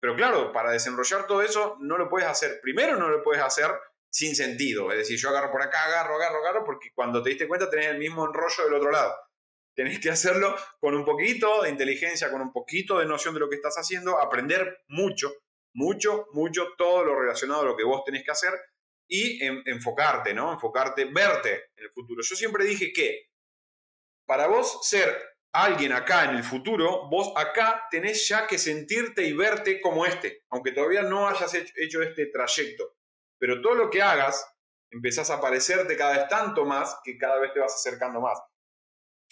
Pero 0.00 0.14
claro, 0.16 0.52
para 0.52 0.70
desenrollar 0.70 1.26
todo 1.26 1.42
eso 1.42 1.76
no 1.80 1.96
lo 1.96 2.08
puedes 2.08 2.28
hacer, 2.28 2.60
primero 2.60 2.96
no 2.96 3.08
lo 3.08 3.22
puedes 3.22 3.42
hacer 3.42 3.70
sin 4.10 4.36
sentido, 4.36 4.92
es 4.92 4.98
decir, 4.98 5.18
yo 5.18 5.30
agarro 5.30 5.50
por 5.50 5.62
acá, 5.62 5.86
agarro, 5.86 6.14
agarro, 6.14 6.38
agarro, 6.38 6.64
porque 6.64 6.90
cuando 6.94 7.22
te 7.22 7.30
diste 7.30 7.48
cuenta 7.48 7.68
tenés 7.68 7.86
el 7.86 7.98
mismo 7.98 8.24
enrollo 8.24 8.64
del 8.64 8.74
otro 8.74 8.90
lado. 8.90 9.12
Tenés 9.74 9.98
que 10.00 10.10
hacerlo 10.10 10.54
con 10.78 10.94
un 10.94 11.04
poquito 11.04 11.62
de 11.62 11.70
inteligencia, 11.70 12.30
con 12.30 12.40
un 12.40 12.52
poquito 12.52 12.98
de 12.98 13.06
noción 13.06 13.34
de 13.34 13.40
lo 13.40 13.48
que 13.48 13.56
estás 13.56 13.76
haciendo, 13.76 14.20
aprender 14.20 14.84
mucho, 14.88 15.32
mucho, 15.74 16.26
mucho 16.32 16.74
todo 16.78 17.04
lo 17.04 17.18
relacionado 17.18 17.62
a 17.62 17.64
lo 17.64 17.76
que 17.76 17.84
vos 17.84 18.04
tenés 18.04 18.24
que 18.24 18.30
hacer 18.30 18.52
y 19.08 19.44
enfocarte, 19.68 20.32
¿no? 20.32 20.52
Enfocarte, 20.52 21.04
verte 21.06 21.70
en 21.76 21.84
el 21.84 21.90
futuro. 21.90 22.22
Yo 22.22 22.36
siempre 22.36 22.64
dije 22.64 22.92
que 22.92 23.30
para 24.26 24.46
vos 24.46 24.86
ser 24.88 25.34
alguien 25.52 25.92
acá 25.92 26.24
en 26.24 26.36
el 26.36 26.44
futuro, 26.44 27.08
vos 27.08 27.32
acá 27.36 27.86
tenés 27.90 28.26
ya 28.28 28.46
que 28.46 28.58
sentirte 28.58 29.22
y 29.22 29.32
verte 29.32 29.80
como 29.80 30.06
este, 30.06 30.44
aunque 30.50 30.72
todavía 30.72 31.02
no 31.02 31.28
hayas 31.28 31.54
hecho 31.54 32.02
este 32.02 32.26
trayecto. 32.26 32.96
Pero 33.38 33.60
todo 33.60 33.74
lo 33.74 33.90
que 33.90 34.02
hagas, 34.02 34.46
empezás 34.90 35.30
a 35.30 35.40
parecerte 35.40 35.96
cada 35.96 36.16
vez 36.16 36.28
tanto 36.28 36.64
más 36.64 36.98
que 37.04 37.18
cada 37.18 37.38
vez 37.38 37.52
te 37.52 37.60
vas 37.60 37.74
acercando 37.74 38.20
más. 38.20 38.38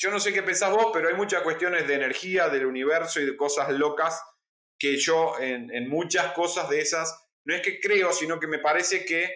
Yo 0.03 0.11
no 0.11 0.19
sé 0.19 0.33
qué 0.33 0.43
pensás 0.43 0.73
vos, 0.73 0.89
pero 0.93 1.09
hay 1.09 1.15
muchas 1.15 1.43
cuestiones 1.43 1.87
de 1.87 1.95
energía, 1.95 2.49
del 2.49 2.67
universo 2.67 3.21
y 3.21 3.25
de 3.25 3.37
cosas 3.37 3.71
locas 3.71 4.21
que 4.77 4.97
yo 4.97 5.39
en, 5.39 5.89
muchas 5.89 6.33
cosas 6.33 6.69
de 6.69 6.81
esas, 6.81 7.25
no 7.45 7.55
es 7.55 7.63
que 7.63 7.79
creo, 7.79 8.13
sino 8.13 8.41
que 8.41 8.49
me 8.49 8.59
parece 8.59 9.05
que 9.05 9.33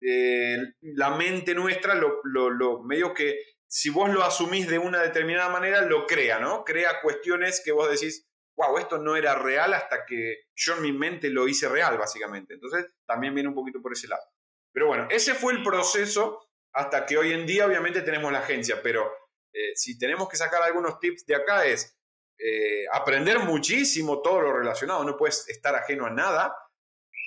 eh, 0.00 0.56
la 0.80 1.10
mente 1.10 1.54
nuestra, 1.54 1.94
lo, 1.94 2.20
lo, 2.24 2.82
medio 2.82 3.14
que 3.14 3.38
si 3.68 3.90
vos 3.90 4.10
lo 4.10 4.24
asumís 4.24 4.66
de 4.66 4.80
una 4.80 5.00
determinada 5.00 5.50
manera, 5.50 5.82
lo 5.82 6.04
crea, 6.04 6.40
¿no? 6.40 6.64
Crea 6.64 7.00
cuestiones 7.00 7.62
que 7.64 7.70
vos 7.70 7.88
decís, 7.88 8.28
wow, 8.56 8.78
esto 8.78 8.98
no 8.98 9.14
era 9.14 9.36
real 9.36 9.72
hasta 9.72 10.04
que 10.04 10.46
yo 10.56 10.74
en 10.74 10.82
mi 10.82 10.92
mente 10.92 11.30
lo 11.30 11.46
hice 11.46 11.68
real, 11.68 11.96
básicamente. 11.96 12.54
Entonces, 12.54 12.86
también 13.06 13.34
viene 13.34 13.50
un 13.50 13.54
poquito 13.54 13.80
por 13.80 13.92
ese 13.92 14.08
lado. 14.08 14.24
Pero 14.72 14.88
bueno, 14.88 15.06
ese 15.10 15.34
fue 15.34 15.52
el 15.52 15.62
proceso 15.62 16.48
hasta 16.72 17.06
que 17.06 17.18
hoy 17.18 17.30
en 17.30 17.46
día 17.46 17.66
obviamente 17.66 18.02
tenemos 18.02 18.32
la 18.32 18.40
agencia, 18.40 18.82
pero 18.82 19.21
eh, 19.52 19.72
si 19.74 19.98
tenemos 19.98 20.28
que 20.28 20.36
sacar 20.36 20.62
algunos 20.62 20.98
tips 20.98 21.26
de 21.26 21.34
acá 21.34 21.66
es, 21.66 21.96
eh, 22.38 22.86
aprender 22.92 23.38
muchísimo 23.40 24.20
todo 24.20 24.40
lo 24.40 24.52
relacionado, 24.52 25.04
no 25.04 25.16
puedes 25.16 25.48
estar 25.48 25.74
ajeno 25.74 26.06
a 26.06 26.10
nada. 26.10 26.56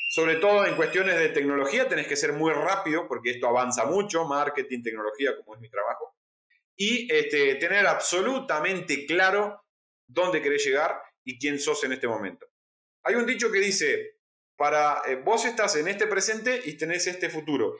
Sobre 0.10 0.36
todo 0.36 0.66
en 0.66 0.76
cuestiones 0.76 1.18
de 1.18 1.30
tecnología 1.30 1.88
tenés 1.88 2.08
que 2.08 2.16
ser 2.16 2.34
muy 2.34 2.54
rápido 2.54 3.08
porque 3.08 3.32
esto 3.32 3.48
avanza 3.48 3.86
mucho, 3.86 4.26
marketing, 4.26 4.84
tecnología, 4.84 5.36
como 5.38 5.56
es 5.56 5.62
mi 5.62 5.70
trabajo. 5.70 6.16
Y 6.76 7.12
este, 7.14 7.56
tener 7.56 7.88
absolutamente 7.88 9.06
claro 9.06 9.64
dónde 10.08 10.42
querés 10.42 10.66
llegar 10.66 11.02
y 11.24 11.40
quién 11.40 11.60
sos 11.60 11.84
en 11.84 11.94
este 11.94 12.08
momento. 12.08 12.48
Hay 13.04 13.16
un 13.16 13.26
dicho 13.26 13.52
que 13.52 13.60
dice, 13.60 14.18
para 14.58 15.02
eh, 15.08 15.16
vos 15.16 15.46
estás 15.46 15.76
en 15.76 15.88
este 15.88 16.08
presente 16.08 16.62
y 16.66 16.78
tenés 16.78 17.08
este 17.08 17.30
futuro. 17.30 17.76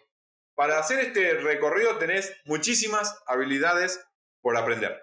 Para 0.56 0.80
hacer 0.80 1.00
este 1.00 1.34
recorrido 1.36 1.98
tenés 1.98 2.34
muchísimas 2.46 3.22
habilidades 3.28 4.06
por 4.46 4.54
aprender. 4.54 4.94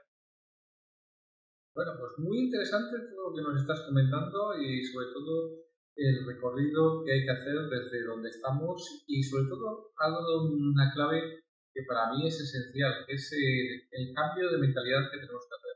Bueno, 1.74 1.98
pues 1.98 2.14
muy 2.22 2.46
interesante 2.46 2.94
todo 3.11 3.26
lo 3.26 3.35
que 3.35 3.42
nos 3.42 3.59
estás 3.59 3.83
comentando 3.90 4.55
y 4.55 4.87
sobre 4.87 5.11
todo 5.11 5.66
el 5.98 6.22
recorrido 6.31 7.02
que 7.02 7.11
hay 7.11 7.24
que 7.26 7.35
hacer 7.35 7.59
desde 7.66 8.07
donde 8.07 8.31
estamos 8.31 9.02
y 9.09 9.18
sobre 9.18 9.50
todo 9.50 9.90
algo 9.98 10.46
de 10.46 10.55
una 10.55 10.94
clave 10.94 11.42
que 11.74 11.83
para 11.90 12.14
mí 12.14 12.28
es 12.28 12.38
esencial, 12.38 13.02
que 13.05 13.18
es 13.18 13.35
el, 13.35 14.14
cambio 14.14 14.46
de 14.46 14.62
mentalidad 14.62 15.11
que 15.11 15.18
tenemos 15.18 15.42
que 15.50 15.59
hacer. 15.59 15.74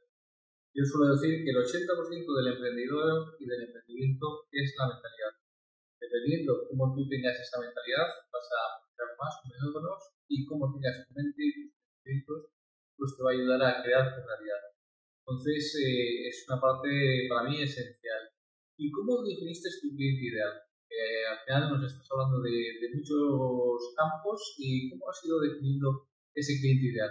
Yo 0.71 0.85
suelo 0.87 1.19
decir 1.19 1.43
que 1.43 1.51
el 1.51 1.59
80% 1.59 2.39
del 2.39 2.55
emprendedor 2.55 3.35
y 3.41 3.51
del 3.51 3.67
emprendimiento 3.67 4.47
es 4.53 4.79
la 4.79 4.95
mentalidad. 4.95 5.35
Dependiendo 5.99 6.71
cómo 6.71 6.95
tú 6.95 7.09
tengas 7.11 7.35
esa 7.35 7.59
mentalidad, 7.59 8.15
vas 8.31 8.47
a 8.47 8.63
crear 8.95 9.11
más 9.19 9.35
o 9.43 9.75
menos 9.75 9.99
y 10.31 10.47
cómo 10.47 10.71
tengas 10.71 11.03
tu 11.03 11.15
mente 11.19 11.43
y 11.43 11.51
tus 11.51 11.75
pensamientos, 11.75 12.56
pues 12.97 13.17
te 13.17 13.23
va 13.23 13.31
a 13.31 13.35
ayudar 13.35 13.63
a 13.63 13.83
crear 13.83 14.15
tu 14.15 14.21
realidad. 14.27 14.63
Entonces, 15.21 15.75
eh, 15.83 16.29
es 16.29 16.47
una 16.49 16.61
parte 16.61 17.27
para 17.29 17.49
mí 17.49 17.61
esencial. 17.61 18.31
¿Y 18.79 18.91
cómo 18.91 19.23
definiste 19.25 19.69
tu 19.83 19.95
cliente 19.95 20.25
ideal? 20.25 20.53
Eh, 20.89 21.27
al 21.29 21.39
final 21.45 21.81
nos 21.81 21.93
estás 21.93 22.09
hablando 22.13 22.41
de, 22.41 22.91
muchos 22.95 23.95
campos 23.97 24.55
y 24.59 24.91
cómo 24.91 25.11
has 25.11 25.25
ido 25.25 25.41
definiendo 25.41 26.09
ese 26.35 26.59
cliente 26.61 26.87
ideal. 26.87 27.11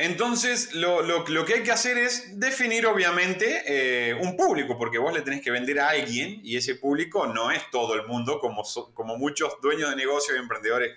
Entonces, 0.00 0.72
lo, 0.72 1.02
lo, 1.02 1.26
lo, 1.28 1.44
que 1.44 1.54
hay 1.54 1.62
que 1.62 1.72
hacer 1.72 1.98
es 1.98 2.40
definir, 2.40 2.86
obviamente, 2.86 3.64
eh, 3.66 4.14
un 4.14 4.34
público, 4.34 4.78
porque 4.78 4.96
vos 4.96 5.12
le 5.12 5.20
tenés 5.20 5.42
que 5.42 5.50
vender 5.50 5.78
a 5.78 5.90
alguien 5.90 6.40
y 6.42 6.56
ese 6.56 6.76
público 6.76 7.26
no 7.26 7.50
es 7.50 7.70
todo 7.70 7.92
el 7.92 8.06
mundo, 8.06 8.38
como, 8.40 8.62
como 8.94 9.18
muchos 9.18 9.60
dueños 9.60 9.90
de 9.90 9.96
negocios 9.96 10.38
y 10.38 10.40
emprendedores 10.40 10.90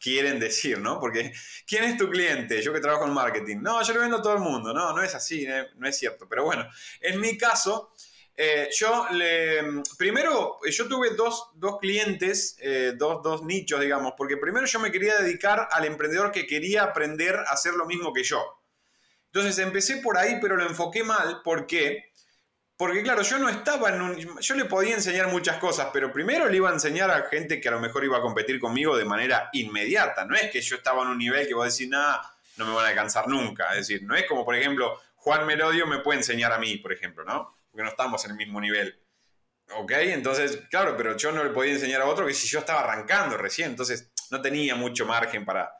quieren 0.00 0.40
decir, 0.40 0.78
¿no? 0.78 0.98
Porque, 0.98 1.32
¿quién 1.66 1.84
es 1.84 1.96
tu 1.96 2.08
cliente? 2.08 2.60
Yo 2.62 2.72
que 2.72 2.80
trabajo 2.80 3.04
en 3.06 3.12
marketing. 3.12 3.58
No, 3.60 3.82
yo 3.82 3.92
le 3.92 4.00
vendo 4.00 4.16
a 4.16 4.22
todo 4.22 4.34
el 4.34 4.40
mundo. 4.40 4.72
No, 4.72 4.92
no 4.92 5.02
es 5.02 5.14
así, 5.14 5.46
no 5.76 5.86
es 5.86 5.96
cierto. 5.96 6.28
Pero 6.28 6.44
bueno, 6.44 6.66
en 7.00 7.20
mi 7.20 7.36
caso, 7.36 7.92
eh, 8.34 8.70
yo 8.76 9.06
le... 9.12 9.82
Primero, 9.98 10.58
yo 10.64 10.88
tuve 10.88 11.10
dos, 11.10 11.52
clientes, 11.80 12.56
eh, 12.60 12.94
dos, 12.96 13.22
dos 13.22 13.44
nichos, 13.44 13.80
digamos, 13.80 14.14
porque 14.16 14.38
primero 14.38 14.66
yo 14.66 14.80
me 14.80 14.90
quería 14.90 15.18
dedicar 15.18 15.68
al 15.70 15.84
emprendedor 15.84 16.32
que 16.32 16.46
quería 16.46 16.84
aprender 16.84 17.36
a 17.36 17.52
hacer 17.52 17.74
lo 17.74 17.84
mismo 17.84 18.12
que 18.12 18.24
yo. 18.24 18.42
Entonces 19.26 19.58
empecé 19.58 19.98
por 19.98 20.16
ahí, 20.16 20.38
pero 20.40 20.56
lo 20.56 20.66
enfoqué 20.66 21.04
mal. 21.04 21.42
¿Por 21.44 21.66
qué? 21.66 22.09
Porque 22.80 23.02
claro, 23.02 23.20
yo 23.20 23.38
no 23.38 23.50
estaba 23.50 23.90
en 23.90 24.00
un... 24.00 24.40
Yo 24.40 24.54
le 24.54 24.64
podía 24.64 24.94
enseñar 24.94 25.28
muchas 25.28 25.58
cosas, 25.58 25.88
pero 25.92 26.10
primero 26.10 26.48
le 26.48 26.56
iba 26.56 26.70
a 26.70 26.72
enseñar 26.72 27.10
a 27.10 27.28
gente 27.28 27.60
que 27.60 27.68
a 27.68 27.72
lo 27.72 27.78
mejor 27.78 28.02
iba 28.06 28.16
a 28.16 28.22
competir 28.22 28.58
conmigo 28.58 28.96
de 28.96 29.04
manera 29.04 29.50
inmediata. 29.52 30.24
No 30.24 30.34
es 30.34 30.50
que 30.50 30.62
yo 30.62 30.76
estaba 30.76 31.02
en 31.02 31.08
un 31.08 31.18
nivel 31.18 31.46
que 31.46 31.52
vos 31.52 31.70
decís, 31.70 31.90
nada, 31.90 32.22
no 32.56 32.64
me 32.64 32.72
van 32.72 32.86
a 32.86 32.88
alcanzar 32.88 33.28
nunca. 33.28 33.68
Es 33.72 33.86
decir, 33.86 34.02
no 34.04 34.16
es 34.16 34.24
como, 34.26 34.46
por 34.46 34.56
ejemplo, 34.56 34.98
Juan 35.16 35.44
Melodio 35.44 35.86
me 35.86 35.98
puede 35.98 36.20
enseñar 36.20 36.54
a 36.54 36.58
mí, 36.58 36.78
por 36.78 36.94
ejemplo, 36.94 37.22
¿no? 37.22 37.54
Porque 37.70 37.82
no 37.82 37.90
estamos 37.90 38.24
en 38.24 38.30
el 38.30 38.38
mismo 38.38 38.58
nivel. 38.62 38.98
¿Ok? 39.76 39.92
Entonces, 39.96 40.62
claro, 40.70 40.96
pero 40.96 41.18
yo 41.18 41.32
no 41.32 41.44
le 41.44 41.50
podía 41.50 41.74
enseñar 41.74 42.00
a 42.00 42.06
otro 42.06 42.26
que 42.26 42.32
si 42.32 42.48
yo 42.48 42.60
estaba 42.60 42.80
arrancando 42.80 43.36
recién, 43.36 43.72
entonces 43.72 44.10
no 44.30 44.40
tenía 44.40 44.74
mucho 44.74 45.04
margen 45.04 45.44
para, 45.44 45.70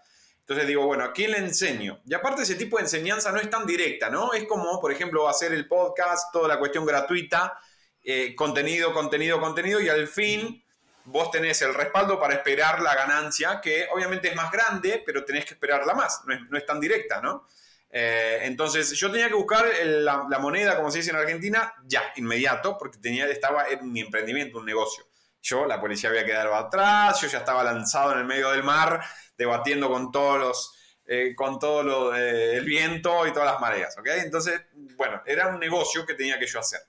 entonces 0.50 0.66
digo, 0.66 0.84
bueno, 0.84 1.04
¿a 1.04 1.12
quién 1.12 1.30
le 1.30 1.38
enseño? 1.38 2.00
Y 2.04 2.12
aparte 2.12 2.42
ese 2.42 2.56
tipo 2.56 2.76
de 2.76 2.82
enseñanza 2.82 3.30
no 3.30 3.38
es 3.38 3.48
tan 3.48 3.64
directa, 3.64 4.10
¿no? 4.10 4.32
Es 4.32 4.46
como, 4.46 4.80
por 4.80 4.90
ejemplo, 4.90 5.28
hacer 5.28 5.52
el 5.52 5.68
podcast, 5.68 6.32
toda 6.32 6.48
la 6.48 6.58
cuestión 6.58 6.84
gratuita, 6.84 7.56
eh, 8.02 8.34
contenido, 8.34 8.92
contenido, 8.92 9.38
contenido, 9.38 9.80
y 9.80 9.88
al 9.88 10.08
fin 10.08 10.60
vos 11.04 11.30
tenés 11.30 11.62
el 11.62 11.72
respaldo 11.72 12.18
para 12.18 12.34
esperar 12.34 12.82
la 12.82 12.96
ganancia, 12.96 13.60
que 13.60 13.86
obviamente 13.94 14.26
es 14.26 14.34
más 14.34 14.50
grande, 14.50 15.00
pero 15.06 15.24
tenés 15.24 15.44
que 15.44 15.54
esperarla 15.54 15.94
más, 15.94 16.22
no 16.26 16.58
es, 16.58 16.66
tan 16.66 16.80
directa, 16.80 17.20
¿no? 17.20 17.46
Eh, 17.88 18.40
entonces 18.42 18.90
yo 18.90 19.08
tenía 19.08 19.28
que 19.28 19.34
buscar 19.34 19.64
la, 19.84 20.38
moneda, 20.40 20.76
como 20.76 20.90
se 20.90 20.98
dice 20.98 21.10
en 21.10 21.16
Argentina, 21.16 21.72
ya, 21.86 22.12
inmediato, 22.16 22.76
porque 22.76 22.98
tenía, 22.98 23.28
estaba 23.28 23.68
en 23.68 23.92
mi 23.92 24.00
emprendimiento, 24.00 24.58
un 24.58 24.66
negocio. 24.66 25.06
Yo, 25.42 25.66
la 25.66 25.80
policía 25.80 26.10
había 26.10 26.24
quedado 26.24 26.54
atrás, 26.54 27.20
yo 27.20 27.28
ya 27.28 27.38
estaba 27.38 27.64
lanzado 27.64 28.12
en 28.12 28.18
el 28.18 28.24
medio 28.24 28.50
del 28.50 28.62
mar, 28.62 29.02
debatiendo 29.36 29.88
con 29.88 30.12
todos 30.12 30.38
los, 30.38 30.74
eh, 31.06 31.34
con 31.34 31.58
todo 31.58 31.82
lo, 31.82 32.14
el 32.14 32.64
viento 32.64 33.26
y 33.26 33.32
todas 33.32 33.52
las 33.52 33.60
mareas, 33.60 33.96
¿ok? 33.98 34.06
Entonces, 34.24 34.60
bueno, 34.96 35.22
era 35.24 35.48
un 35.48 35.58
negocio 35.58 36.04
que 36.04 36.14
tenía 36.14 36.38
que 36.38 36.46
yo 36.46 36.60
hacer. 36.60 36.80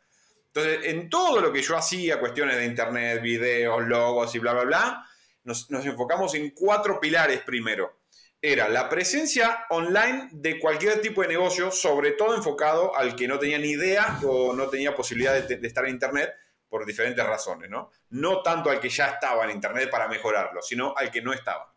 Entonces, 0.47 0.79
en 0.83 1.09
todo 1.09 1.39
lo 1.39 1.53
que 1.53 1.61
yo 1.61 1.77
hacía, 1.77 2.19
cuestiones 2.19 2.57
de 2.57 2.65
internet, 2.65 3.21
videos, 3.21 3.87
logos 3.87 4.35
y 4.35 4.39
bla, 4.39 4.51
bla, 4.51 4.63
bla, 4.63 5.07
nos, 5.43 5.71
nos 5.71 5.85
enfocamos 5.85 6.35
en 6.35 6.51
cuatro 6.51 6.99
pilares 6.99 7.41
primero. 7.41 8.01
era 8.41 8.67
la 8.67 8.89
presencia 8.89 9.65
online 9.69 10.29
de 10.33 10.59
cualquier 10.59 10.99
tipo 10.99 11.21
de 11.21 11.29
negocio, 11.29 11.71
sobre 11.71 12.11
todo 12.11 12.35
enfocado 12.35 12.95
al 12.95 13.15
que 13.15 13.27
no 13.27 13.39
tenía 13.39 13.59
ni 13.59 13.69
idea 13.69 14.19
o 14.25 14.53
no 14.53 14.67
tenía 14.67 14.95
posibilidad 14.95 15.41
de 15.41 15.67
estar 15.67 15.85
en 15.85 15.91
Internet 15.91 16.31
por 16.71 16.85
diferentes 16.85 17.23
razones, 17.25 17.69
¿no? 17.69 17.91
No 18.11 18.41
tanto 18.41 18.69
al 18.69 18.79
que 18.79 18.87
ya 18.87 19.07
estaba 19.07 19.43
en 19.43 19.51
Internet 19.51 19.89
para 19.89 20.07
mejorarlo, 20.07 20.61
sino 20.61 20.95
al 20.95 21.11
que 21.11 21.21
no 21.21 21.33
estaba. 21.33 21.75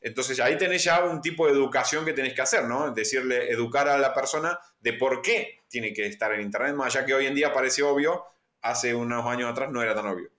Entonces 0.00 0.40
ahí 0.40 0.56
tenés 0.56 0.82
ya 0.84 1.04
un 1.04 1.20
tipo 1.20 1.46
de 1.46 1.52
educación 1.52 2.06
que 2.06 2.14
tenés 2.14 2.32
que 2.32 2.40
hacer, 2.40 2.64
¿no? 2.64 2.90
Decirle, 2.92 3.52
educar 3.52 3.88
a 3.88 3.98
la 3.98 4.14
persona 4.14 4.58
de 4.80 4.94
por 4.94 5.20
qué 5.20 5.60
tiene 5.68 5.92
que 5.92 6.06
estar 6.06 6.32
en 6.32 6.40
Internet, 6.40 6.74
más 6.74 6.96
allá 6.96 7.04
que 7.04 7.12
hoy 7.12 7.26
en 7.26 7.34
día 7.34 7.52
parece 7.52 7.82
obvio, 7.82 8.24
hace 8.62 8.94
unos 8.94 9.26
años 9.26 9.50
atrás 9.50 9.70
no 9.70 9.82
era 9.82 9.94
tan 9.94 10.06
obvio. 10.06 10.30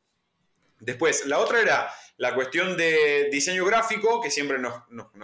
Después, 0.79 1.27
la 1.27 1.37
otra 1.37 1.61
era 1.61 1.93
la 2.17 2.33
cuestión 2.33 2.75
de 2.75 3.29
diseño 3.31 3.63
gráfico, 3.63 4.19
que 4.19 4.31
siempre 4.31 4.57
nos, 4.57 4.73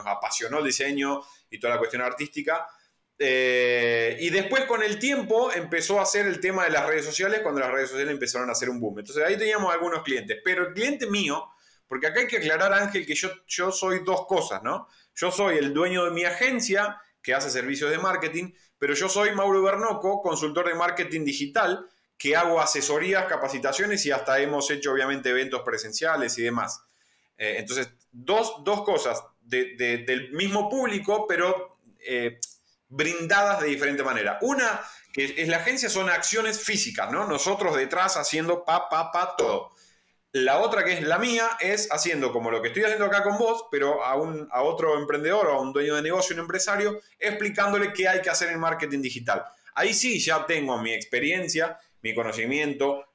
apasionó 0.06 0.60
el 0.60 0.66
diseño 0.66 1.22
y 1.50 1.60
toda 1.60 1.74
la 1.74 1.80
cuestión 1.80 2.04
artística. 2.04 2.68
Eh, 3.22 4.16
y 4.22 4.30
después 4.30 4.64
con 4.64 4.82
el 4.82 4.98
tiempo 4.98 5.52
empezó 5.52 6.00
a 6.00 6.04
hacer 6.04 6.26
el 6.26 6.40
tema 6.40 6.64
de 6.64 6.70
las 6.70 6.88
redes 6.88 7.04
sociales 7.04 7.42
cuando 7.44 7.60
las 7.60 7.70
redes 7.70 7.90
sociales 7.90 8.14
empezaron 8.14 8.48
a 8.48 8.54
hacer 8.54 8.70
un 8.70 8.80
boom. 8.80 9.00
Entonces 9.00 9.24
ahí 9.26 9.38
teníamos 9.38 9.74
algunos 9.74 10.04
clientes. 10.04 10.38
Pero 10.44 10.68
el 10.68 10.74
cliente 10.74 11.06
mío, 11.08 11.50
porque 11.86 12.08
acá 12.08 12.22
hay 12.22 12.28
que 12.28 12.38
aclarar, 12.38 12.72
Ángel, 12.74 13.06
que 13.06 13.16
yo, 13.16 13.30
yo 13.46 13.72
soy 13.72 14.04
dos 14.06 14.26
cosas, 14.26 14.64
¿no? 14.64 14.88
Yo 15.14 15.32
soy 15.32 15.58
el 15.58 15.74
dueño 15.74 16.06
de 16.06 16.12
mi 16.12 16.24
agencia 16.24 17.02
que 17.22 17.34
hace 17.34 17.50
servicios 17.50 17.92
de 17.92 17.98
marketing, 17.98 18.54
pero 18.78 18.94
yo 18.94 19.10
soy 19.10 19.36
Mauro 19.36 19.62
Bernoco, 19.62 20.22
consultor 20.22 20.70
de 20.70 20.76
marketing 20.76 21.26
digital, 21.26 21.86
que 22.18 22.38
hago 22.38 22.62
asesorías, 22.62 23.26
capacitaciones 23.26 24.06
y 24.06 24.12
hasta 24.12 24.40
hemos 24.40 24.72
hecho 24.72 24.94
obviamente 24.94 25.30
eventos 25.30 25.62
presenciales 25.64 26.38
y 26.38 26.44
demás. 26.44 26.82
Eh, 27.38 27.56
entonces, 27.60 27.90
dos, 28.12 28.54
cosas 28.86 29.24
del 29.42 30.32
mismo 30.32 30.70
público, 30.70 31.26
pero 31.28 31.80
eh, 32.00 32.40
brindadas 32.90 33.62
de 33.62 33.68
diferente 33.68 34.04
manera. 34.04 34.38
Una, 34.42 34.82
que 35.14 35.36
es 35.38 35.48
la 35.48 35.58
agencia, 35.58 35.90
son 35.90 36.10
acciones 36.10 36.60
físicas, 36.60 37.12
¿no? 37.12 37.26
Nosotros 37.26 37.76
detrás 37.76 38.18
haciendo 38.18 38.66
pa, 38.66 38.90
pa, 38.90 39.12
pa, 39.12 39.36
todo. 39.38 39.72
La 40.32 40.60
otra 40.60 40.84
que 40.84 40.94
es 40.94 41.02
la 41.02 41.18
mía 41.18 41.50
es 41.60 41.88
haciendo 41.92 42.32
como 42.32 42.52
lo 42.52 42.62
que 42.62 42.68
estoy 42.68 42.84
haciendo 42.84 43.06
acá 43.06 43.24
con 43.24 43.38
vos, 43.38 43.66
pero 43.72 44.04
a, 44.04 44.16
un, 44.16 44.48
a 44.52 44.62
otro 44.62 45.00
emprendedor 45.00 45.48
o 45.48 45.54
a 45.54 45.62
un 45.62 45.74
dueño 45.74 45.96
de 45.96 46.02
negocio, 46.04 46.36
un 46.36 46.42
empresario, 46.42 47.00
explicándole 47.18 47.94
qué 47.94 48.08
hay 48.08 48.22
que 48.22 48.30
hacer 48.30 48.50
en 48.50 48.60
marketing 48.60 49.02
digital. 49.02 49.44
Ahí 49.74 49.94
sí 49.94 50.20
ya 50.20 50.46
tengo 50.46 50.78
mi 50.78 50.94
experiencia 50.94 51.80
mi 52.02 52.14
conocimiento, 52.14 53.06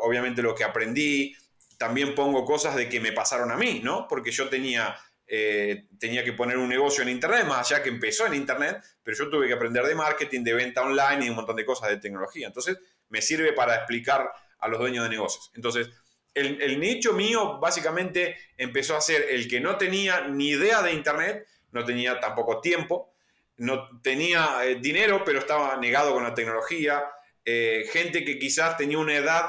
obviamente 0.00 0.42
lo 0.42 0.54
que 0.54 0.64
aprendí, 0.64 1.36
también 1.78 2.14
pongo 2.14 2.44
cosas 2.44 2.74
de 2.76 2.88
que 2.88 3.00
me 3.00 3.12
pasaron 3.12 3.50
a 3.50 3.56
mí, 3.56 3.80
¿no? 3.82 4.06
Porque 4.08 4.30
yo 4.30 4.48
tenía, 4.48 4.96
eh, 5.28 5.88
tenía 5.98 6.22
que 6.22 6.32
poner 6.32 6.56
un 6.56 6.68
negocio 6.68 7.02
en 7.02 7.08
Internet, 7.08 7.46
más 7.46 7.70
allá 7.70 7.82
que 7.82 7.88
empezó 7.88 8.26
en 8.26 8.34
Internet, 8.34 8.82
pero 9.02 9.16
yo 9.16 9.28
tuve 9.28 9.48
que 9.48 9.54
aprender 9.54 9.84
de 9.84 9.94
marketing, 9.94 10.42
de 10.42 10.54
venta 10.54 10.82
online 10.82 11.26
y 11.26 11.28
un 11.30 11.36
montón 11.36 11.56
de 11.56 11.64
cosas 11.64 11.90
de 11.90 11.96
tecnología. 11.96 12.46
Entonces, 12.46 12.78
me 13.08 13.20
sirve 13.20 13.52
para 13.52 13.74
explicar 13.76 14.30
a 14.58 14.68
los 14.68 14.78
dueños 14.78 15.04
de 15.04 15.10
negocios. 15.10 15.50
Entonces, 15.54 15.90
el, 16.34 16.78
nicho 16.78 17.14
mío 17.14 17.58
básicamente 17.58 18.36
empezó 18.56 18.94
a 18.96 19.00
ser 19.00 19.26
el 19.30 19.48
que 19.48 19.58
no 19.58 19.78
tenía 19.78 20.28
ni 20.28 20.50
idea 20.50 20.82
de 20.82 20.92
Internet, 20.92 21.46
no 21.72 21.84
tenía 21.84 22.20
tampoco 22.20 22.60
tiempo, 22.60 23.14
no 23.56 24.00
tenía 24.02 24.60
eh, 24.64 24.76
dinero, 24.76 25.22
pero 25.24 25.38
estaba 25.38 25.76
negado 25.78 26.12
con 26.12 26.24
la 26.24 26.34
tecnología, 26.34 27.04
eh, 27.44 27.88
gente 27.90 28.22
que 28.24 28.38
quizás 28.38 28.76
tenía 28.76 28.98
una 28.98 29.16
edad 29.16 29.46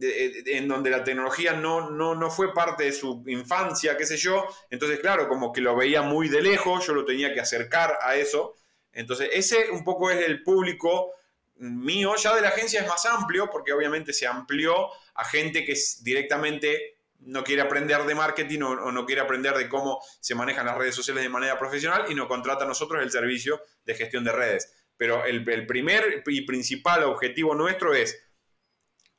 en 0.00 0.68
donde 0.68 0.90
la 0.90 1.02
tecnología 1.02 1.54
no, 1.54 1.90
no, 1.90 2.14
no 2.14 2.30
fue 2.30 2.54
parte 2.54 2.84
de 2.84 2.92
su 2.92 3.24
infancia, 3.26 3.96
qué 3.96 4.06
sé 4.06 4.16
yo. 4.16 4.46
Entonces, 4.70 5.00
claro, 5.00 5.28
como 5.28 5.52
que 5.52 5.60
lo 5.60 5.74
veía 5.76 6.02
muy 6.02 6.28
de 6.28 6.42
lejos, 6.42 6.86
yo 6.86 6.94
lo 6.94 7.04
tenía 7.04 7.34
que 7.34 7.40
acercar 7.40 7.98
a 8.02 8.16
eso. 8.16 8.56
Entonces, 8.92 9.30
ese 9.32 9.70
un 9.70 9.84
poco 9.84 10.10
es 10.10 10.24
el 10.24 10.42
público 10.42 11.12
mío. 11.56 12.14
Ya 12.16 12.34
de 12.34 12.40
la 12.40 12.48
agencia 12.48 12.80
es 12.80 12.88
más 12.88 13.04
amplio, 13.06 13.48
porque 13.50 13.72
obviamente 13.72 14.12
se 14.12 14.26
amplió 14.26 14.88
a 15.14 15.24
gente 15.24 15.64
que 15.64 15.74
directamente 16.02 16.98
no 17.20 17.42
quiere 17.42 17.62
aprender 17.62 18.04
de 18.04 18.14
marketing 18.14 18.60
o, 18.62 18.92
no 18.92 19.04
quiere 19.04 19.20
aprender 19.20 19.54
de 19.54 19.68
cómo 19.68 20.00
se 20.20 20.34
manejan 20.34 20.66
las 20.66 20.78
redes 20.78 20.94
sociales 20.94 21.22
de 21.22 21.28
manera 21.28 21.58
profesional 21.58 22.06
y 22.08 22.14
nos 22.14 22.28
contrata 22.28 22.64
a 22.64 22.68
nosotros 22.68 23.02
el 23.02 23.10
servicio 23.10 23.60
de 23.84 23.94
gestión 23.94 24.24
de 24.24 24.32
redes. 24.32 24.72
Pero 24.96 25.24
el, 25.24 25.44
primer 25.66 26.24
y 26.26 26.42
principal 26.42 27.04
objetivo 27.04 27.54
nuestro 27.54 27.94
es 27.94 28.27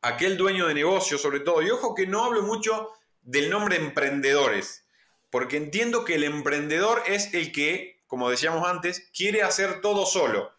aquel 0.02 0.38
dueño 0.38 0.68
de 0.68 0.74
negocio, 0.74 1.18
sobre 1.18 1.42
todo, 1.42 1.62
y 1.62 1.70
ojo 1.70 1.96
que 1.96 2.08
no 2.08 2.24
hablo 2.24 2.42
mucho 2.44 2.90
del 3.22 3.50
nombre 3.50 3.76
emprendedores, 3.76 4.86
porque 5.30 5.58
entiendo 5.58 6.06
que 6.06 6.16
el 6.16 6.24
emprendedor 6.24 7.04
es 7.06 7.34
el 7.34 7.52
que, 7.52 8.02
como 8.08 8.30
decíamos 8.30 8.68
antes, 8.68 9.10
quiere 9.16 9.44
hacer 9.44 9.82
todo 9.82 10.06
solo. 10.06 10.52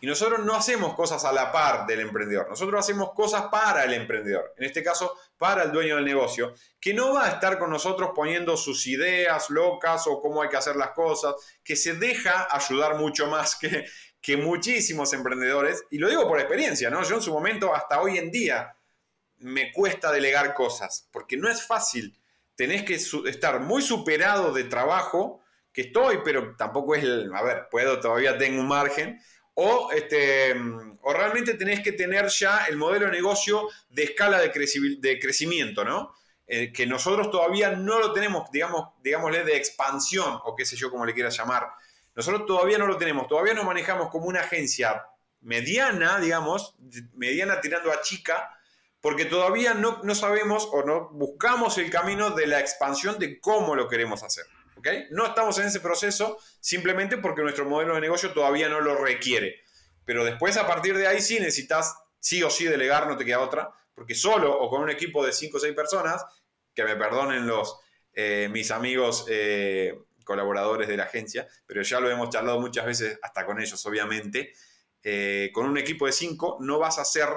Y 0.00 0.06
nosotros 0.06 0.44
no 0.44 0.54
hacemos 0.54 0.94
cosas 0.94 1.24
a 1.24 1.32
la 1.32 1.50
par 1.50 1.84
del 1.86 2.00
emprendedor, 2.00 2.48
nosotros 2.48 2.78
hacemos 2.78 3.12
cosas 3.14 3.46
para 3.50 3.82
el 3.82 3.94
emprendedor, 3.94 4.54
en 4.56 4.64
este 4.64 4.82
caso 4.82 5.16
para 5.36 5.64
el 5.64 5.72
dueño 5.72 5.96
del 5.96 6.04
negocio, 6.04 6.54
que 6.80 6.94
no 6.94 7.14
va 7.14 7.26
a 7.26 7.30
estar 7.30 7.58
con 7.58 7.70
nosotros 7.70 8.10
poniendo 8.14 8.56
sus 8.56 8.86
ideas 8.86 9.50
locas 9.50 10.06
o 10.06 10.20
cómo 10.20 10.42
hay 10.42 10.50
que 10.50 10.56
hacer 10.56 10.76
las 10.76 10.90
cosas, 10.90 11.34
que 11.64 11.74
se 11.74 11.94
deja 11.94 12.46
ayudar 12.48 12.96
mucho 12.96 13.26
más 13.26 13.56
que, 13.56 13.86
que 14.20 14.36
muchísimos 14.36 15.12
emprendedores, 15.14 15.84
y 15.90 15.98
lo 15.98 16.08
digo 16.08 16.28
por 16.28 16.38
experiencia, 16.38 16.90
¿no? 16.90 17.02
Yo 17.02 17.16
en 17.16 17.22
su 17.22 17.32
momento, 17.32 17.74
hasta 17.74 18.00
hoy 18.00 18.18
en 18.18 18.30
día, 18.30 18.76
me 19.40 19.72
cuesta 19.72 20.12
delegar 20.12 20.54
cosas, 20.54 21.08
porque 21.12 21.36
no 21.36 21.48
es 21.48 21.66
fácil. 21.66 22.18
Tenés 22.54 22.84
que 22.84 22.94
estar 22.94 23.60
muy 23.60 23.82
superado 23.82 24.52
de 24.52 24.64
trabajo, 24.64 25.40
que 25.72 25.82
estoy, 25.82 26.18
pero 26.24 26.56
tampoco 26.56 26.94
es, 26.94 27.04
el, 27.04 27.32
a 27.34 27.42
ver, 27.42 27.68
puedo, 27.70 28.00
todavía 28.00 28.36
tengo 28.36 28.60
un 28.60 28.68
margen, 28.68 29.20
o, 29.54 29.90
este, 29.92 30.54
o 31.02 31.12
realmente 31.12 31.54
tenés 31.54 31.80
que 31.80 31.92
tener 31.92 32.28
ya 32.28 32.66
el 32.66 32.76
modelo 32.76 33.06
de 33.06 33.12
negocio 33.12 33.68
de 33.88 34.04
escala 34.04 34.40
de, 34.40 34.52
de 35.00 35.18
crecimiento, 35.18 35.84
¿no? 35.84 36.14
Eh, 36.50 36.72
que 36.72 36.86
nosotros 36.86 37.30
todavía 37.30 37.72
no 37.72 37.98
lo 37.98 38.12
tenemos, 38.12 38.50
digamos, 38.50 38.88
digámosle, 39.02 39.44
de 39.44 39.56
expansión, 39.56 40.38
o 40.44 40.56
qué 40.56 40.64
sé 40.64 40.76
yo, 40.76 40.90
como 40.90 41.04
le 41.04 41.12
quieras 41.12 41.36
llamar. 41.36 41.68
Nosotros 42.14 42.46
todavía 42.46 42.78
no 42.78 42.86
lo 42.86 42.96
tenemos, 42.96 43.28
todavía 43.28 43.52
nos 43.52 43.66
manejamos 43.66 44.08
como 44.08 44.26
una 44.26 44.40
agencia 44.40 45.04
mediana, 45.42 46.18
digamos, 46.18 46.74
mediana 47.14 47.60
tirando 47.60 47.92
a 47.92 48.00
chica, 48.00 48.57
porque 49.00 49.24
todavía 49.24 49.74
no, 49.74 50.00
no 50.02 50.14
sabemos 50.14 50.68
o 50.72 50.82
no 50.82 51.10
buscamos 51.10 51.78
el 51.78 51.90
camino 51.90 52.30
de 52.30 52.46
la 52.46 52.60
expansión 52.60 53.18
de 53.18 53.40
cómo 53.40 53.74
lo 53.76 53.88
queremos 53.88 54.22
hacer. 54.22 54.44
¿okay? 54.76 55.06
No 55.10 55.26
estamos 55.26 55.58
en 55.58 55.66
ese 55.66 55.80
proceso 55.80 56.38
simplemente 56.60 57.18
porque 57.18 57.42
nuestro 57.42 57.64
modelo 57.64 57.94
de 57.94 58.00
negocio 58.00 58.32
todavía 58.32 58.68
no 58.68 58.80
lo 58.80 58.96
requiere. 58.96 59.60
Pero 60.04 60.24
después, 60.24 60.56
a 60.56 60.66
partir 60.66 60.96
de 60.96 61.06
ahí, 61.06 61.20
sí 61.20 61.38
necesitas 61.38 61.94
sí 62.18 62.42
o 62.42 62.50
sí 62.50 62.64
delegar, 62.64 63.06
no 63.06 63.16
te 63.16 63.24
queda 63.24 63.40
otra, 63.40 63.70
porque 63.94 64.14
solo 64.14 64.58
o 64.58 64.70
con 64.70 64.82
un 64.82 64.90
equipo 64.90 65.24
de 65.24 65.32
5 65.32 65.56
o 65.56 65.60
6 65.60 65.74
personas, 65.74 66.24
que 66.74 66.84
me 66.84 66.96
perdonen 66.96 67.46
los, 67.46 67.78
eh, 68.12 68.48
mis 68.50 68.70
amigos 68.70 69.26
eh, 69.28 69.98
colaboradores 70.24 70.88
de 70.88 70.96
la 70.96 71.04
agencia, 71.04 71.46
pero 71.66 71.82
ya 71.82 72.00
lo 72.00 72.10
hemos 72.10 72.30
charlado 72.30 72.60
muchas 72.60 72.86
veces 72.86 73.18
hasta 73.22 73.44
con 73.44 73.60
ellos, 73.60 73.84
obviamente. 73.86 74.52
Eh, 75.02 75.50
con 75.52 75.66
un 75.66 75.78
equipo 75.78 76.06
de 76.06 76.12
cinco 76.12 76.56
no 76.60 76.78
vas 76.78 76.98
a 76.98 77.02
hacer 77.02 77.28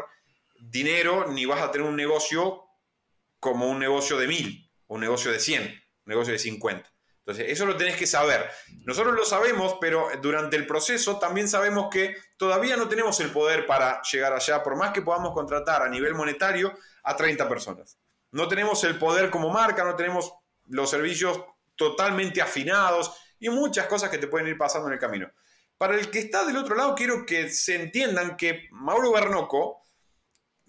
dinero 0.62 1.28
ni 1.28 1.46
vas 1.46 1.62
a 1.62 1.72
tener 1.72 1.88
un 1.88 1.96
negocio 1.96 2.64
como 3.40 3.68
un 3.70 3.80
negocio 3.80 4.18
de 4.18 4.28
mil, 4.28 4.72
un 4.88 5.02
negocio 5.02 5.32
de 5.32 5.40
100, 5.40 5.62
un 5.64 5.72
negocio 6.06 6.34
de 6.34 6.40
50. 6.40 6.90
Entonces, 7.20 7.52
eso 7.52 7.66
lo 7.66 7.78
tenés 7.78 7.98
que 7.98 8.08
saber. 8.08 8.50
Nosotros 8.84 9.16
lo 9.16 9.26
sabemos, 9.26 9.78
pero 9.80 10.10
durante 10.22 10.58
el 10.58 10.66
proceso 10.66 11.20
también 11.20 11.48
sabemos 11.48 11.90
que 11.92 12.16
todavía 12.38 12.78
no 12.78 12.88
tenemos 12.88 13.20
el 13.20 13.32
poder 13.32 13.66
para 13.66 14.02
llegar 14.04 14.34
allá, 14.34 14.64
por 14.64 14.76
más 14.76 14.92
que 14.92 15.02
podamos 15.02 15.34
contratar 15.34 15.84
a 15.84 15.90
nivel 15.90 16.16
monetario 16.16 16.74
a 17.04 17.16
30 17.16 17.48
personas. 17.48 18.00
No 18.32 18.48
tenemos 18.48 18.84
el 18.84 18.98
poder 18.98 19.30
como 19.30 19.50
marca, 19.50 19.84
no 19.84 19.96
tenemos 19.96 20.34
los 20.68 20.90
servicios 20.90 21.40
totalmente 21.76 22.42
afinados 22.42 23.16
y 23.40 23.50
muchas 23.50 23.88
cosas 23.88 24.10
que 24.10 24.18
te 24.18 24.28
pueden 24.28 24.48
ir 24.48 24.58
pasando 24.58 24.88
en 24.88 24.94
el 24.94 25.00
camino. 25.00 25.32
Para 25.78 25.96
el 25.96 26.12
que 26.12 26.20
está 26.20 26.46
del 26.46 26.58
otro 26.58 26.76
lado, 26.76 26.96
quiero 26.96 27.26
que 27.26 27.50
se 27.50 27.76
entiendan 27.76 28.38
que 28.38 28.68
Mauro 28.72 29.12
Bernoco, 29.12 29.81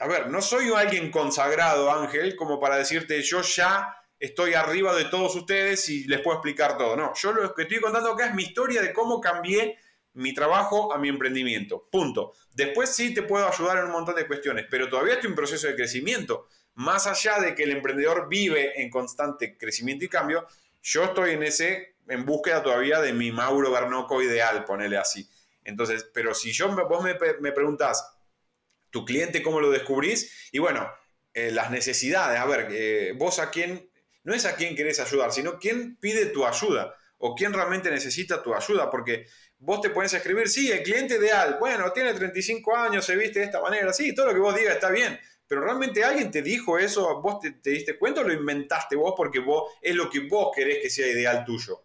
a 0.02 0.08
ver, 0.08 0.28
no 0.30 0.42
soy 0.42 0.72
alguien 0.72 1.12
consagrado, 1.12 1.88
Ángel, 1.92 2.34
como 2.34 2.58
para 2.58 2.76
decirte 2.76 3.22
yo 3.22 3.40
ya 3.42 3.96
estoy 4.18 4.54
arriba 4.54 4.92
de 4.96 5.04
todos 5.04 5.36
ustedes 5.36 5.88
y 5.88 6.08
les 6.08 6.20
puedo 6.20 6.38
explicar 6.38 6.76
todo. 6.76 6.96
No, 6.96 7.12
yo 7.14 7.32
lo 7.32 7.54
que 7.54 7.62
estoy 7.62 7.80
contando 7.80 8.10
acá 8.10 8.26
es 8.26 8.34
mi 8.34 8.42
historia 8.42 8.82
de 8.82 8.92
cómo 8.92 9.20
cambié 9.20 9.78
mi 10.14 10.34
trabajo 10.34 10.92
a 10.92 10.98
mi 10.98 11.08
emprendimiento. 11.08 11.88
Punto. 11.88 12.32
Después 12.52 12.92
sí 12.92 13.14
te 13.14 13.22
puedo 13.22 13.46
ayudar 13.46 13.78
en 13.78 13.84
un 13.84 13.92
montón 13.92 14.16
de 14.16 14.26
cuestiones, 14.26 14.66
pero 14.68 14.88
todavía 14.88 15.14
estoy 15.14 15.30
en 15.30 15.36
proceso 15.36 15.68
de 15.68 15.76
crecimiento. 15.76 16.48
Más 16.74 17.06
allá 17.06 17.38
de 17.38 17.54
que 17.54 17.62
el 17.62 17.70
emprendedor 17.70 18.28
vive 18.28 18.82
en 18.82 18.90
constante 18.90 19.56
crecimiento 19.56 20.04
y 20.04 20.08
cambio, 20.08 20.48
yo 20.82 21.04
estoy 21.04 21.34
en 21.34 21.44
ese, 21.44 21.94
en 22.08 22.26
búsqueda 22.26 22.60
todavía 22.60 23.00
de 23.00 23.12
mi 23.12 23.30
Mauro 23.30 23.70
Bernoco 23.70 24.20
ideal, 24.20 24.64
ponele 24.64 24.96
así. 24.96 25.28
Entonces, 25.62 26.10
pero 26.12 26.34
si 26.34 26.50
yo, 26.50 26.74
vos 26.88 27.04
me, 27.04 27.16
me 27.40 27.52
preguntás, 27.52 28.11
¿tu 28.92 29.04
cliente 29.04 29.42
cómo 29.42 29.60
lo 29.60 29.70
descubrís? 29.70 30.50
Y 30.52 30.60
bueno, 30.60 30.88
eh, 31.34 31.50
las 31.50 31.72
necesidades, 31.72 32.38
a 32.38 32.44
ver, 32.44 32.68
eh, 32.70 33.14
vos 33.16 33.40
a 33.40 33.50
quién, 33.50 33.90
no 34.22 34.34
es 34.34 34.44
a 34.44 34.54
quién 34.54 34.76
querés 34.76 35.00
ayudar, 35.00 35.32
sino 35.32 35.58
quién 35.58 35.96
pide 35.96 36.26
tu 36.26 36.46
ayuda. 36.46 36.94
o 37.24 37.36
quién 37.36 37.52
realmente 37.52 37.88
necesita 37.88 38.42
tu 38.42 38.52
ayuda, 38.52 38.90
porque 38.90 39.26
vos 39.58 39.80
te 39.80 39.90
puedes 39.90 40.12
escribir, 40.12 40.48
sí, 40.48 40.72
el 40.72 40.82
cliente 40.82 41.14
ideal, 41.18 41.56
bueno, 41.60 41.92
tiene 41.92 42.12
35 42.12 42.76
años, 42.76 43.04
se 43.04 43.14
viste 43.14 43.38
de 43.38 43.44
esta 43.44 43.60
manera, 43.60 43.92
sí, 43.92 44.12
todo 44.12 44.26
lo 44.26 44.34
que 44.34 44.40
vos 44.40 44.56
digas 44.56 44.74
está 44.74 44.90
bien, 44.90 45.20
pero 45.46 45.60
realmente 45.60 46.02
alguien 46.02 46.32
te 46.32 46.42
dijo 46.42 46.78
eso, 46.78 47.20
vos 47.20 47.38
te, 47.38 47.70
diste 47.70 47.96
cuenta 47.96 48.22
o 48.22 48.24
lo 48.24 48.32
inventaste 48.32 48.96
vos 48.96 49.14
porque 49.16 49.38
vos 49.38 49.70
es 49.80 49.94
lo 49.94 50.10
que 50.10 50.20
vos 50.20 50.50
querés 50.52 50.78
que 50.82 50.90
sea 50.90 51.06
ideal 51.06 51.44
tuyo. 51.44 51.84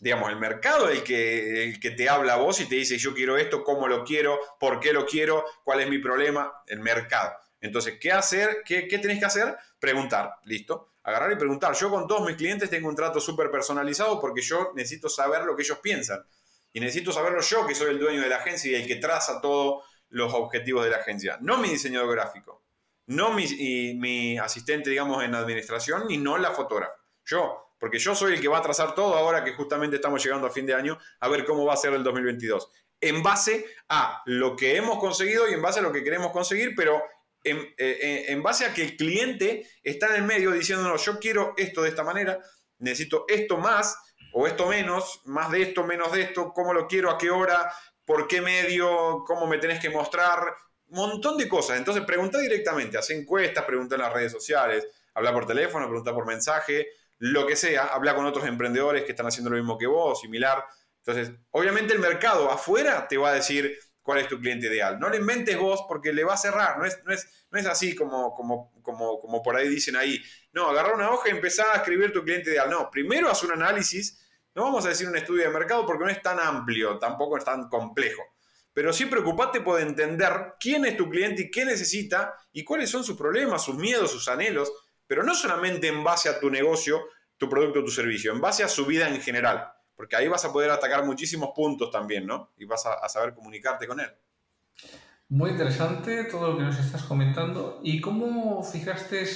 Digamos, 0.00 0.30
el 0.30 0.36
mercado 0.36 0.88
el 0.88 1.02
que, 1.02 1.64
el 1.64 1.80
que 1.80 1.90
te 1.90 2.08
habla 2.08 2.34
a 2.34 2.36
vos 2.36 2.60
y 2.60 2.66
te 2.66 2.74
dice 2.74 2.98
yo 2.98 3.14
quiero 3.14 3.38
esto, 3.38 3.64
cómo 3.64 3.88
lo 3.88 4.04
quiero, 4.04 4.38
por 4.60 4.80
qué 4.80 4.92
lo 4.92 5.06
quiero, 5.06 5.44
cuál 5.64 5.80
es 5.80 5.88
mi 5.88 5.98
problema, 5.98 6.62
el 6.66 6.80
mercado. 6.80 7.32
Entonces, 7.60 7.98
¿qué 8.00 8.12
hacer? 8.12 8.62
¿Qué, 8.64 8.86
qué 8.86 8.98
tenés 8.98 9.18
que 9.18 9.24
hacer? 9.24 9.56
Preguntar, 9.78 10.34
listo. 10.44 10.92
Agarrar 11.02 11.32
y 11.32 11.36
preguntar. 11.36 11.74
Yo 11.74 11.90
con 11.90 12.06
todos 12.06 12.26
mis 12.26 12.36
clientes 12.36 12.68
tengo 12.68 12.88
un 12.88 12.96
trato 12.96 13.20
súper 13.20 13.50
personalizado 13.50 14.20
porque 14.20 14.42
yo 14.42 14.72
necesito 14.74 15.08
saber 15.08 15.44
lo 15.44 15.56
que 15.56 15.62
ellos 15.62 15.78
piensan. 15.78 16.24
Y 16.72 16.80
necesito 16.80 17.12
saberlo 17.12 17.40
yo, 17.40 17.66
que 17.66 17.74
soy 17.74 17.90
el 17.90 17.98
dueño 17.98 18.20
de 18.20 18.28
la 18.28 18.36
agencia 18.36 18.70
y 18.70 18.74
el 18.74 18.86
que 18.86 18.96
traza 18.96 19.40
todos 19.40 19.84
los 20.10 20.34
objetivos 20.34 20.84
de 20.84 20.90
la 20.90 20.98
agencia. 20.98 21.38
No 21.40 21.58
mi 21.58 21.70
diseñador 21.70 22.10
gráfico, 22.14 22.64
no 23.06 23.32
mi, 23.32 23.44
y 23.44 23.94
mi 23.94 24.38
asistente, 24.38 24.90
digamos, 24.90 25.24
en 25.24 25.34
administración, 25.34 26.06
ni 26.08 26.18
no 26.18 26.36
la 26.38 26.50
fotógrafa. 26.50 26.94
Yo, 27.24 27.65
porque 27.78 27.98
yo 27.98 28.14
soy 28.14 28.34
el 28.34 28.40
que 28.40 28.48
va 28.48 28.58
a 28.58 28.62
trazar 28.62 28.94
todo 28.94 29.14
ahora 29.14 29.44
que 29.44 29.52
justamente 29.52 29.96
estamos 29.96 30.22
llegando 30.22 30.46
a 30.46 30.50
fin 30.50 30.66
de 30.66 30.74
año, 30.74 30.98
a 31.20 31.28
ver 31.28 31.44
cómo 31.44 31.64
va 31.64 31.74
a 31.74 31.76
ser 31.76 31.92
el 31.92 32.02
2022. 32.02 32.70
En 33.00 33.22
base 33.22 33.66
a 33.88 34.22
lo 34.26 34.56
que 34.56 34.76
hemos 34.76 34.98
conseguido 34.98 35.48
y 35.48 35.54
en 35.54 35.62
base 35.62 35.80
a 35.80 35.82
lo 35.82 35.92
que 35.92 36.02
queremos 36.02 36.32
conseguir, 36.32 36.74
pero 36.74 37.02
en, 37.44 37.58
eh, 37.76 38.24
en, 38.28 38.42
base 38.42 38.64
a 38.64 38.74
que 38.74 38.82
el 38.82 38.96
cliente 38.96 39.68
está 39.82 40.08
en 40.08 40.16
el 40.16 40.22
medio 40.22 40.50
diciéndonos, 40.50 41.04
yo 41.04 41.18
quiero 41.18 41.54
esto 41.56 41.82
de 41.82 41.90
esta 41.90 42.02
manera, 42.02 42.40
necesito 42.78 43.24
esto 43.28 43.58
más 43.58 43.96
o 44.32 44.46
esto 44.46 44.66
menos, 44.66 45.20
más 45.24 45.50
de 45.50 45.62
esto, 45.62 45.84
menos 45.84 46.12
de 46.12 46.22
esto, 46.22 46.52
cómo 46.52 46.74
lo 46.74 46.86
quiero, 46.86 47.10
a 47.10 47.18
qué 47.18 47.30
hora, 47.30 47.72
por 48.04 48.26
qué 48.26 48.40
medio, 48.40 49.24
cómo 49.26 49.46
me 49.46 49.58
tenés 49.58 49.80
que 49.80 49.90
mostrar, 49.90 50.40
un 50.88 50.96
montón 50.96 51.36
de 51.36 51.48
cosas. 51.48 51.78
Entonces 51.78 52.04
pregunta 52.04 52.38
directamente, 52.38 52.98
haz 52.98 53.10
encuestas, 53.10 53.64
pregunta 53.64 53.94
en 53.96 54.02
las 54.02 54.12
redes 54.12 54.32
sociales, 54.32 54.86
habla 55.14 55.32
por 55.32 55.46
teléfono, 55.46 55.86
pregunta 55.86 56.14
por 56.14 56.26
mensaje, 56.26 56.88
lo 57.18 57.46
que 57.46 57.56
sea, 57.56 57.86
habla 57.86 58.14
con 58.14 58.26
otros 58.26 58.46
emprendedores 58.46 59.04
que 59.04 59.12
están 59.12 59.26
haciendo 59.26 59.50
lo 59.50 59.56
mismo 59.56 59.78
que 59.78 59.86
vos, 59.86 60.20
similar. 60.20 60.64
Entonces, 61.04 61.34
obviamente 61.50 61.94
el 61.94 62.00
mercado 62.00 62.50
afuera 62.50 63.06
te 63.08 63.16
va 63.16 63.30
a 63.30 63.34
decir 63.34 63.78
cuál 64.02 64.18
es 64.18 64.28
tu 64.28 64.38
cliente 64.38 64.66
ideal. 64.66 64.98
No 65.00 65.08
lo 65.08 65.16
inventes 65.16 65.58
vos 65.58 65.84
porque 65.88 66.12
le 66.12 66.24
va 66.24 66.34
a 66.34 66.38
cerrar, 66.38 66.78
no 66.78 66.84
es, 66.84 67.02
no 67.04 67.12
es, 67.12 67.46
no 67.50 67.58
es 67.58 67.66
así 67.66 67.94
como, 67.94 68.34
como, 68.34 68.72
como, 68.82 69.20
como 69.20 69.42
por 69.42 69.56
ahí 69.56 69.68
dicen 69.68 69.96
ahí. 69.96 70.22
No, 70.52 70.68
agarra 70.70 70.94
una 70.94 71.10
hoja 71.10 71.28
y 71.28 71.32
empezá 71.32 71.72
a 71.72 71.76
escribir 71.76 72.12
tu 72.12 72.22
cliente 72.22 72.50
ideal. 72.50 72.70
No, 72.70 72.90
primero 72.90 73.28
haz 73.28 73.42
un 73.42 73.52
análisis, 73.52 74.24
no 74.54 74.62
vamos 74.62 74.86
a 74.86 74.90
decir 74.90 75.08
un 75.08 75.16
estudio 75.16 75.44
de 75.44 75.50
mercado 75.50 75.84
porque 75.84 76.04
no 76.04 76.10
es 76.10 76.22
tan 76.22 76.38
amplio, 76.38 76.98
tampoco 76.98 77.36
es 77.36 77.44
tan 77.44 77.68
complejo. 77.68 78.22
Pero 78.72 78.92
sí 78.92 79.06
preocupate 79.06 79.60
por 79.60 79.80
entender 79.80 80.54
quién 80.60 80.84
es 80.84 80.96
tu 80.96 81.08
cliente 81.10 81.42
y 81.42 81.50
qué 81.50 81.64
necesita 81.64 82.34
y 82.52 82.62
cuáles 82.62 82.90
son 82.90 83.02
sus 83.02 83.16
problemas, 83.16 83.64
sus 83.64 83.74
miedos, 83.74 84.10
sus 84.10 84.28
anhelos, 84.28 84.72
pero 85.06 85.22
no 85.22 85.34
solamente 85.34 85.88
en 85.88 86.02
base 86.04 86.28
a 86.28 86.38
tu 86.40 86.50
negocio, 86.50 87.08
tu 87.36 87.48
producto 87.48 87.80
o 87.80 87.84
tu 87.84 87.90
servicio, 87.90 88.32
en 88.32 88.40
base 88.40 88.64
a 88.64 88.68
su 88.68 88.86
vida 88.86 89.08
en 89.08 89.20
general 89.20 89.72
porque 89.96 90.14
ahí 90.14 90.28
vas 90.28 90.44
a 90.44 90.52
poder 90.52 90.70
atacar 90.70 91.04
muchísimos 91.04 91.50
puntos 91.54 91.90
también, 91.90 92.26
¿no? 92.26 92.52
Y 92.58 92.66
vas 92.66 92.84
a, 92.86 93.08
saber 93.08 93.34
comunicarte 93.34 93.88
con 93.88 93.98
él. 93.98 94.10
Muy 95.28 95.50
interesante 95.50 96.24
todo 96.24 96.52
lo 96.52 96.58
que 96.58 96.64
nos 96.64 96.78
estás 96.78 97.02
comentando. 97.02 97.80
¿Y 97.82 98.00
cómo 98.00 98.62
fijaste 98.62 99.26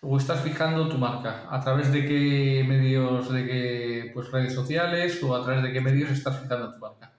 o 0.00 0.16
estás 0.16 0.42
fijando 0.42 0.88
tu 0.88 0.96
marca? 0.96 1.46
¿A 1.50 1.60
través 1.60 1.92
de 1.92 2.06
qué 2.06 2.64
medios, 2.66 3.30
de 3.30 3.46
qué 3.46 4.10
pues, 4.14 4.32
redes 4.32 4.54
sociales 4.54 5.22
o 5.22 5.36
a 5.36 5.44
través 5.44 5.62
de 5.62 5.72
qué 5.72 5.80
medios 5.80 6.10
estás 6.10 6.40
fijando 6.40 6.72
tu 6.72 6.80
marca? 6.80 7.18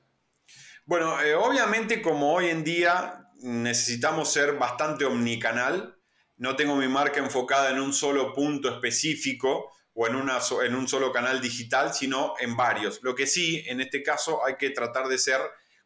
Bueno, 0.86 1.22
eh, 1.22 1.36
obviamente 1.36 2.02
como 2.02 2.34
hoy 2.34 2.48
en 2.48 2.64
día 2.64 3.30
necesitamos 3.44 4.34
ser 4.34 4.58
bastante 4.58 5.06
omnicanal, 5.06 5.96
no 6.42 6.56
tengo 6.56 6.76
mi 6.76 6.88
marca 6.88 7.20
enfocada 7.20 7.70
en 7.70 7.80
un 7.80 7.94
solo 7.94 8.34
punto 8.34 8.68
específico, 8.68 9.72
o 9.94 10.08
en, 10.08 10.16
un 10.76 10.88
solo 10.88 11.12
canal 11.12 11.40
digital, 11.40 11.94
sino 11.94 12.34
en 12.40 12.58
varios. 12.58 13.04
Lo 13.04 13.14
que 13.14 13.28
sí, 13.28 13.64
en 13.68 13.80
este 13.80 14.02
caso, 14.02 14.44
hay 14.44 14.56
que 14.56 14.72
tratar 14.72 15.08
de 15.08 15.20
ser 15.20 15.40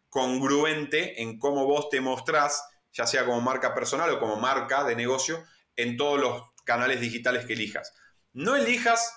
congruente 0.08 1.22
en 1.22 1.39
cómo 1.39 1.66
vos 1.66 1.89
te 1.89 1.99
mostrás, 1.99 2.64
ya 2.93 3.06
sea 3.06 3.26
como 3.26 3.41
marca 3.41 3.74
personal 3.74 4.10
o 4.12 4.20
como 4.22 4.38
marca 4.38 4.86
de 4.86 4.95
negocio, 4.95 5.43
en 5.76 5.97
todos 5.97 6.22
los 6.22 6.43
canales 6.64 7.01
digitales 7.01 7.45
que 7.45 7.51
elijas. 7.51 7.91
No 8.32 8.56
elijas, 8.56 9.14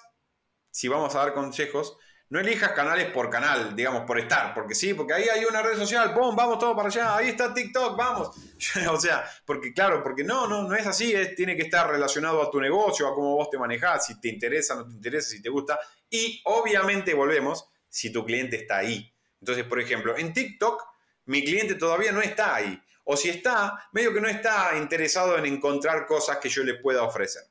si 0.72 0.88
vamos 0.88 1.14
a 1.14 1.20
dar 1.20 1.34
consejos, 1.34 1.96
no 2.30 2.40
elijas 2.40 2.72
canales 2.72 3.10
por 3.10 3.30
canal, 3.30 3.74
digamos, 3.74 4.02
por 4.02 4.18
estar, 4.18 4.52
porque 4.52 4.74
sí, 4.74 4.92
porque 4.92 5.14
ahí 5.14 5.28
hay 5.28 5.44
una 5.44 5.62
red 5.62 5.76
social, 5.78 6.12
¡pum! 6.12 6.36
Vamos 6.36 6.58
todos 6.58 6.76
para 6.76 6.88
allá, 6.88 7.16
ahí 7.16 7.28
está 7.28 7.54
TikTok, 7.54 7.96
vamos. 7.96 8.36
o 8.90 9.00
sea, 9.00 9.24
porque 9.46 9.72
claro, 9.72 10.02
porque 10.02 10.24
no, 10.24 10.46
no, 10.46 10.64
no 10.64 10.74
es 10.74 10.86
así, 10.86 11.14
tiene 11.34 11.56
que 11.56 11.62
estar 11.62 11.90
relacionado 11.90 12.42
a 12.42 12.50
tu 12.50 12.60
negocio, 12.60 13.08
a 13.08 13.14
cómo 13.14 13.36
vos 13.36 13.48
te 13.48 13.58
manejás, 13.58 14.06
si 14.06 14.20
te 14.20 14.28
interesa, 14.28 14.74
no 14.74 14.86
te 14.86 14.92
interesa, 14.92 15.30
si 15.30 15.40
te 15.40 15.48
gusta. 15.48 15.78
Y 16.10 16.42
obviamente 16.44 17.14
volvemos, 17.14 17.66
si 17.88 18.12
tu 18.12 18.24
cliente 18.24 18.56
está 18.56 18.78
ahí. 18.78 19.10
Entonces, 19.40 19.64
por 19.64 19.80
ejemplo, 19.80 20.16
en 20.16 20.32
TikTok, 20.32 20.82
mi 21.26 21.44
cliente 21.44 21.76
todavía 21.76 22.12
no 22.12 22.20
está 22.20 22.56
ahí. 22.56 22.78
O 23.04 23.16
si 23.16 23.30
está, 23.30 23.88
medio 23.92 24.12
que 24.12 24.20
no 24.20 24.28
está 24.28 24.72
interesado 24.76 25.38
en 25.38 25.46
encontrar 25.46 26.04
cosas 26.06 26.36
que 26.38 26.50
yo 26.50 26.62
le 26.62 26.74
pueda 26.74 27.02
ofrecer. 27.04 27.42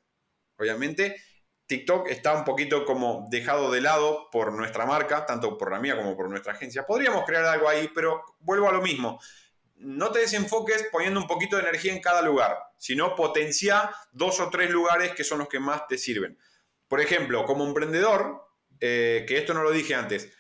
Obviamente, 0.57 1.15
TikTok 1.67 2.07
está 2.07 2.33
un 2.33 2.45
poquito 2.45 2.85
como 2.85 3.27
dejado 3.29 3.69
de 3.71 3.81
lado 3.81 4.29
por 4.31 4.53
nuestra 4.53 4.85
marca, 4.85 5.25
tanto 5.25 5.57
por 5.57 5.71
la 5.71 5.79
mía 5.79 5.97
como 5.97 6.15
por 6.15 6.29
nuestra 6.29 6.53
agencia. 6.53 6.85
Podríamos 6.85 7.25
crear 7.25 7.43
algo 7.45 7.67
ahí, 7.67 7.89
pero 7.93 8.23
vuelvo 8.39 8.69
a 8.69 8.71
lo 8.71 8.81
mismo. 8.81 9.19
No 9.75 10.11
te 10.11 10.19
desenfoques 10.19 10.87
poniendo 10.91 11.19
un 11.19 11.27
poquito 11.27 11.57
de 11.57 11.63
energía 11.63 11.93
en 11.93 12.01
cada 12.01 12.21
lugar, 12.21 12.57
sino 12.77 13.15
potencia 13.15 13.91
dos 14.11 14.39
o 14.39 14.49
tres 14.49 14.71
lugares 14.71 15.11
que 15.11 15.25
son 15.25 15.39
los 15.39 15.49
que 15.49 15.59
más 15.59 15.87
te 15.87 15.97
sirven. 15.97 16.39
Por 16.87 17.01
ejemplo, 17.01 17.45
como 17.45 17.67
emprendedor, 17.67 18.47
eh, 18.79 19.25
que 19.27 19.37
esto 19.37 19.53
no 19.53 19.61
lo 19.61 19.71
dije 19.71 19.93
antes, 19.93 20.31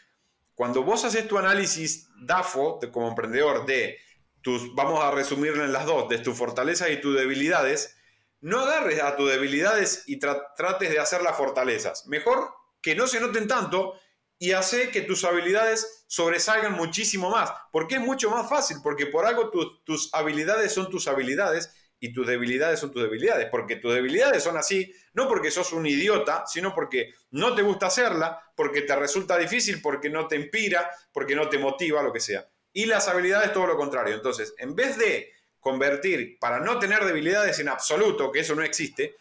cuando 0.55 0.83
vos 0.83 1.03
haces 1.03 1.27
tu 1.27 1.37
análisis 1.37 2.07
DAFO 2.21 2.79
como 2.91 3.09
emprendedor 3.09 3.65
de 3.65 3.99
tus, 4.41 4.73
vamos 4.75 5.03
a 5.03 5.11
resumirlo 5.11 5.65
en 5.65 5.73
las 5.73 5.85
dos, 5.85 6.07
de 6.07 6.19
tus 6.19 6.37
fortalezas 6.37 6.89
y 6.89 7.01
tus 7.01 7.15
debilidades, 7.15 7.96
no 8.41 8.59
agarres 8.59 9.01
a 9.01 9.15
tus 9.15 9.29
debilidades 9.29 10.03
y 10.07 10.19
trates 10.19 10.89
de 10.89 10.99
hacer 10.99 11.21
las 11.21 11.37
fortalezas. 11.37 12.05
Mejor 12.07 12.53
que 12.81 12.95
no 12.95 13.07
se 13.07 13.19
noten 13.19 13.47
tanto 13.47 13.99
y 14.39 14.51
hace 14.51 14.91
que 14.91 15.01
tus 15.01 15.23
habilidades 15.23 16.05
sobresalgan 16.07 16.73
muchísimo 16.73 17.29
más. 17.29 17.51
Porque 17.71 17.95
es 17.95 18.01
mucho 18.01 18.29
más 18.29 18.49
fácil, 18.49 18.77
porque 18.83 19.07
por 19.07 19.25
algo 19.25 19.51
tus 19.83 20.13
habilidades 20.13 20.73
son 20.73 20.89
tus 20.89 21.07
habilidades 21.07 21.73
y 21.99 22.13
tus 22.13 22.27
debilidades 22.27 22.79
son 22.79 22.91
tus 22.91 23.01
debilidades. 23.01 23.47
Porque 23.49 23.77
tus 23.77 23.93
debilidades 23.93 24.43
son 24.43 24.57
así, 24.57 24.93
no 25.13 25.27
porque 25.27 25.49
sos 25.49 25.73
un 25.73 25.87
idiota, 25.87 26.45
sino 26.45 26.73
porque 26.75 27.13
no 27.31 27.55
te 27.55 27.63
gusta 27.63 27.87
hacerla, 27.87 28.39
porque 28.55 28.81
te 28.81 28.95
resulta 28.95 29.37
difícil, 29.37 29.81
porque 29.81 30.09
no 30.09 30.27
te 30.27 30.35
inspira, 30.35 30.89
porque 31.11 31.35
no 31.35 31.49
te 31.49 31.57
motiva, 31.57 32.03
lo 32.03 32.13
que 32.13 32.19
sea. 32.19 32.47
Y 32.71 32.85
las 32.85 33.07
habilidades 33.07 33.53
todo 33.53 33.65
lo 33.65 33.75
contrario. 33.75 34.13
Entonces, 34.13 34.53
en 34.59 34.75
vez 34.75 34.97
de 34.97 35.31
convertir 35.59 36.37
para 36.39 36.59
no 36.59 36.79
tener 36.79 37.03
debilidades 37.03 37.59
en 37.59 37.69
absoluto, 37.69 38.31
que 38.31 38.39
eso 38.39 38.55
no 38.55 38.63
existe, 38.63 39.15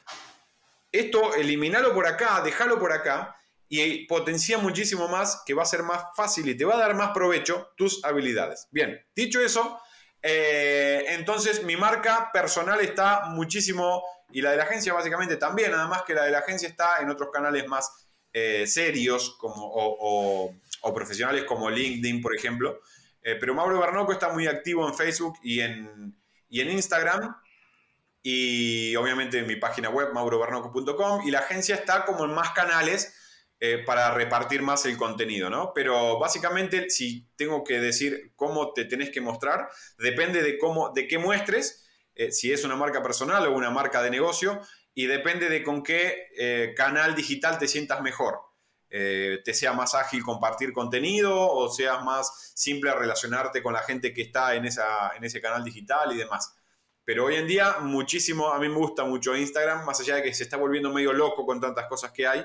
esto 0.93 1.35
eliminalo 1.35 1.93
por 1.95 2.07
acá, 2.07 2.41
déjalo 2.45 2.79
por 2.79 2.93
acá 2.93 3.37
y 3.69 4.07
potencia 4.07 4.59
muchísimo 4.59 5.09
más, 5.09 5.43
que 5.45 5.55
va 5.55 5.63
a 5.63 5.67
ser 5.67 5.83
más 5.83 6.05
fácil 6.15 6.49
y 6.49 6.57
te 6.57 6.65
va 6.65 6.75
a 6.75 6.79
dar 6.79 6.95
más 6.95 7.11
provecho 7.11 7.73
tus 7.77 8.05
habilidades. 8.05 8.69
Bien, 8.71 9.05
dicho 9.15 9.41
eso, 9.41 9.81
eh, 10.23 11.05
entonces 11.09 11.65
mi 11.65 11.77
marca 11.77 12.31
personal 12.33 12.81
está 12.81 13.27
muchísimo, 13.27 14.03
y 14.31 14.41
la 14.43 14.53
de 14.53 14.57
la 14.57 14.65
agencia 14.65 14.93
básicamente 14.93 15.37
también, 15.37 15.71
nada 15.71 15.87
más 15.87 16.03
que 16.03 16.15
la 16.15 16.25
de 16.25 16.31
la 16.31 16.39
agencia 16.39 16.69
está 16.69 17.01
en 17.01 17.11
otros 17.11 17.31
canales 17.33 17.67
más 17.67 18.09
eh, 18.33 18.67
serios 18.67 19.37
como, 19.39 19.55
o, 19.63 20.55
profesionales 20.95 21.45
como 21.45 21.71
LinkedIn, 21.71 22.21
por 22.21 22.35
ejemplo. 22.37 22.81
Eh, 23.23 23.37
pero 23.41 23.55
Mauro 23.55 23.79
Barnoco 23.79 24.13
está 24.13 24.29
muy 24.29 24.47
activo 24.47 24.87
en 24.87 24.95
Facebook 24.95 25.39
y 25.43 25.61
en, 25.61 26.15
y 26.49 26.61
en 26.61 26.71
Instagram 26.71 27.37
y 28.23 28.97
obviamente 28.97 29.39
en 29.39 29.47
mi 29.47 29.57
página 29.57 29.89
web 29.89 30.13
maurobarnoco.com 30.13 31.27
y 31.27 31.31
la 31.31 31.41
agencia 31.41 31.77
está 31.77 32.05
como 32.05 32.25
en 32.25 32.35
más 32.35 32.51
canales 32.51 33.15
eh, 33.61 33.85
para 33.87 34.13
repartir 34.13 34.63
más 34.63 34.85
el 34.85 34.97
contenido, 34.97 35.49
¿no? 35.49 35.73
Pero 35.75 36.19
básicamente 36.19 36.91
si 36.91 37.27
tengo 37.37 37.65
que 37.65 37.81
decir 37.81 38.33
cómo 38.37 38.73
te 38.73 38.85
tenés 38.85 39.11
que 39.11 39.21
mostrar, 39.21 39.69
depende 39.99 40.43
de 40.43 40.59
cómo, 40.59 40.93
de 40.93 41.09
qué 41.09 41.19
muestres, 41.19 41.87
eh, 42.15 42.33
si 42.33 42.53
es 42.53 42.65
una 42.65 42.77
marca 42.77 43.03
personal 43.03 43.47
o 43.47 43.55
una 43.55 43.71
marca 43.71 44.03
de 44.03 44.11
negocio 44.11 44.61
y 44.93 45.07
depende 45.07 45.49
de 45.49 45.63
con 45.63 45.83
qué 45.83 46.29
eh, 46.37 46.75
canal 46.77 47.15
digital 47.15 47.59
te 47.59 47.69
sientas 47.69 48.03
mejor. 48.03 48.41
Te 48.89 49.53
sea 49.55 49.73
más 49.73 49.95
ágil 49.95 50.23
compartir 50.23 50.73
contenido 50.73 51.37
o 51.37 51.69
sea 51.69 51.99
más 51.99 52.53
simple 52.55 52.95
relacionarte 52.95 53.63
con 53.63 53.73
la 53.75 53.81
gente 53.83 54.15
que 54.15 54.23
está 54.23 54.55
en, 54.55 54.65
esa, 54.65 55.11
en 55.17 55.25
ese 55.25 55.41
canal 55.41 55.65
digital 55.65 56.13
y 56.13 56.17
demás. 56.19 56.55
Pero 57.05 57.27
hoy 57.27 57.37
en 57.37 57.47
día 57.47 57.79
muchísimo, 57.81 58.49
a 58.53 58.59
mí 58.59 58.69
me 58.69 58.77
gusta 58.77 59.05
mucho 59.05 59.37
Instagram, 59.37 59.85
más 59.85 60.01
allá 60.01 60.17
de 60.17 60.23
que 60.25 60.35
se 60.35 60.43
está 60.45 60.57
volviendo 60.57 60.93
medio 60.93 61.13
loco 61.13 61.47
con 61.47 61.61
tantas 61.61 61.87
cosas 61.87 62.11
que 62.13 62.27
hay. 62.27 62.45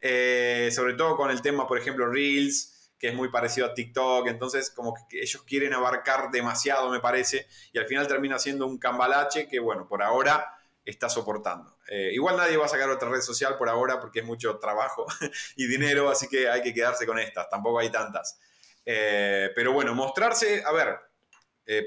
eh, 0.00 0.70
sobre 0.72 0.94
todo 0.94 1.16
con 1.16 1.30
el 1.30 1.40
tema, 1.42 1.66
por 1.66 1.78
ejemplo, 1.78 2.06
Reels, 2.06 2.92
que 2.98 3.08
es 3.08 3.14
muy 3.14 3.28
parecido 3.30 3.66
a 3.66 3.74
TikTok, 3.74 4.28
entonces 4.28 4.70
como 4.70 4.94
que 5.08 5.20
ellos 5.22 5.42
quieren 5.42 5.74
abarcar 5.74 6.30
demasiado, 6.30 6.90
me 6.90 7.00
parece, 7.00 7.46
y 7.72 7.78
al 7.78 7.86
final 7.86 8.06
termina 8.06 8.38
siendo 8.38 8.66
un 8.66 8.78
cambalache 8.78 9.48
que, 9.48 9.58
bueno, 9.58 9.86
por 9.88 10.02
ahora 10.02 10.46
está 10.86 11.10
soportando. 11.10 11.76
Eh, 11.88 12.12
igual 12.14 12.36
nadie 12.36 12.56
va 12.56 12.64
a 12.64 12.68
sacar 12.68 12.88
otra 12.88 13.10
red 13.10 13.20
social 13.20 13.58
por 13.58 13.68
ahora 13.68 14.00
porque 14.00 14.20
es 14.20 14.24
mucho 14.24 14.58
trabajo 14.58 15.04
y 15.56 15.66
dinero, 15.66 16.08
así 16.08 16.28
que 16.28 16.48
hay 16.48 16.62
que 16.62 16.72
quedarse 16.72 17.04
con 17.04 17.18
estas, 17.18 17.50
tampoco 17.50 17.80
hay 17.80 17.90
tantas. 17.90 18.38
Eh, 18.84 19.50
pero 19.54 19.72
bueno, 19.72 19.94
mostrarse, 19.94 20.62
a 20.64 20.72
ver, 20.72 20.96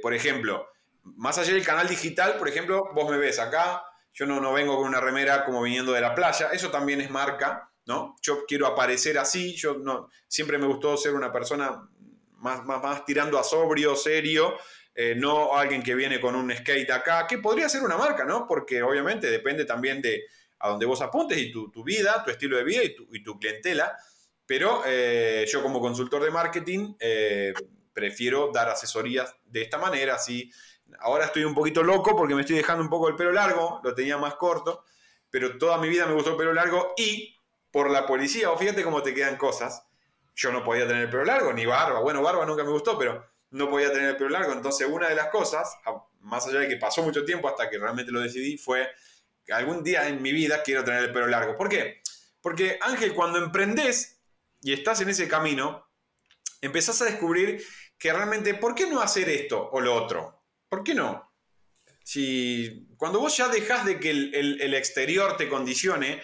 por 0.02 0.14
ejemplo, 0.14 0.70
más 1.04 1.38
allá 1.38 1.54
del 1.54 1.66
canal 1.66 1.88
digital, 1.88 2.36
por 2.38 2.50
ejemplo, 2.50 2.92
vos 2.94 3.10
me 3.10 3.18
ves 3.18 3.40
acá, 3.40 3.84
yo 4.14 4.26
no, 4.26 4.40
no 4.40 4.54
vengo 4.54 4.76
con 4.76 4.88
una 4.88 5.00
remera 5.00 5.46
como 5.46 5.62
viniendo 5.62 5.94
de 5.94 6.02
la 6.02 6.14
playa, 6.14 6.50
eso 6.52 6.70
también 6.70 7.02
es 7.02 7.10
marca, 7.10 7.72
¿no? 7.86 8.16
Yo 8.22 8.46
quiero 8.46 8.68
aparecer 8.68 9.18
así, 9.18 9.56
yo 9.56 9.76
no, 9.76 10.10
siempre 10.28 10.58
me 10.58 10.68
gustó 10.68 10.98
ser 10.98 11.14
una 11.14 11.32
persona 11.32 11.88
más, 12.38 12.66
más, 12.66 12.82
más 12.82 13.06
tirando 13.06 13.40
a 13.40 13.44
sobrio, 13.44 13.96
serio, 13.96 14.58
eh, 15.02 15.16
no 15.16 15.56
alguien 15.56 15.82
que 15.82 15.96
viene 15.96 16.20
con 16.20 16.36
un 16.36 16.54
skate 16.54 16.92
acá, 16.92 17.26
que 17.26 17.38
podría 17.38 17.70
ser 17.70 17.84
una 17.84 17.96
marca, 17.96 18.26
¿no? 18.26 18.46
Porque 18.46 18.84
obviamente 18.84 19.32
depende 19.32 19.64
también 19.64 20.02
de 20.02 20.26
a 20.60 20.68
dónde 20.68 20.86
vos 20.86 21.02
apuntes 21.02 21.38
y 21.38 21.54
tu, 21.54 21.72
vida, 21.86 22.22
tu 22.22 22.32
estilo 22.32 22.58
de 22.58 22.66
vida 22.66 22.84
y 22.84 22.94
tu, 22.94 23.08
tu 23.24 23.40
clientela, 23.40 23.98
pero 24.46 24.82
eh, 24.86 25.48
yo 25.50 25.64
como 25.64 25.80
consultor 25.80 26.22
de 26.22 26.32
marketing 26.32 26.96
eh, 27.00 27.54
prefiero 27.94 28.52
dar 28.54 28.68
asesorías 28.68 29.34
de 29.46 29.62
esta 29.62 29.78
manera, 29.78 30.16
así 30.16 30.52
Ahora 31.00 31.26
estoy 31.26 31.46
un 31.46 31.54
poquito 31.54 31.82
loco 31.82 32.14
porque 32.14 32.36
me 32.36 32.42
estoy 32.42 32.58
dejando 32.58 32.84
un 32.84 32.90
poco 32.90 33.08
el 33.08 33.16
pelo 33.16 33.32
largo, 33.32 33.80
lo 33.82 33.96
tenía 33.96 34.18
más 34.18 34.36
corto, 34.36 34.84
pero 35.30 35.58
toda 35.58 35.78
mi 35.78 35.88
vida 35.88 36.08
me 36.08 36.14
gustó 36.14 36.32
el 36.32 36.36
pelo 36.36 36.52
largo 36.52 36.94
y 36.98 37.38
por 37.72 37.90
la 37.90 38.06
policía, 38.06 38.52
o 38.52 38.58
fíjate 38.58 38.84
cómo 38.84 39.02
te 39.02 39.14
quedan 39.14 39.38
cosas. 39.38 39.86
Yo 40.36 40.52
no 40.52 40.62
podía 40.62 40.88
tener 40.88 41.04
el 41.04 41.10
pelo 41.10 41.24
largo, 41.24 41.54
ni 41.54 41.66
barba. 41.66 42.02
Bueno, 42.02 42.22
barba 42.22 42.46
nunca 42.46 42.66
me 42.66 42.72
gustó, 42.72 42.98
pero 42.98 43.29
no 43.52 43.70
podía 43.70 43.92
tener 43.92 44.10
el 44.10 44.18
pelo 44.18 44.30
largo. 44.30 44.54
Entonces, 44.54 44.88
una 44.88 45.10
de 45.10 45.16
las 45.16 45.30
cosas, 45.30 45.78
más 46.22 46.46
allá 46.48 46.60
de 46.60 46.68
que 46.68 46.78
pasó 46.78 47.02
mucho 47.04 47.26
tiempo 47.26 47.48
hasta 47.48 47.70
que 47.70 47.78
realmente 47.78 48.12
lo 48.12 48.20
decidí, 48.20 48.58
fue 48.58 48.90
que 49.46 49.54
algún 49.54 49.84
día 49.84 50.08
en 50.08 50.22
mi 50.22 50.32
vida 50.32 50.62
quiero 50.64 50.84
tener 50.84 51.04
el 51.04 51.12
pelo 51.12 51.28
largo. 51.28 51.58
¿Por 51.58 51.70
qué? 51.70 52.02
Porque, 52.42 52.78
Ángel, 52.82 53.14
cuando 53.14 53.40
emprendes 53.40 54.22
y 54.62 54.74
estás 54.74 55.02
en 55.02 55.10
ese 55.10 55.28
camino, 55.28 55.88
empezás 56.62 57.02
a 57.02 57.06
descubrir 57.06 57.64
que 57.98 58.14
realmente, 58.14 58.54
¿por 58.54 58.76
qué 58.76 58.88
no 58.88 59.02
hacer 59.02 59.28
esto 59.30 59.70
o 59.72 59.82
lo 59.82 59.94
otro? 59.94 60.44
¿Por 60.68 60.84
qué 60.84 60.94
no? 60.94 61.30
Si 62.04 62.88
cuando 62.98 63.20
vos 63.20 63.36
ya 63.36 63.50
dejás 63.50 63.86
de 63.86 64.00
que 64.00 64.10
el, 64.10 64.74
exterior 64.74 65.38
te 65.38 65.50
condicione 65.50 66.22